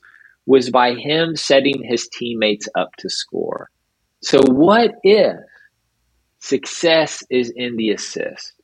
was 0.48 0.70
by 0.70 0.94
him 0.94 1.36
setting 1.36 1.82
his 1.84 2.08
teammates 2.08 2.66
up 2.74 2.96
to 2.96 3.10
score. 3.10 3.68
So, 4.22 4.40
what 4.48 4.94
if 5.04 5.36
success 6.40 7.22
is 7.28 7.50
in 7.54 7.76
the 7.76 7.90
assist? 7.90 8.54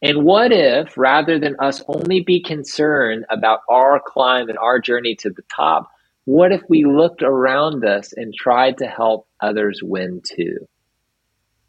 And 0.00 0.24
what 0.24 0.52
if, 0.52 0.96
rather 0.96 1.38
than 1.38 1.54
us 1.60 1.82
only 1.86 2.20
be 2.20 2.42
concerned 2.42 3.26
about 3.28 3.60
our 3.68 4.00
climb 4.04 4.48
and 4.48 4.56
our 4.56 4.80
journey 4.80 5.14
to 5.16 5.28
the 5.28 5.44
top, 5.54 5.90
what 6.24 6.50
if 6.50 6.62
we 6.70 6.86
looked 6.86 7.22
around 7.22 7.84
us 7.84 8.14
and 8.14 8.34
tried 8.34 8.78
to 8.78 8.86
help 8.86 9.28
others 9.38 9.80
win 9.82 10.22
too? 10.24 10.66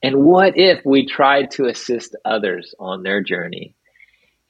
And 0.02 0.24
what 0.24 0.58
if 0.58 0.86
we 0.86 1.06
tried 1.06 1.52
to 1.52 1.66
assist 1.66 2.16
others 2.24 2.74
on 2.80 3.04
their 3.04 3.22
journey? 3.22 3.76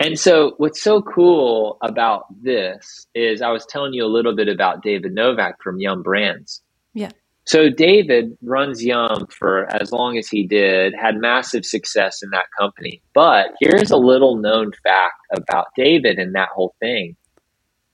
And 0.03 0.19
so, 0.19 0.55
what's 0.57 0.83
so 0.83 1.01
cool 1.01 1.77
about 1.81 2.25
this 2.43 3.07
is 3.15 3.41
I 3.41 3.51
was 3.51 3.65
telling 3.65 3.93
you 3.93 4.03
a 4.03 4.11
little 4.11 4.35
bit 4.35 4.49
about 4.49 4.83
David 4.83 5.13
Novak 5.13 5.63
from 5.63 5.79
Yum 5.79 6.03
Brands. 6.03 6.61
Yeah. 6.93 7.11
So, 7.45 7.69
David 7.69 8.37
runs 8.41 8.83
Yum 8.83 9.27
for 9.29 9.65
as 9.73 9.93
long 9.93 10.17
as 10.17 10.27
he 10.27 10.45
did, 10.45 10.93
had 10.93 11.15
massive 11.15 11.63
success 11.63 12.21
in 12.21 12.31
that 12.31 12.47
company. 12.59 13.01
But 13.13 13.51
here's 13.61 13.91
a 13.91 13.97
little 13.97 14.35
known 14.35 14.73
fact 14.83 15.21
about 15.31 15.67
David 15.77 16.19
and 16.19 16.35
that 16.35 16.49
whole 16.53 16.75
thing 16.81 17.15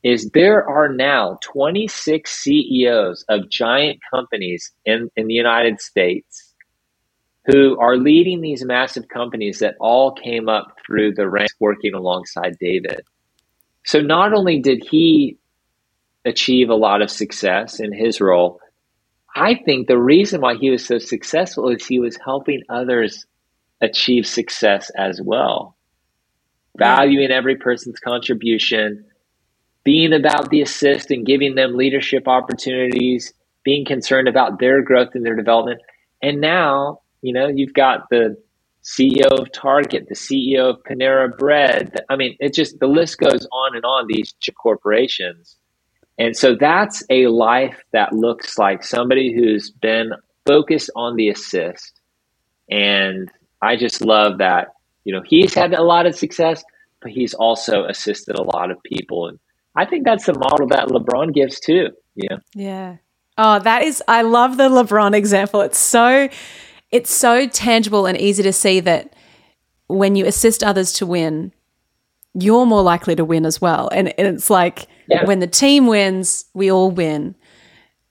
is 0.01 0.31
there 0.33 0.67
are 0.67 0.91
now 0.91 1.37
26 1.43 2.31
CEOs 2.31 3.23
of 3.29 3.51
giant 3.51 3.99
companies 4.11 4.71
in, 4.83 5.11
in 5.15 5.27
the 5.27 5.33
United 5.35 5.79
States 5.79 6.48
who 7.49 7.79
are 7.79 7.97
leading 7.97 8.41
these 8.41 8.63
massive 8.63 9.07
companies 9.07 9.59
that 9.59 9.75
all 9.79 10.11
came 10.13 10.47
up 10.47 10.77
through 10.85 11.13
the 11.13 11.27
ranks 11.27 11.53
working 11.59 11.93
alongside 11.93 12.57
David. 12.59 13.01
So 13.85 14.01
not 14.01 14.33
only 14.33 14.59
did 14.59 14.83
he 14.89 15.37
achieve 16.25 16.69
a 16.69 16.75
lot 16.75 17.01
of 17.01 17.09
success 17.09 17.79
in 17.79 17.91
his 17.91 18.21
role, 18.21 18.59
I 19.35 19.55
think 19.55 19.87
the 19.87 19.97
reason 19.97 20.41
why 20.41 20.55
he 20.55 20.69
was 20.69 20.85
so 20.85 20.99
successful 20.99 21.69
is 21.69 21.85
he 21.85 21.99
was 21.99 22.17
helping 22.23 22.61
others 22.69 23.25
achieve 23.81 24.27
success 24.27 24.91
as 24.95 25.21
well. 25.23 25.75
Valuing 26.77 27.31
every 27.31 27.55
person's 27.55 27.99
contribution, 27.99 29.05
being 29.83 30.13
about 30.13 30.49
the 30.49 30.61
assist 30.61 31.09
and 31.09 31.25
giving 31.25 31.55
them 31.55 31.77
leadership 31.77 32.27
opportunities, 32.27 33.33
being 33.63 33.85
concerned 33.85 34.27
about 34.27 34.59
their 34.59 34.83
growth 34.83 35.15
and 35.15 35.25
their 35.25 35.35
development. 35.35 35.81
And 36.21 36.41
now 36.41 37.01
you 37.21 37.33
know, 37.33 37.47
you've 37.47 37.73
got 37.73 38.09
the 38.09 38.37
CEO 38.83 39.27
of 39.39 39.51
Target, 39.51 40.07
the 40.07 40.15
CEO 40.15 40.69
of 40.69 40.83
Panera 40.83 41.35
Bread. 41.37 41.99
I 42.09 42.15
mean, 42.15 42.35
it 42.39 42.53
just 42.53 42.79
the 42.79 42.87
list 42.87 43.17
goes 43.17 43.47
on 43.51 43.75
and 43.75 43.85
on. 43.85 44.07
These 44.07 44.33
corporations, 44.57 45.57
and 46.17 46.35
so 46.35 46.55
that's 46.55 47.03
a 47.09 47.27
life 47.27 47.83
that 47.91 48.13
looks 48.13 48.57
like 48.57 48.83
somebody 48.83 49.33
who's 49.33 49.69
been 49.69 50.11
focused 50.45 50.89
on 50.95 51.15
the 51.15 51.29
assist. 51.29 51.99
And 52.69 53.29
I 53.61 53.75
just 53.75 54.01
love 54.01 54.37
that. 54.37 54.69
You 55.03 55.13
know, 55.13 55.21
he's 55.25 55.53
had 55.53 55.73
a 55.73 55.83
lot 55.83 56.05
of 56.05 56.15
success, 56.15 56.63
but 57.01 57.11
he's 57.11 57.33
also 57.33 57.83
assisted 57.85 58.37
a 58.37 58.43
lot 58.43 58.71
of 58.71 58.81
people, 58.83 59.27
and 59.27 59.39
I 59.75 59.85
think 59.85 60.05
that's 60.05 60.25
the 60.25 60.37
model 60.37 60.67
that 60.67 60.87
LeBron 60.87 61.33
gives 61.33 61.59
too. 61.59 61.89
Yeah. 62.15 62.37
Yeah. 62.55 62.97
Oh, 63.37 63.59
that 63.59 63.83
is. 63.83 64.03
I 64.07 64.23
love 64.23 64.57
the 64.57 64.67
LeBron 64.67 65.13
example. 65.15 65.61
It's 65.61 65.79
so 65.79 66.27
it's 66.91 67.11
so 67.11 67.47
tangible 67.47 68.05
and 68.05 68.19
easy 68.19 68.43
to 68.43 68.53
see 68.53 68.79
that 68.81 69.15
when 69.87 70.15
you 70.15 70.25
assist 70.25 70.63
others 70.63 70.93
to 70.93 71.05
win, 71.05 71.51
you're 72.33 72.65
more 72.65 72.81
likely 72.81 73.15
to 73.15 73.25
win 73.25 73.45
as 73.45 73.59
well. 73.59 73.89
And, 73.91 74.13
and 74.19 74.27
it's 74.35 74.49
like 74.49 74.87
yeah. 75.07 75.25
when 75.25 75.39
the 75.39 75.47
team 75.47 75.87
wins, 75.87 76.45
we 76.53 76.71
all 76.71 76.91
win. 76.91 77.35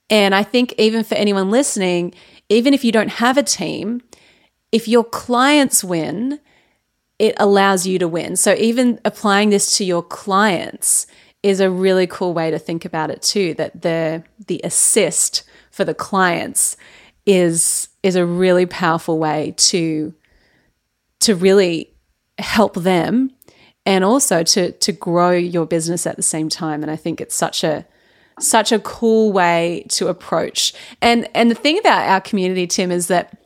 And 0.09 0.33
I 0.33 0.43
think 0.43 0.73
even 0.77 1.03
for 1.03 1.15
anyone 1.15 1.51
listening, 1.51 2.13
even 2.49 2.73
if 2.73 2.83
you 2.83 2.91
don't 2.91 3.09
have 3.09 3.37
a 3.37 3.43
team, 3.43 4.01
if 4.71 4.87
your 4.87 5.03
clients 5.03 5.83
win, 5.83 6.39
it 7.17 7.35
allows 7.37 7.85
you 7.85 7.99
to 7.99 8.07
win. 8.07 8.35
So 8.35 8.53
even 8.55 8.99
applying 9.05 9.49
this 9.49 9.77
to 9.77 9.83
your 9.83 10.01
clients 10.01 11.05
is 11.43 11.59
a 11.59 11.69
really 11.69 12.07
cool 12.07 12.33
way 12.33 12.51
to 12.51 12.59
think 12.59 12.85
about 12.85 13.09
it 13.09 13.21
too 13.21 13.53
that 13.55 13.81
the 13.81 14.23
the 14.47 14.59
assist 14.63 15.43
for 15.71 15.85
the 15.85 15.93
clients 15.93 16.75
is 17.25 17.88
is 18.03 18.15
a 18.15 18.25
really 18.25 18.65
powerful 18.65 19.17
way 19.19 19.53
to 19.57 20.13
to 21.19 21.35
really 21.35 21.93
help 22.37 22.75
them 22.75 23.31
and 23.85 24.03
also 24.03 24.43
to 24.43 24.71
to 24.71 24.91
grow 24.91 25.31
your 25.31 25.65
business 25.65 26.05
at 26.07 26.15
the 26.15 26.23
same 26.23 26.49
time. 26.49 26.81
And 26.81 26.91
i 26.91 26.95
think 26.95 27.19
it's 27.21 27.35
such 27.35 27.63
a 27.63 27.85
such 28.39 28.71
a 28.71 28.79
cool 28.79 29.33
way 29.33 29.85
to 29.89 30.07
approach. 30.07 30.73
And 31.01 31.29
and 31.35 31.51
the 31.51 31.55
thing 31.55 31.77
about 31.77 32.07
our 32.07 32.21
community 32.21 32.67
tim 32.67 32.91
is 32.91 33.07
that 33.07 33.37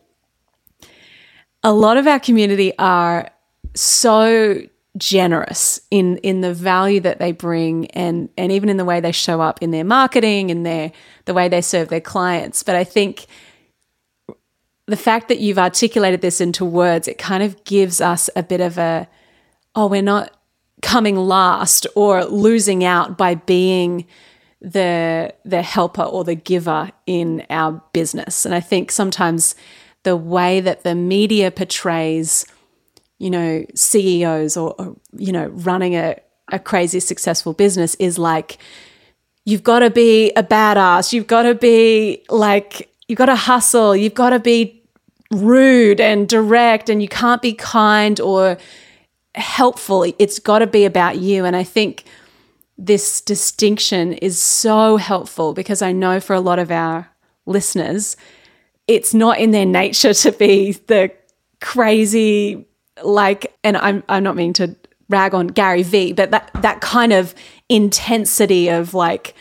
a 1.63 1.73
lot 1.73 1.97
of 1.97 2.07
our 2.07 2.19
community 2.19 2.77
are 2.77 3.31
so 3.73 4.61
generous 4.97 5.81
in 5.89 6.17
in 6.17 6.41
the 6.41 6.53
value 6.53 6.99
that 6.99 7.17
they 7.17 7.31
bring 7.31 7.89
and 7.91 8.29
and 8.37 8.51
even 8.51 8.69
in 8.69 8.77
the 8.77 8.85
way 8.85 8.99
they 8.99 9.11
show 9.11 9.41
up 9.41 9.59
in 9.63 9.71
their 9.71 9.83
marketing 9.83 10.51
and 10.51 10.63
their 10.63 10.91
the 11.25 11.33
way 11.33 11.49
they 11.49 11.61
serve 11.61 11.87
their 11.87 12.01
clients. 12.01 12.61
But 12.61 12.75
i 12.75 12.83
think 12.83 13.25
the 14.87 14.97
fact 14.97 15.29
that 15.29 15.39
you've 15.39 15.59
articulated 15.59 16.21
this 16.21 16.41
into 16.41 16.65
words, 16.65 17.07
it 17.07 17.17
kind 17.17 17.43
of 17.43 17.63
gives 17.63 18.01
us 18.01 18.29
a 18.35 18.43
bit 18.43 18.61
of 18.61 18.77
a, 18.77 19.07
oh, 19.75 19.87
we're 19.87 20.01
not 20.01 20.35
coming 20.81 21.15
last 21.15 21.87
or 21.95 22.25
losing 22.25 22.83
out 22.83 23.17
by 23.17 23.35
being 23.35 24.05
the 24.61 25.33
the 25.43 25.61
helper 25.61 26.03
or 26.03 26.23
the 26.23 26.35
giver 26.35 26.91
in 27.05 27.45
our 27.49 27.81
business. 27.91 28.45
And 28.45 28.55
I 28.55 28.61
think 28.61 28.91
sometimes 28.91 29.55
the 30.03 30.15
way 30.15 30.61
that 30.61 30.83
the 30.83 30.95
media 30.95 31.51
portrays, 31.51 32.45
you 33.19 33.29
know, 33.29 33.65
CEOs 33.75 34.55
or, 34.55 34.75
or 34.77 34.95
you 35.17 35.31
know, 35.31 35.47
running 35.47 35.95
a, 35.95 36.17
a 36.51 36.59
crazy 36.59 36.99
successful 36.99 37.53
business 37.53 37.95
is 37.95 38.17
like, 38.17 38.57
you've 39.45 39.63
got 39.63 39.79
to 39.79 39.89
be 39.89 40.31
a 40.31 40.43
badass. 40.43 41.11
You've 41.11 41.27
got 41.27 41.43
to 41.43 41.55
be 41.55 42.23
like, 42.29 42.92
you've 43.07 43.17
got 43.17 43.27
to 43.27 43.35
hustle. 43.35 43.95
You've 43.95 44.13
got 44.13 44.31
to 44.31 44.39
be 44.39 44.81
rude 45.31 45.99
and 45.99 46.27
direct, 46.27 46.89
and 46.89 47.01
you 47.01 47.07
can't 47.07 47.41
be 47.41 47.53
kind 47.53 48.19
or 48.19 48.57
helpful. 49.35 50.03
It's 50.19 50.39
got 50.39 50.59
to 50.59 50.67
be 50.67 50.85
about 50.85 51.17
you. 51.17 51.45
And 51.45 51.55
I 51.55 51.63
think 51.63 52.05
this 52.77 53.21
distinction 53.21 54.13
is 54.13 54.39
so 54.39 54.97
helpful 54.97 55.53
because 55.53 55.81
I 55.81 55.91
know 55.91 56.19
for 56.19 56.33
a 56.33 56.39
lot 56.39 56.59
of 56.59 56.71
our 56.71 57.09
listeners, 57.45 58.15
it's 58.87 59.13
not 59.13 59.39
in 59.39 59.51
their 59.51 59.65
nature 59.65 60.13
to 60.13 60.31
be 60.31 60.73
the 60.73 61.11
crazy, 61.61 62.65
like, 63.03 63.57
and 63.63 63.77
I'm, 63.77 64.03
I'm 64.09 64.23
not 64.23 64.35
meaning 64.35 64.53
to 64.53 64.75
rag 65.09 65.33
on 65.33 65.47
Gary 65.47 65.83
Vee, 65.83 66.13
but 66.13 66.31
that, 66.31 66.51
that 66.61 66.81
kind 66.81 67.13
of 67.13 67.33
intensity 67.69 68.69
of 68.69 68.93
like, 68.93 69.35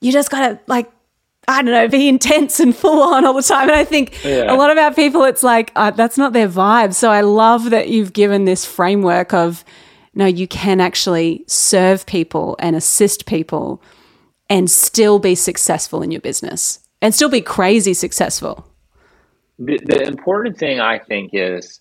you 0.00 0.12
just 0.12 0.30
gotta 0.30 0.60
like 0.66 0.90
I 1.46 1.62
don't 1.62 1.72
know, 1.72 1.88
be 1.88 2.08
intense 2.08 2.60
and 2.60 2.74
full 2.74 3.02
on 3.02 3.24
all 3.24 3.34
the 3.34 3.42
time. 3.42 3.68
And 3.68 3.78
I 3.78 3.84
think 3.84 4.24
yeah. 4.24 4.52
a 4.52 4.54
lot 4.54 4.70
of 4.70 4.78
our 4.78 4.94
people, 4.94 5.24
it's 5.24 5.42
like, 5.42 5.72
uh, 5.76 5.90
that's 5.90 6.16
not 6.16 6.32
their 6.32 6.48
vibe. 6.48 6.94
So 6.94 7.10
I 7.10 7.20
love 7.20 7.70
that 7.70 7.88
you've 7.88 8.12
given 8.12 8.44
this 8.44 8.64
framework 8.64 9.34
of, 9.34 9.64
no, 10.14 10.26
you 10.26 10.46
can 10.46 10.80
actually 10.80 11.44
serve 11.46 12.06
people 12.06 12.56
and 12.58 12.76
assist 12.76 13.26
people 13.26 13.82
and 14.48 14.70
still 14.70 15.18
be 15.18 15.34
successful 15.34 16.02
in 16.02 16.10
your 16.10 16.20
business 16.20 16.80
and 17.02 17.14
still 17.14 17.28
be 17.28 17.40
crazy 17.40 17.94
successful. 17.94 18.66
The, 19.58 19.78
the 19.84 20.02
important 20.02 20.58
thing 20.58 20.80
I 20.80 20.98
think 20.98 21.30
is 21.32 21.80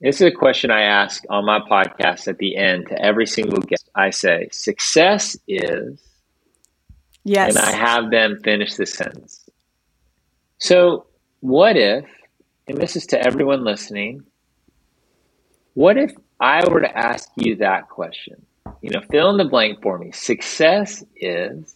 this 0.00 0.16
is 0.16 0.22
a 0.22 0.30
question 0.32 0.70
I 0.70 0.82
ask 0.82 1.22
on 1.30 1.44
my 1.44 1.60
podcast 1.60 2.26
at 2.26 2.38
the 2.38 2.56
end 2.56 2.88
to 2.88 3.00
every 3.00 3.26
single 3.26 3.60
guest. 3.60 3.88
I 3.94 4.10
say, 4.10 4.48
success 4.50 5.36
is 5.46 6.00
Yes. 7.24 7.56
And 7.56 7.64
I 7.64 7.70
have 7.72 8.10
them 8.10 8.40
finish 8.42 8.74
the 8.74 8.86
sentence. 8.86 9.48
So, 10.58 11.06
what 11.40 11.76
if, 11.76 12.04
and 12.68 12.78
this 12.78 12.96
is 12.96 13.06
to 13.06 13.20
everyone 13.20 13.64
listening, 13.64 14.24
what 15.74 15.96
if 15.96 16.12
I 16.40 16.68
were 16.68 16.80
to 16.80 16.98
ask 16.98 17.28
you 17.36 17.56
that 17.56 17.88
question? 17.88 18.44
You 18.80 18.90
know, 18.90 19.00
fill 19.10 19.30
in 19.30 19.36
the 19.36 19.44
blank 19.44 19.82
for 19.82 19.98
me. 19.98 20.12
Success 20.12 21.04
is, 21.16 21.74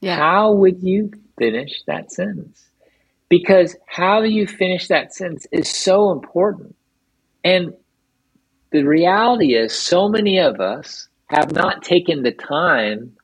yeah. 0.00 0.16
how 0.16 0.52
would 0.52 0.82
you 0.82 1.12
finish 1.38 1.82
that 1.86 2.12
sentence? 2.12 2.64
Because 3.28 3.76
how 3.86 4.20
do 4.20 4.28
you 4.28 4.46
finish 4.46 4.88
that 4.88 5.14
sentence 5.14 5.46
is 5.50 5.68
so 5.68 6.12
important. 6.12 6.76
And 7.42 7.74
the 8.70 8.84
reality 8.84 9.54
is, 9.54 9.72
so 9.72 10.08
many 10.08 10.38
of 10.38 10.60
us 10.60 11.08
have 11.26 11.52
not 11.52 11.82
taken 11.82 12.22
the 12.22 12.32
time 12.32 13.16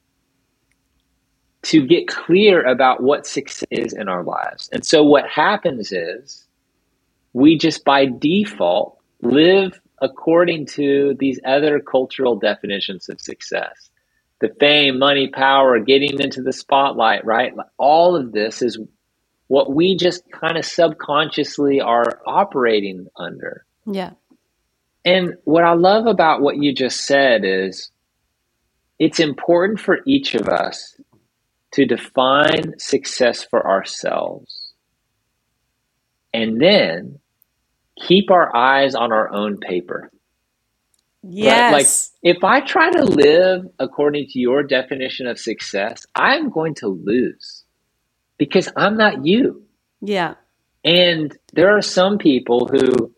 to 1.63 1.87
get 1.87 2.09
clear 2.09 2.67
about 2.67 3.03
what 3.03 3.27
success 3.27 3.67
is 3.71 3.93
in 3.93 4.09
our 4.09 4.25
lives. 4.25 4.69
And 4.73 4.85
so 4.85 5.03
what 5.05 5.29
happens 5.29 5.93
is 5.93 6.47
we 7.33 7.59
just 7.59 7.85
by 7.85 8.07
default 8.07 8.99
live 9.23 9.79
according 10.01 10.67
to 10.67 11.15
these 11.19 11.39
other 11.45 11.79
cultural 11.79 12.37
definitions 12.37 13.09
of 13.09 13.21
success. 13.21 13.91
The 14.41 14.49
fame, 14.59 14.99
money, 14.99 15.29
power, 15.29 15.79
getting 15.79 16.19
into 16.19 16.41
the 16.43 16.53
spotlight, 16.53 17.27
right? 17.27 17.53
All 17.77 18.17
of 18.17 18.33
this 18.33 18.63
is 18.63 18.79
what 19.49 19.75
we 19.75 19.97
just 19.97 20.23
kind 20.31 20.57
of 20.57 20.65
subconsciously 20.65 21.81
are 21.81 22.21
operating 22.27 23.09
under. 23.17 23.67
Yeah. 23.85 24.13
And 25.05 25.35
what 25.45 25.65
I 25.65 25.75
love 25.75 26.07
about 26.07 26.41
what 26.41 26.57
you 26.57 26.75
just 26.75 27.05
said 27.05 27.45
is 27.45 27.91
it's 28.99 29.21
important 29.21 29.81
for 29.81 29.99
each 30.07 30.35
of 30.35 30.49
us 30.49 30.95
to 31.73 31.85
define 31.85 32.79
success 32.79 33.45
for 33.45 33.67
ourselves 33.67 34.73
and 36.33 36.61
then 36.61 37.19
keep 38.07 38.31
our 38.31 38.55
eyes 38.55 38.95
on 38.95 39.13
our 39.13 39.33
own 39.33 39.59
paper. 39.59 40.11
Yes. 41.23 41.73
Right? 41.73 41.79
Like 41.79 42.37
if 42.37 42.45
I 42.45 42.61
try 42.61 42.91
to 42.91 43.05
live 43.05 43.69
according 43.79 44.29
to 44.29 44.39
your 44.39 44.63
definition 44.63 45.27
of 45.27 45.39
success, 45.39 46.07
I'm 46.15 46.51
going 46.51 46.75
to 46.77 46.89
lose 46.89 47.65
because 48.39 48.69
I'm 48.77 48.97
not 48.97 49.27
you. 49.27 49.63
Yeah. 50.01 50.35
And 50.85 51.37
there 51.53 51.77
are 51.77 51.83
some 51.83 52.17
people 52.17 52.67
who 52.67 53.13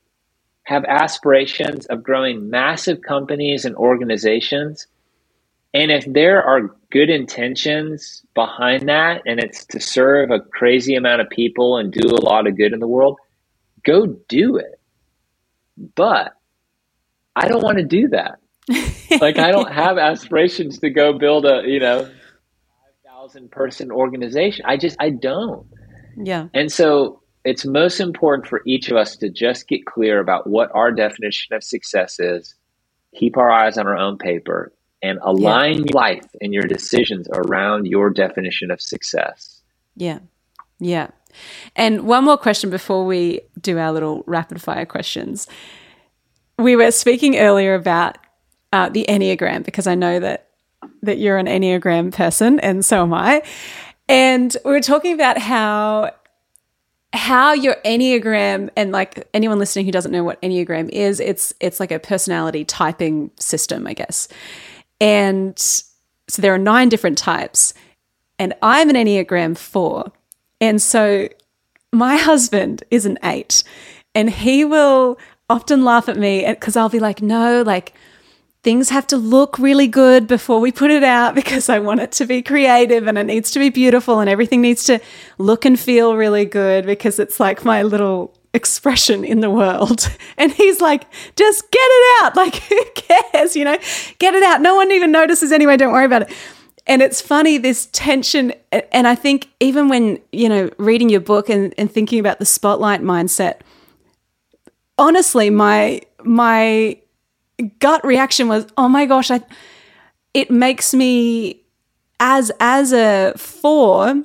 have 0.64 0.84
aspirations 0.84 1.86
of 1.86 2.02
growing 2.02 2.50
massive 2.50 3.02
companies 3.02 3.64
and 3.64 3.76
organizations 3.76 4.86
and 5.74 5.90
if 5.90 6.04
there 6.06 6.42
are 6.42 6.76
good 6.90 7.08
intentions 7.08 8.22
behind 8.34 8.88
that 8.88 9.22
and 9.26 9.40
it's 9.40 9.64
to 9.66 9.80
serve 9.80 10.30
a 10.30 10.40
crazy 10.40 10.94
amount 10.94 11.22
of 11.22 11.30
people 11.30 11.78
and 11.78 11.92
do 11.92 12.08
a 12.08 12.20
lot 12.20 12.46
of 12.46 12.56
good 12.56 12.72
in 12.72 12.80
the 12.80 12.86
world, 12.86 13.18
go 13.84 14.06
do 14.06 14.56
it. 14.56 14.78
But 15.94 16.34
I 17.34 17.48
don't 17.48 17.62
want 17.62 17.78
to 17.78 17.84
do 17.84 18.08
that. 18.08 18.38
like 19.20 19.38
I 19.38 19.50
don't 19.50 19.72
have 19.72 19.96
aspirations 19.96 20.78
to 20.80 20.90
go 20.90 21.18
build 21.18 21.46
a, 21.46 21.62
you 21.66 21.80
know, 21.80 22.04
5,000 23.06 23.50
person 23.50 23.90
organization. 23.90 24.66
I 24.66 24.76
just 24.76 24.96
I 25.00 25.10
don't. 25.10 25.66
Yeah. 26.16 26.48
And 26.52 26.70
so 26.70 27.22
it's 27.44 27.64
most 27.64 27.98
important 27.98 28.46
for 28.46 28.62
each 28.66 28.90
of 28.90 28.98
us 28.98 29.16
to 29.16 29.30
just 29.30 29.68
get 29.68 29.86
clear 29.86 30.20
about 30.20 30.46
what 30.46 30.70
our 30.74 30.92
definition 30.92 31.56
of 31.56 31.64
success 31.64 32.20
is, 32.20 32.54
keep 33.16 33.38
our 33.38 33.50
eyes 33.50 33.78
on 33.78 33.86
our 33.86 33.96
own 33.96 34.18
paper, 34.18 34.72
and 35.02 35.18
align 35.22 35.84
yeah. 35.86 35.94
life 35.94 36.26
and 36.40 36.54
your 36.54 36.64
decisions 36.64 37.26
around 37.32 37.86
your 37.86 38.10
definition 38.10 38.70
of 38.70 38.80
success. 38.80 39.60
Yeah. 39.96 40.20
Yeah. 40.78 41.08
And 41.76 42.02
one 42.02 42.24
more 42.24 42.36
question 42.36 42.70
before 42.70 43.04
we 43.06 43.40
do 43.60 43.78
our 43.78 43.92
little 43.92 44.22
rapid 44.26 44.60
fire 44.60 44.86
questions. 44.86 45.48
We 46.58 46.76
were 46.76 46.90
speaking 46.90 47.38
earlier 47.38 47.74
about 47.74 48.18
uh, 48.72 48.88
the 48.88 49.06
Enneagram 49.08 49.64
because 49.64 49.86
I 49.86 49.94
know 49.94 50.20
that 50.20 50.48
that 51.02 51.18
you're 51.18 51.38
an 51.38 51.46
Enneagram 51.46 52.12
person 52.12 52.58
and 52.60 52.84
so 52.84 53.02
am 53.02 53.14
I. 53.14 53.42
And 54.08 54.56
we 54.64 54.72
were 54.72 54.80
talking 54.80 55.14
about 55.14 55.38
how 55.38 56.10
how 57.12 57.52
your 57.52 57.76
enneagram 57.84 58.70
and 58.76 58.90
like 58.90 59.28
anyone 59.34 59.58
listening 59.58 59.84
who 59.84 59.92
doesn't 59.92 60.12
know 60.12 60.24
what 60.24 60.40
enneagram 60.40 60.88
is 60.88 61.20
it's 61.20 61.52
it's 61.60 61.78
like 61.78 61.92
a 61.92 61.98
personality 61.98 62.64
typing 62.64 63.30
system 63.38 63.86
i 63.86 63.92
guess 63.92 64.28
and 65.02 65.58
so 65.58 66.40
there 66.40 66.54
are 66.54 66.58
nine 66.58 66.88
different 66.88 67.18
types. 67.18 67.74
And 68.38 68.54
I'm 68.62 68.88
an 68.88 68.94
Enneagram 68.94 69.58
4. 69.58 70.12
And 70.60 70.80
so 70.80 71.28
my 71.92 72.16
husband 72.28 72.84
is 72.90 73.04
an 73.04 73.18
8. 73.22 73.64
And 74.14 74.30
he 74.30 74.64
will 74.64 75.18
often 75.50 75.84
laugh 75.84 76.08
at 76.08 76.16
me 76.16 76.46
because 76.48 76.76
I'll 76.76 76.88
be 76.88 77.00
like, 77.00 77.20
no, 77.20 77.62
like, 77.62 77.94
things 78.62 78.90
have 78.90 79.08
to 79.08 79.16
look 79.16 79.58
really 79.58 79.88
good 79.88 80.28
before 80.28 80.60
we 80.60 80.70
put 80.70 80.92
it 80.92 81.02
out 81.02 81.34
because 81.40 81.68
I 81.68 81.80
want 81.80 81.98
it 81.98 82.12
to 82.12 82.24
be 82.24 82.40
creative 82.40 83.08
and 83.08 83.18
it 83.18 83.24
needs 83.24 83.50
to 83.50 83.58
be 83.58 83.70
beautiful 83.70 84.20
and 84.20 84.30
everything 84.30 84.60
needs 84.60 84.84
to 84.84 85.00
look 85.36 85.64
and 85.64 85.78
feel 85.78 86.14
really 86.14 86.44
good 86.44 86.86
because 86.86 87.18
it's 87.18 87.40
like 87.40 87.64
my 87.64 87.82
little 87.82 88.38
expression 88.54 89.24
in 89.24 89.40
the 89.40 89.50
world. 89.50 90.08
And 90.38 90.50
he's 90.50 90.80
like, 90.80 91.04
just 91.36 91.70
get 91.70 91.78
it 91.80 92.24
out. 92.24 92.36
Like, 92.42 92.56
who 92.56 92.84
cares? 92.94 93.54
You 93.54 93.64
know, 93.64 93.78
get 94.18 94.34
it 94.34 94.42
out. 94.42 94.60
No 94.60 94.74
one 94.74 94.90
even 94.90 95.12
notices 95.12 95.52
anyway. 95.52 95.76
Don't 95.76 95.92
worry 95.92 96.06
about 96.06 96.22
it. 96.22 96.32
And 96.86 97.00
it's 97.00 97.20
funny, 97.20 97.58
this 97.58 97.86
tension. 97.92 98.52
And 98.90 99.06
I 99.06 99.14
think 99.14 99.50
even 99.60 99.88
when, 99.88 100.18
you 100.32 100.48
know, 100.48 100.70
reading 100.78 101.08
your 101.08 101.20
book 101.20 101.48
and, 101.48 101.72
and 101.78 101.90
thinking 101.90 102.18
about 102.18 102.40
the 102.40 102.44
spotlight 102.44 103.02
mindset, 103.02 103.60
honestly, 104.98 105.48
my, 105.48 106.00
my 106.24 106.98
gut 107.78 108.04
reaction 108.04 108.48
was, 108.48 108.66
oh 108.76 108.88
my 108.88 109.06
gosh, 109.06 109.30
I, 109.30 109.42
it 110.34 110.50
makes 110.50 110.92
me 110.92 111.62
as, 112.18 112.50
as 112.58 112.92
a 112.92 113.34
four, 113.36 114.24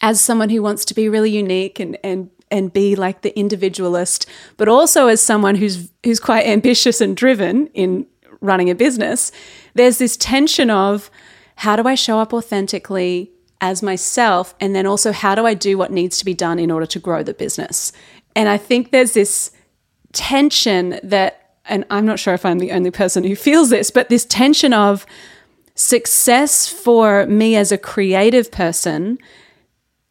as 0.00 0.20
someone 0.20 0.50
who 0.50 0.62
wants 0.62 0.84
to 0.84 0.94
be 0.94 1.08
really 1.08 1.30
unique 1.30 1.80
and, 1.80 1.98
and 2.04 2.30
and 2.50 2.72
be 2.72 2.96
like 2.96 3.22
the 3.22 3.36
individualist, 3.38 4.26
but 4.56 4.68
also 4.68 5.06
as 5.06 5.20
someone 5.20 5.54
who's 5.54 5.90
who's 6.04 6.20
quite 6.20 6.46
ambitious 6.46 7.00
and 7.00 7.16
driven 7.16 7.68
in 7.68 8.06
running 8.40 8.70
a 8.70 8.74
business, 8.74 9.32
there's 9.74 9.98
this 9.98 10.16
tension 10.16 10.70
of 10.70 11.10
how 11.56 11.76
do 11.76 11.86
I 11.86 11.94
show 11.94 12.18
up 12.18 12.32
authentically 12.32 13.30
as 13.60 13.82
myself 13.82 14.54
and 14.60 14.74
then 14.74 14.86
also 14.86 15.12
how 15.12 15.34
do 15.34 15.46
I 15.46 15.54
do 15.54 15.76
what 15.76 15.92
needs 15.92 16.18
to 16.18 16.24
be 16.24 16.32
done 16.32 16.58
in 16.58 16.70
order 16.70 16.86
to 16.86 16.98
grow 16.98 17.22
the 17.22 17.34
business? 17.34 17.92
And 18.34 18.48
I 18.48 18.56
think 18.56 18.90
there's 18.90 19.12
this 19.12 19.50
tension 20.12 20.98
that 21.02 21.36
and 21.66 21.84
I'm 21.90 22.06
not 22.06 22.18
sure 22.18 22.34
if 22.34 22.44
I'm 22.44 22.58
the 22.58 22.72
only 22.72 22.90
person 22.90 23.22
who 23.22 23.36
feels 23.36 23.70
this, 23.70 23.90
but 23.90 24.08
this 24.08 24.24
tension 24.24 24.72
of 24.72 25.06
success 25.74 26.66
for 26.66 27.26
me 27.26 27.54
as 27.54 27.70
a 27.70 27.78
creative 27.78 28.50
person 28.50 29.18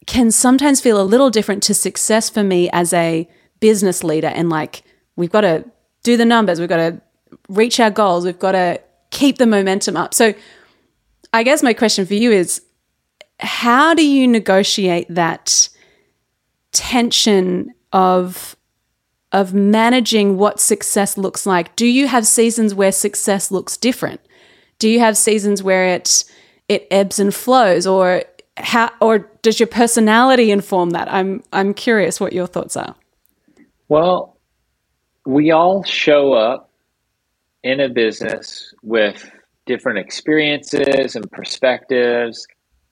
can 0.10 0.32
sometimes 0.32 0.82
feel 0.82 1.00
a 1.00 1.04
little 1.04 1.30
different 1.30 1.62
to 1.62 1.74
success 1.76 2.32
for 2.32 2.44
me 2.44 2.68
as 2.74 2.94
a 2.94 3.30
business 3.60 4.04
leader. 4.04 4.30
And 4.30 4.50
like, 4.50 4.82
we've 5.16 5.30
got 5.30 5.42
to 5.42 5.64
do 6.02 6.18
the 6.18 6.26
numbers, 6.26 6.60
we've 6.60 6.68
got 6.68 6.78
to 6.78 7.00
reach 7.48 7.80
our 7.80 7.92
goals, 7.92 8.26
we've 8.26 8.40
got 8.40 8.54
to 8.54 8.82
keep 9.12 9.38
the 9.38 9.46
momentum 9.46 9.96
up. 9.96 10.16
So, 10.16 10.34
I 11.32 11.44
guess 11.44 11.62
my 11.62 11.76
question 11.76 12.08
for 12.08 12.16
you 12.16 12.32
is 12.32 12.64
how 13.40 13.94
do 13.94 14.04
you 14.04 14.28
negotiate 14.28 15.06
that 15.14 15.70
tension 16.72 17.72
of 17.94 18.56
of 19.32 19.54
managing 19.54 20.40
what 20.40 20.60
success 20.60 21.20
looks 21.20 21.46
like? 21.46 21.76
Do 21.76 21.86
you 21.86 22.08
have 22.08 22.26
seasons 22.26 22.74
where 22.74 22.92
success 22.92 23.52
looks 23.52 23.78
different? 23.78 24.22
Do 24.80 24.90
you 24.90 25.00
have 25.02 25.18
seasons 25.18 25.62
where 25.62 25.86
it 25.86 26.24
it 26.68 26.88
ebbs 26.90 27.20
and 27.20 27.32
flows 27.32 27.86
or 27.86 28.24
how 28.60 28.92
or 29.02 29.20
does 29.42 29.60
your 29.60 29.68
personality 29.68 30.52
inform 30.52 30.92
that? 30.92 31.12
I'm 31.12 31.44
I'm 31.54 31.74
curious 31.74 32.20
what 32.20 32.34
your 32.34 32.48
thoughts 32.48 32.78
are. 32.78 32.96
Well, 33.88 34.38
we 35.26 35.52
all 35.52 35.84
show 35.84 36.34
up 36.34 36.70
in 37.64 37.80
a 37.80 37.90
business 37.90 38.74
with 38.84 39.30
different 39.66 40.00
experiences 40.00 41.16
and 41.16 41.30
perspectives. 41.32 42.48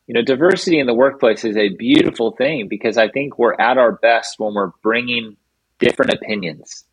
You 0.08 0.14
know, 0.14 0.22
diversity 0.22 0.80
in 0.80 0.88
the 0.88 0.94
workplace 0.94 1.44
is 1.44 1.58
a 1.58 1.70
beautiful 1.70 2.32
thing 2.32 2.68
because 2.70 2.98
I 2.98 3.10
think 3.10 3.38
we're 3.38 3.60
at 3.60 3.78
our 3.78 3.94
best 3.94 4.36
when 4.40 4.54
we're 4.54 4.72
bringing 4.82 5.36
different 5.80 6.14
opinions. 6.14 6.86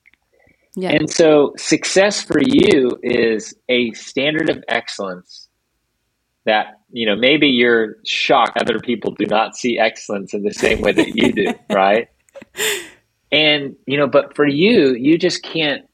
Yeah. 0.77 0.91
And 0.91 1.09
so 1.09 1.55
success 1.57 2.23
for 2.23 2.41
you 2.41 2.99
is 3.03 3.55
a 3.69 3.93
standard 3.93 4.51
of 4.51 4.65
excellence 4.69 5.44
that, 6.45 6.81
you 6.91 7.07
know, 7.07 7.17
maybe 7.17 7.49
you're 7.49 7.97
shocked 8.05 8.59
other 8.61 8.79
people 8.79 9.13
do 9.13 9.27
not 9.27 9.57
see 9.57 9.79
excellence 9.79 10.35
in 10.35 10.43
the 10.43 10.53
same 10.53 10.81
way 10.81 10.93
that 10.93 11.17
you 11.17 11.33
do, 11.33 11.55
right? 11.71 12.09
And, 13.33 13.77
you 13.87 13.97
know, 13.97 14.07
but 14.07 14.37
for 14.37 14.47
you, 14.47 14.95
you 14.95 15.19
just 15.19 15.43
can't 15.43 15.89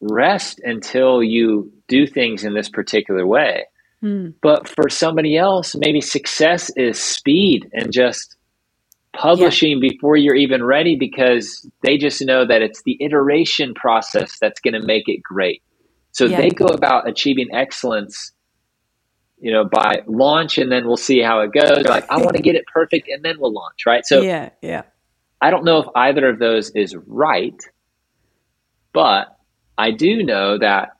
rest 0.00 0.60
until 0.64 1.22
you 1.22 1.72
do 1.88 2.06
things 2.06 2.44
in 2.44 2.54
this 2.54 2.68
particular 2.68 3.26
way. 3.26 3.64
Mm. 4.02 4.34
But 4.42 4.68
for 4.68 4.88
somebody 4.88 5.36
else, 5.36 5.76
maybe 5.76 6.00
success 6.00 6.70
is 6.76 7.00
speed 7.00 7.70
and 7.72 7.92
just 7.92 8.36
publishing 9.12 9.80
yeah. 9.80 9.90
before 9.90 10.16
you're 10.16 10.34
even 10.34 10.64
ready 10.64 10.96
because 10.96 11.68
they 11.82 11.98
just 11.98 12.22
know 12.22 12.46
that 12.46 12.62
it's 12.62 12.82
the 12.82 12.96
iteration 13.00 13.74
process 13.74 14.38
that's 14.40 14.60
going 14.60 14.74
to 14.74 14.84
make 14.84 15.04
it 15.06 15.22
great. 15.22 15.62
So 16.12 16.26
yeah. 16.26 16.38
they 16.38 16.50
go 16.50 16.66
about 16.66 17.08
achieving 17.08 17.48
excellence, 17.52 18.32
you 19.42 19.52
know, 19.52 19.64
by 19.64 20.02
launch 20.06 20.56
and 20.56 20.70
then 20.70 20.86
we'll 20.86 20.96
see 20.96 21.20
how 21.20 21.40
it 21.40 21.52
goes. 21.52 21.84
Like, 21.84 22.08
I 22.08 22.18
want 22.18 22.36
to 22.36 22.42
get 22.42 22.54
it 22.54 22.64
perfect 22.66 23.08
and 23.08 23.24
then 23.24 23.40
we'll 23.40 23.52
launch, 23.52 23.84
right? 23.86 24.06
So 24.06 24.22
yeah, 24.22 24.50
yeah. 24.62 24.82
I 25.40 25.50
don't 25.50 25.64
know 25.64 25.78
if 25.78 25.86
either 25.96 26.28
of 26.28 26.38
those 26.38 26.70
is 26.70 26.94
right, 27.06 27.60
but 28.92 29.36
I 29.76 29.90
do 29.90 30.22
know 30.22 30.58
that 30.58 30.96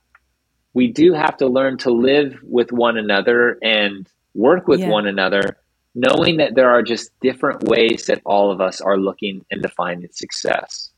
we 0.74 0.88
do 0.88 1.12
have 1.12 1.36
to 1.36 1.47
learn 1.47 1.78
to 1.78 1.90
live 1.90 2.38
with 2.43 2.72
one 2.72 2.99
another 2.99 3.59
and 3.62 4.09
work 4.34 4.66
with 4.66 4.80
yeah. 4.80 4.88
one 4.88 5.07
another 5.07 5.59
knowing 5.95 6.38
that 6.38 6.55
there 6.55 6.70
are 6.70 6.82
just 6.82 7.11
different 7.20 7.62
ways 7.64 8.07
that 8.07 8.20
all 8.24 8.51
of 8.51 8.61
us 8.61 8.80
are 8.80 8.97
looking 8.97 9.45
and 9.51 9.62
defining 9.62 10.09
success. 10.12 10.90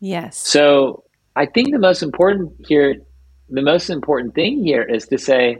Yes. 0.00 0.36
So 0.36 1.04
I 1.36 1.46
think 1.46 1.72
the 1.72 1.78
most 1.78 2.02
important 2.02 2.52
here, 2.68 2.96
the 3.48 3.62
most 3.62 3.88
important 3.88 4.34
thing 4.34 4.62
here 4.62 4.82
is 4.82 5.08
to 5.08 5.18
say, 5.18 5.58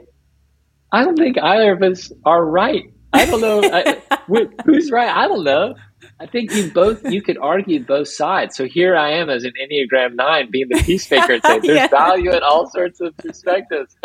I 0.93 1.03
don't 1.03 1.17
think 1.17 1.37
either 1.41 1.73
of 1.73 1.81
us 1.81 2.11
are 2.23 2.45
right. 2.45 2.83
I 3.11 3.25
don't 3.25 3.41
know 3.41 3.61
I, 3.63 4.01
who's 4.65 4.91
right. 4.91 5.09
I 5.09 5.27
don't 5.27 5.43
know. 5.43 5.75
I 6.19 6.25
think 6.25 6.53
you 6.53 6.71
both 6.71 7.03
you 7.11 7.21
could 7.21 7.37
argue 7.37 7.83
both 7.83 8.07
sides. 8.07 8.55
So 8.55 8.65
here 8.65 8.95
I 8.95 9.11
am 9.11 9.29
as 9.29 9.43
an 9.43 9.53
Enneagram 9.61 10.15
Nine, 10.15 10.49
being 10.51 10.67
the 10.69 10.81
peacemaker, 10.83 11.33
and 11.33 11.43
saying 11.43 11.61
there's 11.63 11.77
yeah. 11.77 11.87
value 11.87 12.31
in 12.31 12.43
all 12.43 12.69
sorts 12.69 13.01
of 13.01 13.15
perspectives. 13.17 13.95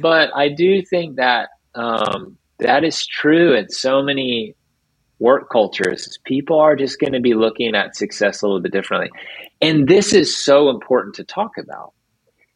But 0.00 0.30
I 0.34 0.48
do 0.48 0.82
think 0.82 1.16
that 1.16 1.48
um, 1.74 2.36
that 2.58 2.84
is 2.84 3.06
true 3.06 3.54
in 3.54 3.70
so 3.70 4.02
many 4.02 4.54
work 5.18 5.50
cultures. 5.50 6.18
People 6.24 6.60
are 6.60 6.76
just 6.76 7.00
going 7.00 7.12
to 7.12 7.20
be 7.20 7.34
looking 7.34 7.74
at 7.74 7.96
success 7.96 8.42
a 8.42 8.46
little 8.46 8.60
bit 8.60 8.72
differently. 8.72 9.10
And 9.60 9.88
this 9.88 10.12
is 10.12 10.36
so 10.36 10.70
important 10.70 11.14
to 11.16 11.24
talk 11.24 11.52
about 11.58 11.92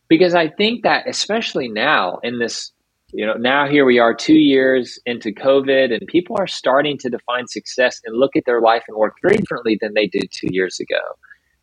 because 0.09 0.35
I 0.35 0.49
think 0.49 0.83
that, 0.83 1.09
especially 1.09 1.69
now 1.69 2.19
in 2.23 2.39
this, 2.39 2.73
you 3.13 3.27
know, 3.27 3.35
now 3.35 3.69
here 3.69 3.85
we 3.85 3.99
are 3.99 4.15
two 4.15 4.39
years 4.39 4.99
into 5.05 5.33
COVID 5.33 5.93
and 5.93 6.07
people 6.07 6.37
are 6.39 6.47
starting 6.47 6.97
to 6.99 7.11
define 7.11 7.47
success 7.47 8.01
and 8.05 8.17
look 8.19 8.37
at 8.37 8.45
their 8.47 8.61
life 8.61 8.85
and 8.89 8.97
work 8.97 9.15
very 9.23 9.37
differently 9.37 9.77
than 9.81 9.93
they 9.95 10.07
did 10.07 10.31
two 10.33 10.49
years 10.51 10.81
ago. 10.81 11.01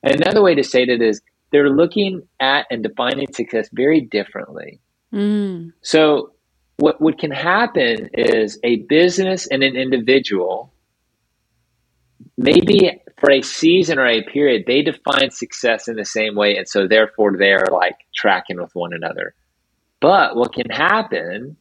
And 0.04 0.16
another 0.16 0.44
way 0.44 0.54
to 0.54 0.64
say 0.64 0.86
that 0.86 1.02
is 1.02 1.22
they're 1.52 1.70
looking 1.70 2.22
at 2.40 2.68
and 2.70 2.84
defining 2.84 3.34
success 3.34 3.68
very 3.74 4.02
differently. 4.02 4.80
Mm. 5.12 5.74
So 5.82 6.34
what, 6.78 7.02
what 7.02 7.18
can 7.18 7.32
happen 7.32 8.10
is 8.14 8.60
a 8.64 8.78
business 8.88 9.48
and 9.48 9.64
an 9.64 9.76
individual, 9.76 10.72
maybe 12.38 13.02
for 13.20 13.32
a 13.32 13.42
season 13.42 13.98
or 13.98 14.08
a 14.08 14.24
period, 14.24 14.66
they 14.68 14.84
define 14.84 15.32
success 15.32 15.88
in 15.88 15.96
the 15.96 16.06
same 16.06 16.36
way. 16.36 16.56
And 16.58 16.68
so 16.68 16.88
therefore 16.88 17.36
they're 17.38 17.66
like 17.72 17.96
tracking 18.16 18.62
with 18.62 18.72
one 18.76 18.94
another. 18.94 19.34
But 20.02 20.36
what 20.36 20.54
can 20.54 20.70
happen 20.70 21.58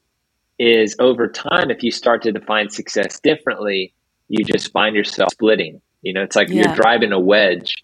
is 0.58 0.96
over 0.98 1.28
time, 1.28 1.70
if 1.70 1.82
you 1.82 1.90
start 1.90 2.22
to 2.22 2.32
define 2.32 2.70
success 2.70 3.20
differently, 3.20 3.94
you 4.28 4.44
just 4.44 4.72
find 4.72 4.94
yourself 4.94 5.32
splitting. 5.32 5.80
You 6.02 6.12
know, 6.12 6.22
it's 6.22 6.36
like 6.36 6.48
yeah. 6.48 6.66
you're 6.66 6.74
driving 6.74 7.12
a 7.12 7.20
wedge. 7.20 7.74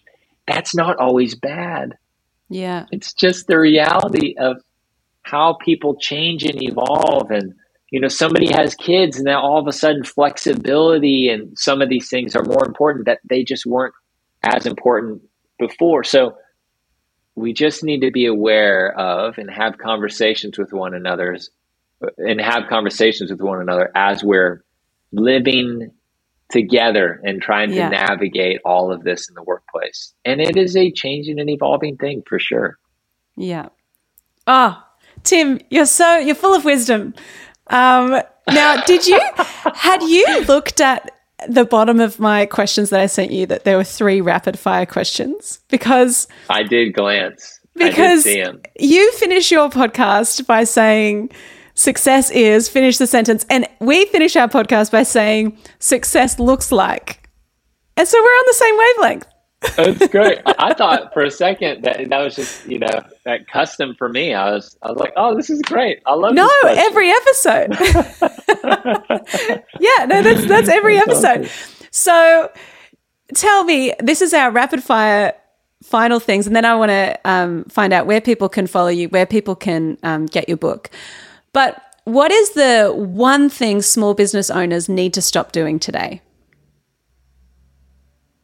That's 0.47 0.75
not 0.75 0.97
always 0.97 1.35
bad. 1.35 1.97
Yeah. 2.49 2.85
It's 2.91 3.13
just 3.13 3.47
the 3.47 3.59
reality 3.59 4.35
of 4.39 4.57
how 5.23 5.57
people 5.65 5.95
change 5.95 6.43
and 6.43 6.61
evolve 6.61 7.31
and 7.31 7.53
you 7.89 7.99
know 7.99 8.07
somebody 8.07 8.47
has 8.47 8.75
kids 8.75 9.17
and 9.17 9.25
now 9.25 9.41
all 9.41 9.59
of 9.59 9.67
a 9.67 9.71
sudden 9.71 10.03
flexibility 10.03 11.29
and 11.29 11.57
some 11.57 11.81
of 11.81 11.89
these 11.89 12.09
things 12.09 12.35
are 12.35 12.43
more 12.43 12.65
important 12.65 13.05
that 13.05 13.19
they 13.27 13.43
just 13.43 13.65
weren't 13.65 13.93
as 14.43 14.67
important 14.67 15.21
before 15.57 16.03
so 16.03 16.35
we 17.35 17.53
just 17.53 17.83
need 17.83 18.01
to 18.01 18.11
be 18.11 18.25
aware 18.25 18.97
of 18.97 19.37
and 19.37 19.49
have 19.49 19.77
conversations 19.77 20.57
with 20.57 20.71
one 20.71 20.93
another 20.93 21.37
and 22.17 22.41
have 22.41 22.67
conversations 22.69 23.31
with 23.31 23.41
one 23.41 23.61
another 23.61 23.91
as 23.95 24.23
we're 24.23 24.63
living 25.11 25.91
together 26.49 27.19
and 27.23 27.41
trying 27.41 27.69
to 27.69 27.89
navigate 27.89 28.61
all 28.63 28.91
of 28.91 29.03
this 29.03 29.27
in 29.27 29.35
the 29.35 29.43
workplace. 29.43 30.13
And 30.23 30.39
it 30.39 30.55
is 30.55 30.75
a 30.77 30.91
changing 30.91 31.39
and 31.39 31.49
evolving 31.49 31.97
thing 31.97 32.23
for 32.27 32.39
sure. 32.39 32.77
Yeah. 33.35 33.69
Oh 34.47 34.81
Tim, 35.23 35.59
you're 35.69 35.85
so 35.87 36.17
you're 36.17 36.35
full 36.35 36.55
of 36.55 36.63
wisdom. 36.63 37.13
Um, 37.67 38.21
now, 38.51 38.81
did 38.83 39.07
you 39.07 39.19
had 39.73 40.03
you 40.03 40.41
looked 40.47 40.79
at 40.79 41.11
the 41.47 41.65
bottom 41.65 41.99
of 41.99 42.19
my 42.19 42.45
questions 42.45 42.89
that 42.89 42.99
I 42.99 43.07
sent 43.07 43.31
you 43.31 43.45
that 43.47 43.63
there 43.63 43.77
were 43.77 43.83
three 43.83 44.21
rapid 44.21 44.57
fire 44.57 44.85
questions 44.85 45.59
because 45.69 46.27
I 46.49 46.63
did 46.63 46.93
glance. 46.93 47.59
Because 47.75 48.23
did 48.23 48.67
you 48.79 49.11
finish 49.13 49.51
your 49.51 49.69
podcast 49.69 50.47
by 50.47 50.63
saying 50.63 51.31
success 51.73 52.31
is 52.31 52.69
finish 52.69 52.97
the 52.97 53.07
sentence 53.07 53.45
and 53.49 53.67
we 53.79 54.05
finish 54.05 54.35
our 54.35 54.47
podcast 54.47 54.91
by 54.91 55.03
saying 55.03 55.57
success 55.79 56.39
looks 56.39 56.71
like. 56.71 57.29
And 57.97 58.07
so 58.07 58.17
we're 58.21 58.27
on 58.27 58.43
the 58.47 58.53
same 58.53 58.77
wavelength. 58.77 59.27
That's 59.75 60.07
great. 60.07 60.39
I 60.45 60.73
thought 60.73 61.13
for 61.13 61.23
a 61.23 61.31
second 61.31 61.83
that 61.83 62.09
that 62.09 62.19
was 62.19 62.35
just 62.35 62.65
you 62.65 62.79
know 62.79 63.03
that 63.25 63.47
custom 63.47 63.95
for 63.95 64.07
me. 64.07 64.33
I 64.33 64.51
was 64.51 64.77
I 64.81 64.91
was 64.91 64.99
like, 64.99 65.13
oh, 65.17 65.35
this 65.35 65.49
is 65.49 65.61
great. 65.63 66.01
I 66.05 66.13
love 66.13 66.33
no 66.33 66.49
every 66.65 67.11
episode. 67.11 67.71
yeah, 69.79 70.05
no, 70.05 70.21
that's 70.21 70.45
that's 70.45 70.69
every 70.69 70.97
episode. 70.97 71.49
So 71.91 72.51
tell 73.33 73.63
me, 73.63 73.93
this 73.99 74.21
is 74.21 74.33
our 74.33 74.51
rapid 74.51 74.83
fire 74.83 75.33
final 75.83 76.19
things, 76.19 76.47
and 76.47 76.55
then 76.55 76.65
I 76.65 76.75
want 76.75 76.89
to 76.89 77.19
um, 77.25 77.65
find 77.65 77.93
out 77.93 78.05
where 78.05 78.21
people 78.21 78.47
can 78.47 78.67
follow 78.67 78.89
you, 78.89 79.09
where 79.09 79.25
people 79.25 79.55
can 79.55 79.97
um, 80.03 80.27
get 80.27 80.47
your 80.47 80.57
book. 80.57 80.89
But 81.51 81.81
what 82.05 82.31
is 82.31 82.51
the 82.51 82.93
one 82.95 83.49
thing 83.49 83.81
small 83.81 84.13
business 84.13 84.49
owners 84.49 84.87
need 84.87 85.13
to 85.15 85.21
stop 85.21 85.51
doing 85.51 85.79
today? 85.79 86.21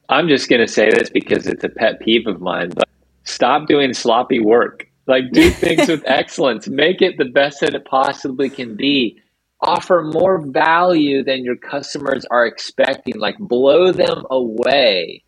I'm 0.10 0.28
just 0.28 0.50
going 0.50 0.60
to 0.60 0.68
say 0.68 0.90
this 0.92 1.10
because 1.10 1.48
it's 1.48 1.64
a 1.64 1.70
pet 1.70 2.02
peeve 2.02 2.28
of 2.28 2.42
mine, 2.42 2.72
but 2.72 2.90
stop 3.24 3.68
doing 3.68 3.94
sloppy 3.94 4.40
work. 4.40 4.88
Like, 5.08 5.32
do 5.32 5.50
things 5.52 5.88
with 5.88 6.04
excellence, 6.06 6.68
make 6.68 7.02
it 7.02 7.18
the 7.18 7.26
best 7.26 7.62
that 7.62 7.74
it 7.74 7.86
possibly 7.86 8.50
can 8.50 8.76
be. 8.76 9.20
Offer 9.62 10.04
more 10.14 10.42
value 10.42 11.24
than 11.24 11.44
your 11.44 11.56
customers 11.56 12.26
are 12.32 12.46
expecting, 12.46 13.20
like, 13.20 13.38
blow 13.38 13.92
them 13.92 14.26
away. 14.30 15.24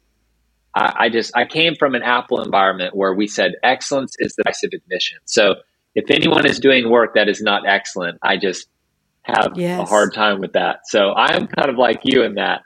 I, 0.76 0.94
I 1.02 1.10
just, 1.10 1.36
I 1.36 1.46
came 1.46 1.76
from 1.76 1.94
an 1.94 2.02
Apple 2.02 2.42
environment 2.42 2.96
where 2.96 3.14
we 3.14 3.28
said 3.28 3.54
excellence 3.62 4.16
is 4.20 4.36
the 4.36 4.44
price 4.44 4.64
of 4.64 4.72
admission. 4.74 5.20
So, 5.26 5.56
if 5.96 6.10
anyone 6.10 6.48
is 6.48 6.60
doing 6.60 6.90
work 6.90 7.14
that 7.14 7.30
is 7.30 7.42
not 7.42 7.68
excellent, 7.68 8.18
I 8.24 8.38
just 8.38 8.68
have 9.22 9.52
yes. 9.56 9.80
a 9.80 9.86
hard 9.86 10.16
time 10.16 10.40
with 10.40 10.54
that. 10.54 10.88
So, 10.88 11.14
I'm 11.14 11.46
kind 11.46 11.70
of 11.70 11.78
like 11.78 12.02
you 12.04 12.24
in 12.24 12.36
that 12.36 12.64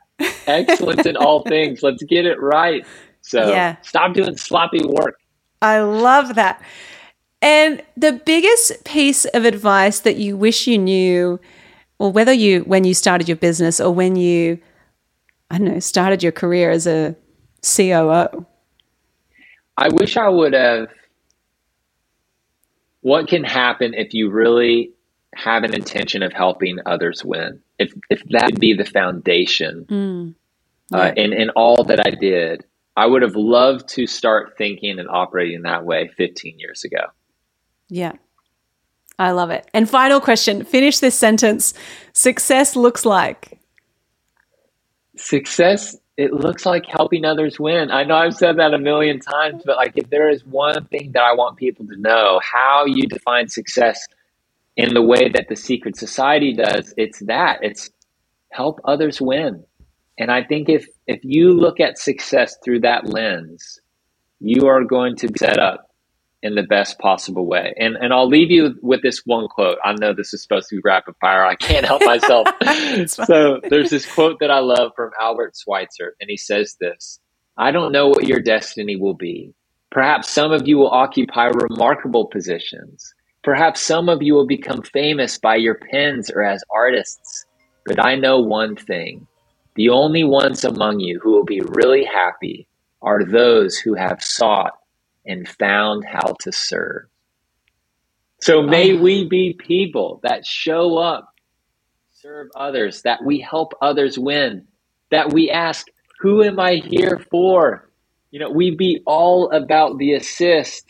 excellence 0.48 1.06
in 1.06 1.18
all 1.18 1.44
things. 1.48 1.84
Let's 1.84 2.04
get 2.04 2.26
it 2.26 2.40
right. 2.42 2.86
So 3.28 3.50
yeah. 3.50 3.76
stop 3.82 4.14
doing 4.14 4.38
sloppy 4.38 4.86
work. 4.86 5.20
I 5.62 5.82
love 5.82 6.36
that. 6.36 6.62
And 7.42 7.84
the 7.98 8.14
biggest 8.14 8.86
piece 8.86 9.26
of 9.26 9.44
advice 9.44 10.00
that 10.00 10.16
you 10.16 10.38
wish 10.38 10.66
you 10.66 10.78
knew, 10.78 11.40
or 12.00 12.10
whether 12.10 12.32
you 12.32 12.62
when 12.62 12.86
you 12.86 12.94
started 12.94 13.28
your 13.28 13.36
business 13.36 13.82
or 13.82 13.94
when 13.94 14.16
you, 14.16 14.60
I 15.52 15.58
don't 15.58 15.68
know, 15.68 15.80
started 15.80 16.24
your 16.24 16.32
career 16.32 16.72
as 16.72 16.88
a 16.88 17.18
COO. 17.62 18.46
I 19.76 19.90
wish 19.90 20.16
I 20.16 20.30
would 20.30 20.54
have. 20.54 20.88
What 23.02 23.28
can 23.28 23.44
happen 23.44 23.94
if 23.94 24.14
you 24.14 24.30
really 24.30 24.92
have 25.36 25.64
an 25.64 25.74
intention 25.74 26.24
of 26.24 26.32
helping 26.32 26.80
others 26.86 27.26
win? 27.26 27.62
If 27.78 27.94
if 28.10 28.24
that 28.30 28.46
would 28.46 28.60
be 28.60 28.74
the 28.74 28.86
foundation, 28.86 29.86
mm, 29.86 30.34
uh, 30.94 30.98
yeah. 30.98 31.04
uh, 31.04 31.14
in 31.16 31.34
in 31.34 31.50
all 31.52 31.84
that 31.84 32.00
I 32.06 32.12
did, 32.12 32.66
I 32.98 33.06
would 33.06 33.22
have 33.22 33.36
loved 33.36 33.88
to 33.90 34.08
start 34.08 34.58
thinking 34.58 34.98
and 34.98 35.08
operating 35.08 35.62
that 35.62 35.86
way 35.86 36.10
15 36.18 36.58
years 36.58 36.84
ago. 36.84 37.06
Yeah. 37.90 38.14
I 39.20 39.32
love 39.32 39.52
it. 39.52 39.70
And 39.74 39.88
final 39.88 40.20
question 40.20 40.66
finish 40.66 40.98
this 40.98 41.18
sentence. 41.18 41.76
Success 42.14 42.76
looks 42.76 43.06
like. 43.06 43.60
Success, 45.16 45.96
it 46.18 46.34
looks 46.34 46.66
like 46.66 46.86
helping 46.88 47.24
others 47.24 47.60
win. 47.60 47.92
I 47.92 48.04
know 48.04 48.16
I've 48.16 48.36
said 48.36 48.58
that 48.58 48.74
a 48.74 48.80
million 48.80 49.20
times, 49.20 49.62
but 49.64 49.78
like 49.78 49.94
if 49.96 50.10
there 50.10 50.30
is 50.30 50.44
one 50.46 50.86
thing 50.86 51.12
that 51.14 51.24
I 51.24 51.34
want 51.34 51.58
people 51.58 51.86
to 51.88 51.96
know, 51.98 52.40
how 52.44 52.86
you 52.86 53.08
define 53.08 53.48
success 53.48 54.08
in 54.76 54.96
the 54.96 55.04
way 55.04 55.30
that 55.30 55.50
the 55.50 55.56
secret 55.56 55.98
society 55.98 56.54
does, 56.54 56.96
it's 56.98 57.20
that. 57.22 57.60
It's 57.62 57.92
help 58.52 58.80
others 58.86 59.22
win. 59.22 59.64
And 60.18 60.32
I 60.32 60.44
think 60.44 60.70
if 60.70 60.88
if 61.06 61.20
you 61.24 61.54
look 61.54 61.80
at 61.80 62.00
success 62.00 62.58
through 62.64 62.82
that 62.82 63.08
lens, 63.08 63.80
you 64.40 64.68
are 64.68 64.84
going 64.84 65.16
to 65.18 65.28
be 65.28 65.38
set 65.38 65.60
up 65.60 65.88
in 66.44 66.56
the 66.56 66.64
best 66.64 67.00
possible 67.00 67.46
way. 67.46 67.74
And 67.78 67.96
and 67.96 68.14
I'll 68.14 68.28
leave 68.28 68.52
you 68.52 68.76
with 68.82 69.02
this 69.02 69.22
one 69.26 69.48
quote. 69.48 69.78
I 69.84 69.94
know 69.94 70.14
this 70.14 70.34
is 70.34 70.42
supposed 70.42 70.70
to 70.70 70.76
be 70.78 70.82
rapid 70.84 71.16
fire. 71.22 71.46
I 71.46 71.56
can't 71.56 71.86
help 71.86 72.04
myself. 72.04 72.48
so 73.08 73.60
there's 73.70 73.90
this 73.90 74.12
quote 74.12 74.40
that 74.40 74.52
I 74.52 74.60
love 74.60 74.92
from 74.96 75.12
Albert 75.20 75.56
Schweitzer, 75.62 76.16
and 76.20 76.30
he 76.30 76.38
says 76.38 76.78
this 76.80 77.20
I 77.58 77.72
don't 77.72 77.92
know 77.92 78.08
what 78.08 78.28
your 78.28 78.40
destiny 78.40 78.96
will 78.96 79.16
be. 79.16 79.54
Perhaps 79.92 80.30
some 80.30 80.52
of 80.52 80.68
you 80.68 80.78
will 80.78 80.92
occupy 80.92 81.46
remarkable 81.46 82.26
positions. 82.26 83.14
Perhaps 83.44 83.82
some 83.82 84.10
of 84.10 84.22
you 84.22 84.34
will 84.34 84.46
become 84.46 84.82
famous 84.82 85.38
by 85.38 85.56
your 85.56 85.76
pens 85.76 86.30
or 86.30 86.44
as 86.44 86.64
artists. 86.70 87.46
But 87.86 88.04
I 88.04 88.16
know 88.16 88.40
one 88.40 88.76
thing 88.76 89.26
the 89.78 89.90
only 89.90 90.24
ones 90.24 90.66
among 90.66 91.00
you 91.00 91.20
who 91.24 91.32
will 91.32 91.46
be 91.46 91.62
really 91.62 92.04
happy 92.04 92.68
are 93.02 93.24
those 93.24 93.78
who 93.78 93.94
have 93.94 94.24
sought 94.24 94.74
and 95.26 95.48
found 95.48 96.04
how 96.04 96.36
to 96.42 96.52
serve. 96.52 97.04
So 98.42 98.62
may 98.62 98.94
we 98.94 99.28
be 99.28 99.54
people 99.54 100.20
that 100.24 100.46
show 100.46 100.98
up, 100.98 101.34
serve 102.12 102.48
others, 102.56 103.04
that 103.04 103.24
we 103.24 103.40
help 103.40 103.74
others 103.82 104.18
win, 104.18 104.68
that 105.12 105.32
we 105.32 105.50
ask, 105.50 105.88
who 106.20 106.44
am 106.44 106.60
I 106.60 106.76
here 106.76 107.24
for? 107.30 107.90
You 108.32 108.40
know, 108.40 108.50
we 108.50 108.76
be 108.76 109.02
all 109.06 109.52
about 109.52 110.00
the 110.00 110.14
assist. 110.14 110.86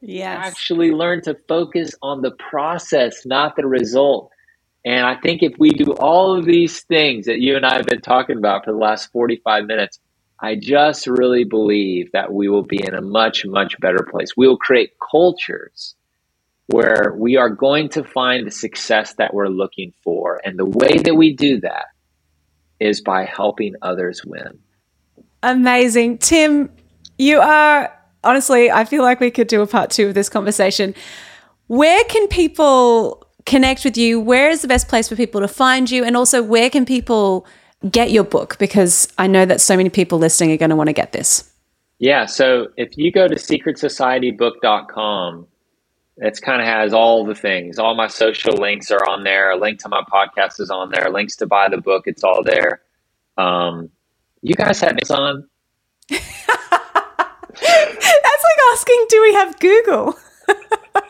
Yes. 0.00 0.38
Actually 0.46 0.90
learn 0.90 1.22
to 1.22 1.36
focus 1.48 1.94
on 2.02 2.20
the 2.20 2.32
process, 2.32 3.24
not 3.24 3.56
the 3.56 3.66
result. 3.66 4.30
And 4.84 5.06
I 5.06 5.16
think 5.16 5.42
if 5.42 5.54
we 5.58 5.70
do 5.70 5.92
all 5.94 6.36
of 6.36 6.44
these 6.44 6.82
things 6.82 7.26
that 7.26 7.40
you 7.40 7.56
and 7.56 7.64
I 7.64 7.76
have 7.76 7.86
been 7.86 8.02
talking 8.02 8.36
about 8.36 8.64
for 8.64 8.72
the 8.72 8.78
last 8.78 9.10
45 9.12 9.64
minutes, 9.64 9.98
I 10.38 10.56
just 10.56 11.06
really 11.06 11.44
believe 11.44 12.12
that 12.12 12.32
we 12.32 12.48
will 12.48 12.64
be 12.64 12.84
in 12.84 12.94
a 12.94 13.00
much, 13.00 13.46
much 13.46 13.78
better 13.80 14.06
place. 14.10 14.36
We 14.36 14.46
will 14.46 14.58
create 14.58 14.92
cultures 15.10 15.94
where 16.66 17.14
we 17.16 17.36
are 17.36 17.48
going 17.48 17.88
to 17.90 18.04
find 18.04 18.46
the 18.46 18.50
success 18.50 19.14
that 19.14 19.32
we're 19.32 19.48
looking 19.48 19.92
for. 20.02 20.40
And 20.44 20.58
the 20.58 20.66
way 20.66 20.98
that 20.98 21.14
we 21.14 21.34
do 21.34 21.60
that 21.60 21.86
is 22.78 23.00
by 23.00 23.24
helping 23.24 23.74
others 23.80 24.22
win. 24.24 24.58
Amazing. 25.42 26.18
Tim, 26.18 26.70
you 27.18 27.40
are 27.40 27.90
honestly, 28.22 28.70
I 28.70 28.84
feel 28.84 29.02
like 29.02 29.20
we 29.20 29.30
could 29.30 29.46
do 29.46 29.62
a 29.62 29.66
part 29.66 29.90
two 29.90 30.08
of 30.08 30.14
this 30.14 30.28
conversation. 30.28 30.94
Where 31.68 32.02
can 32.04 32.28
people 32.28 33.23
connect 33.46 33.84
with 33.84 33.96
you? 33.96 34.20
Where 34.20 34.50
is 34.50 34.62
the 34.62 34.68
best 34.68 34.88
place 34.88 35.08
for 35.08 35.16
people 35.16 35.40
to 35.40 35.48
find 35.48 35.90
you? 35.90 36.04
And 36.04 36.16
also, 36.16 36.42
where 36.42 36.70
can 36.70 36.84
people 36.84 37.46
get 37.90 38.10
your 38.10 38.24
book? 38.24 38.58
Because 38.58 39.08
I 39.18 39.26
know 39.26 39.44
that 39.44 39.60
so 39.60 39.76
many 39.76 39.90
people 39.90 40.18
listening 40.18 40.52
are 40.52 40.56
going 40.56 40.70
to 40.70 40.76
want 40.76 40.88
to 40.88 40.94
get 40.94 41.12
this. 41.12 41.50
Yeah. 41.98 42.26
So 42.26 42.68
if 42.76 42.96
you 42.96 43.12
go 43.12 43.28
to 43.28 43.36
secretsocietybook.com, 43.36 45.46
it's 46.18 46.38
kind 46.38 46.60
of 46.60 46.66
has 46.66 46.92
all 46.92 47.24
the 47.24 47.34
things. 47.34 47.78
All 47.78 47.94
my 47.94 48.06
social 48.06 48.54
links 48.56 48.90
are 48.90 49.08
on 49.08 49.24
there. 49.24 49.50
A 49.50 49.56
link 49.56 49.80
to 49.80 49.88
my 49.88 50.02
podcast 50.12 50.60
is 50.60 50.70
on 50.70 50.90
there. 50.90 51.10
Links 51.10 51.36
to 51.36 51.46
buy 51.46 51.68
the 51.68 51.78
book, 51.78 52.04
it's 52.06 52.22
all 52.22 52.42
there. 52.44 52.82
Um, 53.36 53.90
you 54.42 54.54
guys 54.54 54.80
have 54.80 54.92
Amazon? 54.92 55.48
That's 56.08 56.22
like 57.60 58.58
asking, 58.72 59.06
do 59.08 59.22
we 59.22 59.34
have 59.34 59.58
Google? 59.58 60.14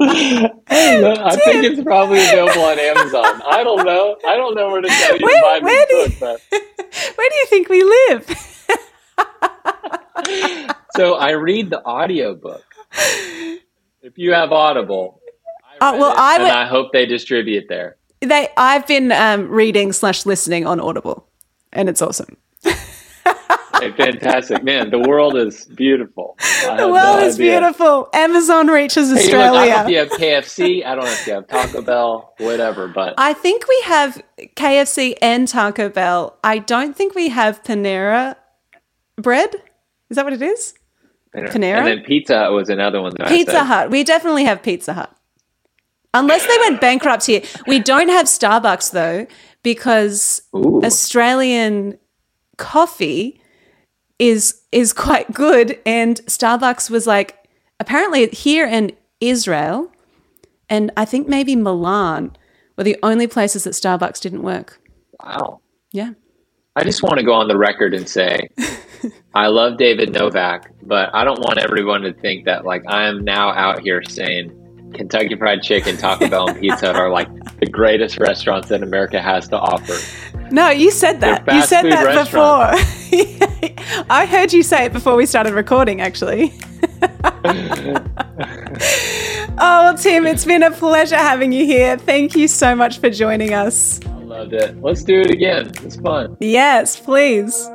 I 0.00 1.36
think 1.44 1.64
it's 1.64 1.82
probably 1.82 2.18
available 2.18 2.62
on 2.62 2.78
Amazon. 2.78 3.42
I 3.46 3.62
don't 3.64 3.84
know. 3.84 4.16
I 4.26 4.36
don't 4.36 4.54
know 4.54 4.68
where 4.70 4.80
to 4.80 4.88
tell 4.88 5.16
you 5.18 5.26
where, 5.26 5.36
to 5.36 5.42
buy 5.42 5.58
where 5.64 5.86
do 5.88 6.08
book, 6.20 6.40
Where 6.50 7.28
do 7.30 7.36
you 7.36 7.46
think 7.46 7.68
we 7.68 7.82
live? 7.82 8.26
so 10.96 11.14
I 11.14 11.30
read 11.30 11.70
the 11.70 11.84
audiobook. 11.84 12.64
If 14.02 14.16
you 14.16 14.32
have 14.32 14.52
Audible, 14.52 15.20
I 15.80 15.88
uh, 15.88 15.98
well, 15.98 16.14
I 16.16 16.36
and 16.36 16.44
I 16.44 16.66
hope 16.66 16.92
they 16.92 17.06
distribute 17.06 17.66
there. 17.68 17.96
They, 18.20 18.48
I've 18.56 18.86
been 18.86 19.12
um, 19.12 19.48
reading 19.48 19.92
slash 19.92 20.26
listening 20.26 20.66
on 20.66 20.80
Audible, 20.80 21.28
and 21.72 21.88
it's 21.88 22.02
awesome 22.02 22.36
hey, 23.80 23.92
fantastic, 23.92 24.62
man! 24.62 24.90
The 24.90 24.98
world 24.98 25.36
is 25.36 25.66
beautiful. 25.66 26.36
The 26.76 26.88
world 26.88 26.92
no 26.94 27.18
is 27.20 27.34
idea. 27.36 27.60
beautiful. 27.60 28.08
Amazon 28.12 28.68
reaches 28.68 29.10
hey, 29.10 29.18
Australia. 29.18 29.60
I 29.60 29.66
don't 29.66 29.68
know 29.68 29.82
if 29.84 29.88
you 29.90 29.98
have 29.98 30.44
KFC. 30.44 30.84
I 30.84 30.94
don't 30.94 31.04
know 31.04 31.10
if 31.10 31.26
you 31.26 31.32
have 31.34 31.46
Taco 31.48 31.82
Bell, 31.82 32.34
whatever. 32.38 32.88
But 32.88 33.14
I 33.18 33.32
think 33.32 33.66
we 33.68 33.80
have 33.84 34.22
KFC 34.56 35.14
and 35.20 35.46
Taco 35.48 35.88
Bell. 35.88 36.38
I 36.42 36.58
don't 36.58 36.96
think 36.96 37.14
we 37.14 37.28
have 37.28 37.62
Panera 37.62 38.36
bread. 39.16 39.54
Is 40.10 40.16
that 40.16 40.24
what 40.24 40.32
it 40.32 40.42
is? 40.42 40.74
Panera. 41.34 41.48
Panera? 41.50 41.78
And 41.78 41.86
then 41.86 42.04
Pizza 42.04 42.50
was 42.50 42.68
another 42.68 43.00
one. 43.02 43.12
Pizza 43.26 43.64
Hut. 43.64 43.90
We 43.90 44.04
definitely 44.04 44.44
have 44.44 44.62
Pizza 44.62 44.94
Hut. 44.94 45.14
Unless 46.14 46.46
they 46.46 46.56
went 46.58 46.80
bankrupt 46.80 47.26
here. 47.26 47.42
We 47.66 47.80
don't 47.80 48.08
have 48.08 48.26
Starbucks 48.26 48.92
though, 48.92 49.26
because 49.62 50.42
Ooh. 50.56 50.80
Australian 50.82 51.98
coffee 52.56 53.40
is 54.18 54.62
is 54.72 54.92
quite 54.92 55.32
good 55.32 55.78
and 55.86 56.20
Starbucks 56.26 56.90
was 56.90 57.06
like 57.06 57.48
apparently 57.80 58.26
here 58.28 58.66
in 58.66 58.92
Israel 59.20 59.90
and 60.68 60.90
I 60.96 61.04
think 61.04 61.28
maybe 61.28 61.56
Milan 61.56 62.36
were 62.76 62.84
the 62.84 62.96
only 63.02 63.26
places 63.26 63.64
that 63.64 63.70
Starbucks 63.70 64.20
didn't 64.20 64.42
work. 64.42 64.80
Wow. 65.20 65.60
Yeah. 65.92 66.12
I 66.76 66.84
just 66.84 67.02
want 67.02 67.18
to 67.18 67.24
go 67.24 67.32
on 67.32 67.48
the 67.48 67.56
record 67.56 67.94
and 67.94 68.08
say 68.08 68.48
I 69.34 69.48
love 69.48 69.78
David 69.78 70.12
Novak, 70.12 70.72
but 70.82 71.10
I 71.14 71.24
don't 71.24 71.40
want 71.40 71.58
everyone 71.58 72.02
to 72.02 72.12
think 72.12 72.44
that 72.44 72.64
like 72.64 72.82
I 72.86 73.08
am 73.08 73.24
now 73.24 73.50
out 73.50 73.80
here 73.80 74.02
saying 74.08 74.52
Kentucky 74.94 75.36
Fried 75.36 75.62
Chicken, 75.62 75.96
Taco 75.96 76.28
Bell, 76.28 76.48
and 76.48 76.60
Pizza 76.60 76.92
are 76.92 77.10
like 77.10 77.28
the 77.60 77.66
greatest 77.66 78.18
restaurants 78.18 78.68
that 78.68 78.82
America 78.82 79.20
has 79.20 79.48
to 79.48 79.58
offer. 79.58 79.94
No, 80.50 80.70
you 80.70 80.90
said 80.90 81.20
that. 81.20 81.44
You 81.52 81.62
said 81.62 81.82
that 81.82 82.24
before. 82.24 82.72
I 84.10 84.26
heard 84.26 84.52
you 84.52 84.62
say 84.62 84.86
it 84.86 84.92
before 84.92 85.16
we 85.16 85.26
started 85.26 85.52
recording, 85.54 86.00
actually. 86.00 86.52
oh, 87.44 88.02
well, 89.58 89.96
Tim, 89.96 90.26
it's 90.26 90.44
been 90.44 90.62
a 90.62 90.70
pleasure 90.70 91.16
having 91.16 91.52
you 91.52 91.66
here. 91.66 91.98
Thank 91.98 92.34
you 92.36 92.48
so 92.48 92.74
much 92.74 92.98
for 92.98 93.10
joining 93.10 93.54
us. 93.54 94.00
I 94.06 94.18
loved 94.18 94.52
it. 94.52 94.80
Let's 94.80 95.04
do 95.04 95.20
it 95.20 95.30
again. 95.30 95.70
It's 95.82 95.96
fun. 95.96 96.36
Yes, 96.40 96.98
please. 96.98 97.68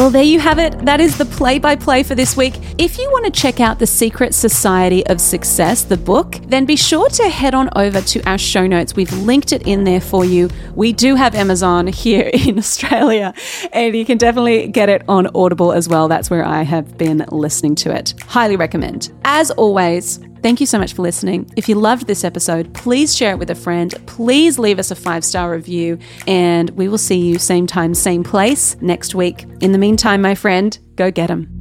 Well, 0.00 0.08
there 0.08 0.22
you 0.22 0.40
have 0.40 0.58
it. 0.58 0.78
That 0.86 0.98
is 0.98 1.18
the 1.18 1.26
play 1.26 1.58
by 1.58 1.76
play 1.76 2.02
for 2.02 2.14
this 2.14 2.34
week. 2.34 2.54
If 2.78 2.96
you 2.96 3.10
want 3.10 3.26
to 3.26 3.30
check 3.30 3.60
out 3.60 3.78
The 3.78 3.86
Secret 3.86 4.34
Society 4.34 5.06
of 5.08 5.20
Success, 5.20 5.82
the 5.82 5.98
book, 5.98 6.36
then 6.46 6.64
be 6.64 6.74
sure 6.74 7.10
to 7.10 7.28
head 7.28 7.54
on 7.54 7.68
over 7.76 8.00
to 8.00 8.22
our 8.22 8.38
show 8.38 8.66
notes. 8.66 8.96
We've 8.96 9.12
linked 9.12 9.52
it 9.52 9.66
in 9.66 9.84
there 9.84 10.00
for 10.00 10.24
you. 10.24 10.48
We 10.74 10.94
do 10.94 11.16
have 11.16 11.34
Amazon 11.34 11.86
here 11.88 12.30
in 12.32 12.56
Australia, 12.56 13.34
and 13.74 13.94
you 13.94 14.06
can 14.06 14.16
definitely 14.16 14.68
get 14.68 14.88
it 14.88 15.02
on 15.06 15.26
Audible 15.34 15.70
as 15.70 15.86
well. 15.86 16.08
That's 16.08 16.30
where 16.30 16.46
I 16.46 16.62
have 16.62 16.96
been 16.96 17.26
listening 17.30 17.74
to 17.74 17.94
it. 17.94 18.14
Highly 18.22 18.56
recommend. 18.56 19.12
As 19.26 19.50
always, 19.50 20.18
Thank 20.42 20.60
you 20.60 20.66
so 20.66 20.78
much 20.78 20.94
for 20.94 21.02
listening. 21.02 21.50
If 21.56 21.68
you 21.68 21.74
loved 21.74 22.06
this 22.06 22.24
episode, 22.24 22.72
please 22.72 23.14
share 23.14 23.32
it 23.32 23.38
with 23.38 23.50
a 23.50 23.54
friend. 23.54 23.94
Please 24.06 24.58
leave 24.58 24.78
us 24.78 24.90
a 24.90 24.94
five 24.94 25.24
star 25.24 25.50
review, 25.50 25.98
and 26.26 26.70
we 26.70 26.88
will 26.88 26.98
see 26.98 27.18
you 27.18 27.38
same 27.38 27.66
time, 27.66 27.94
same 27.94 28.24
place 28.24 28.76
next 28.80 29.14
week. 29.14 29.44
In 29.60 29.72
the 29.72 29.78
meantime, 29.78 30.22
my 30.22 30.34
friend, 30.34 30.78
go 30.96 31.10
get 31.10 31.28
them. 31.28 31.60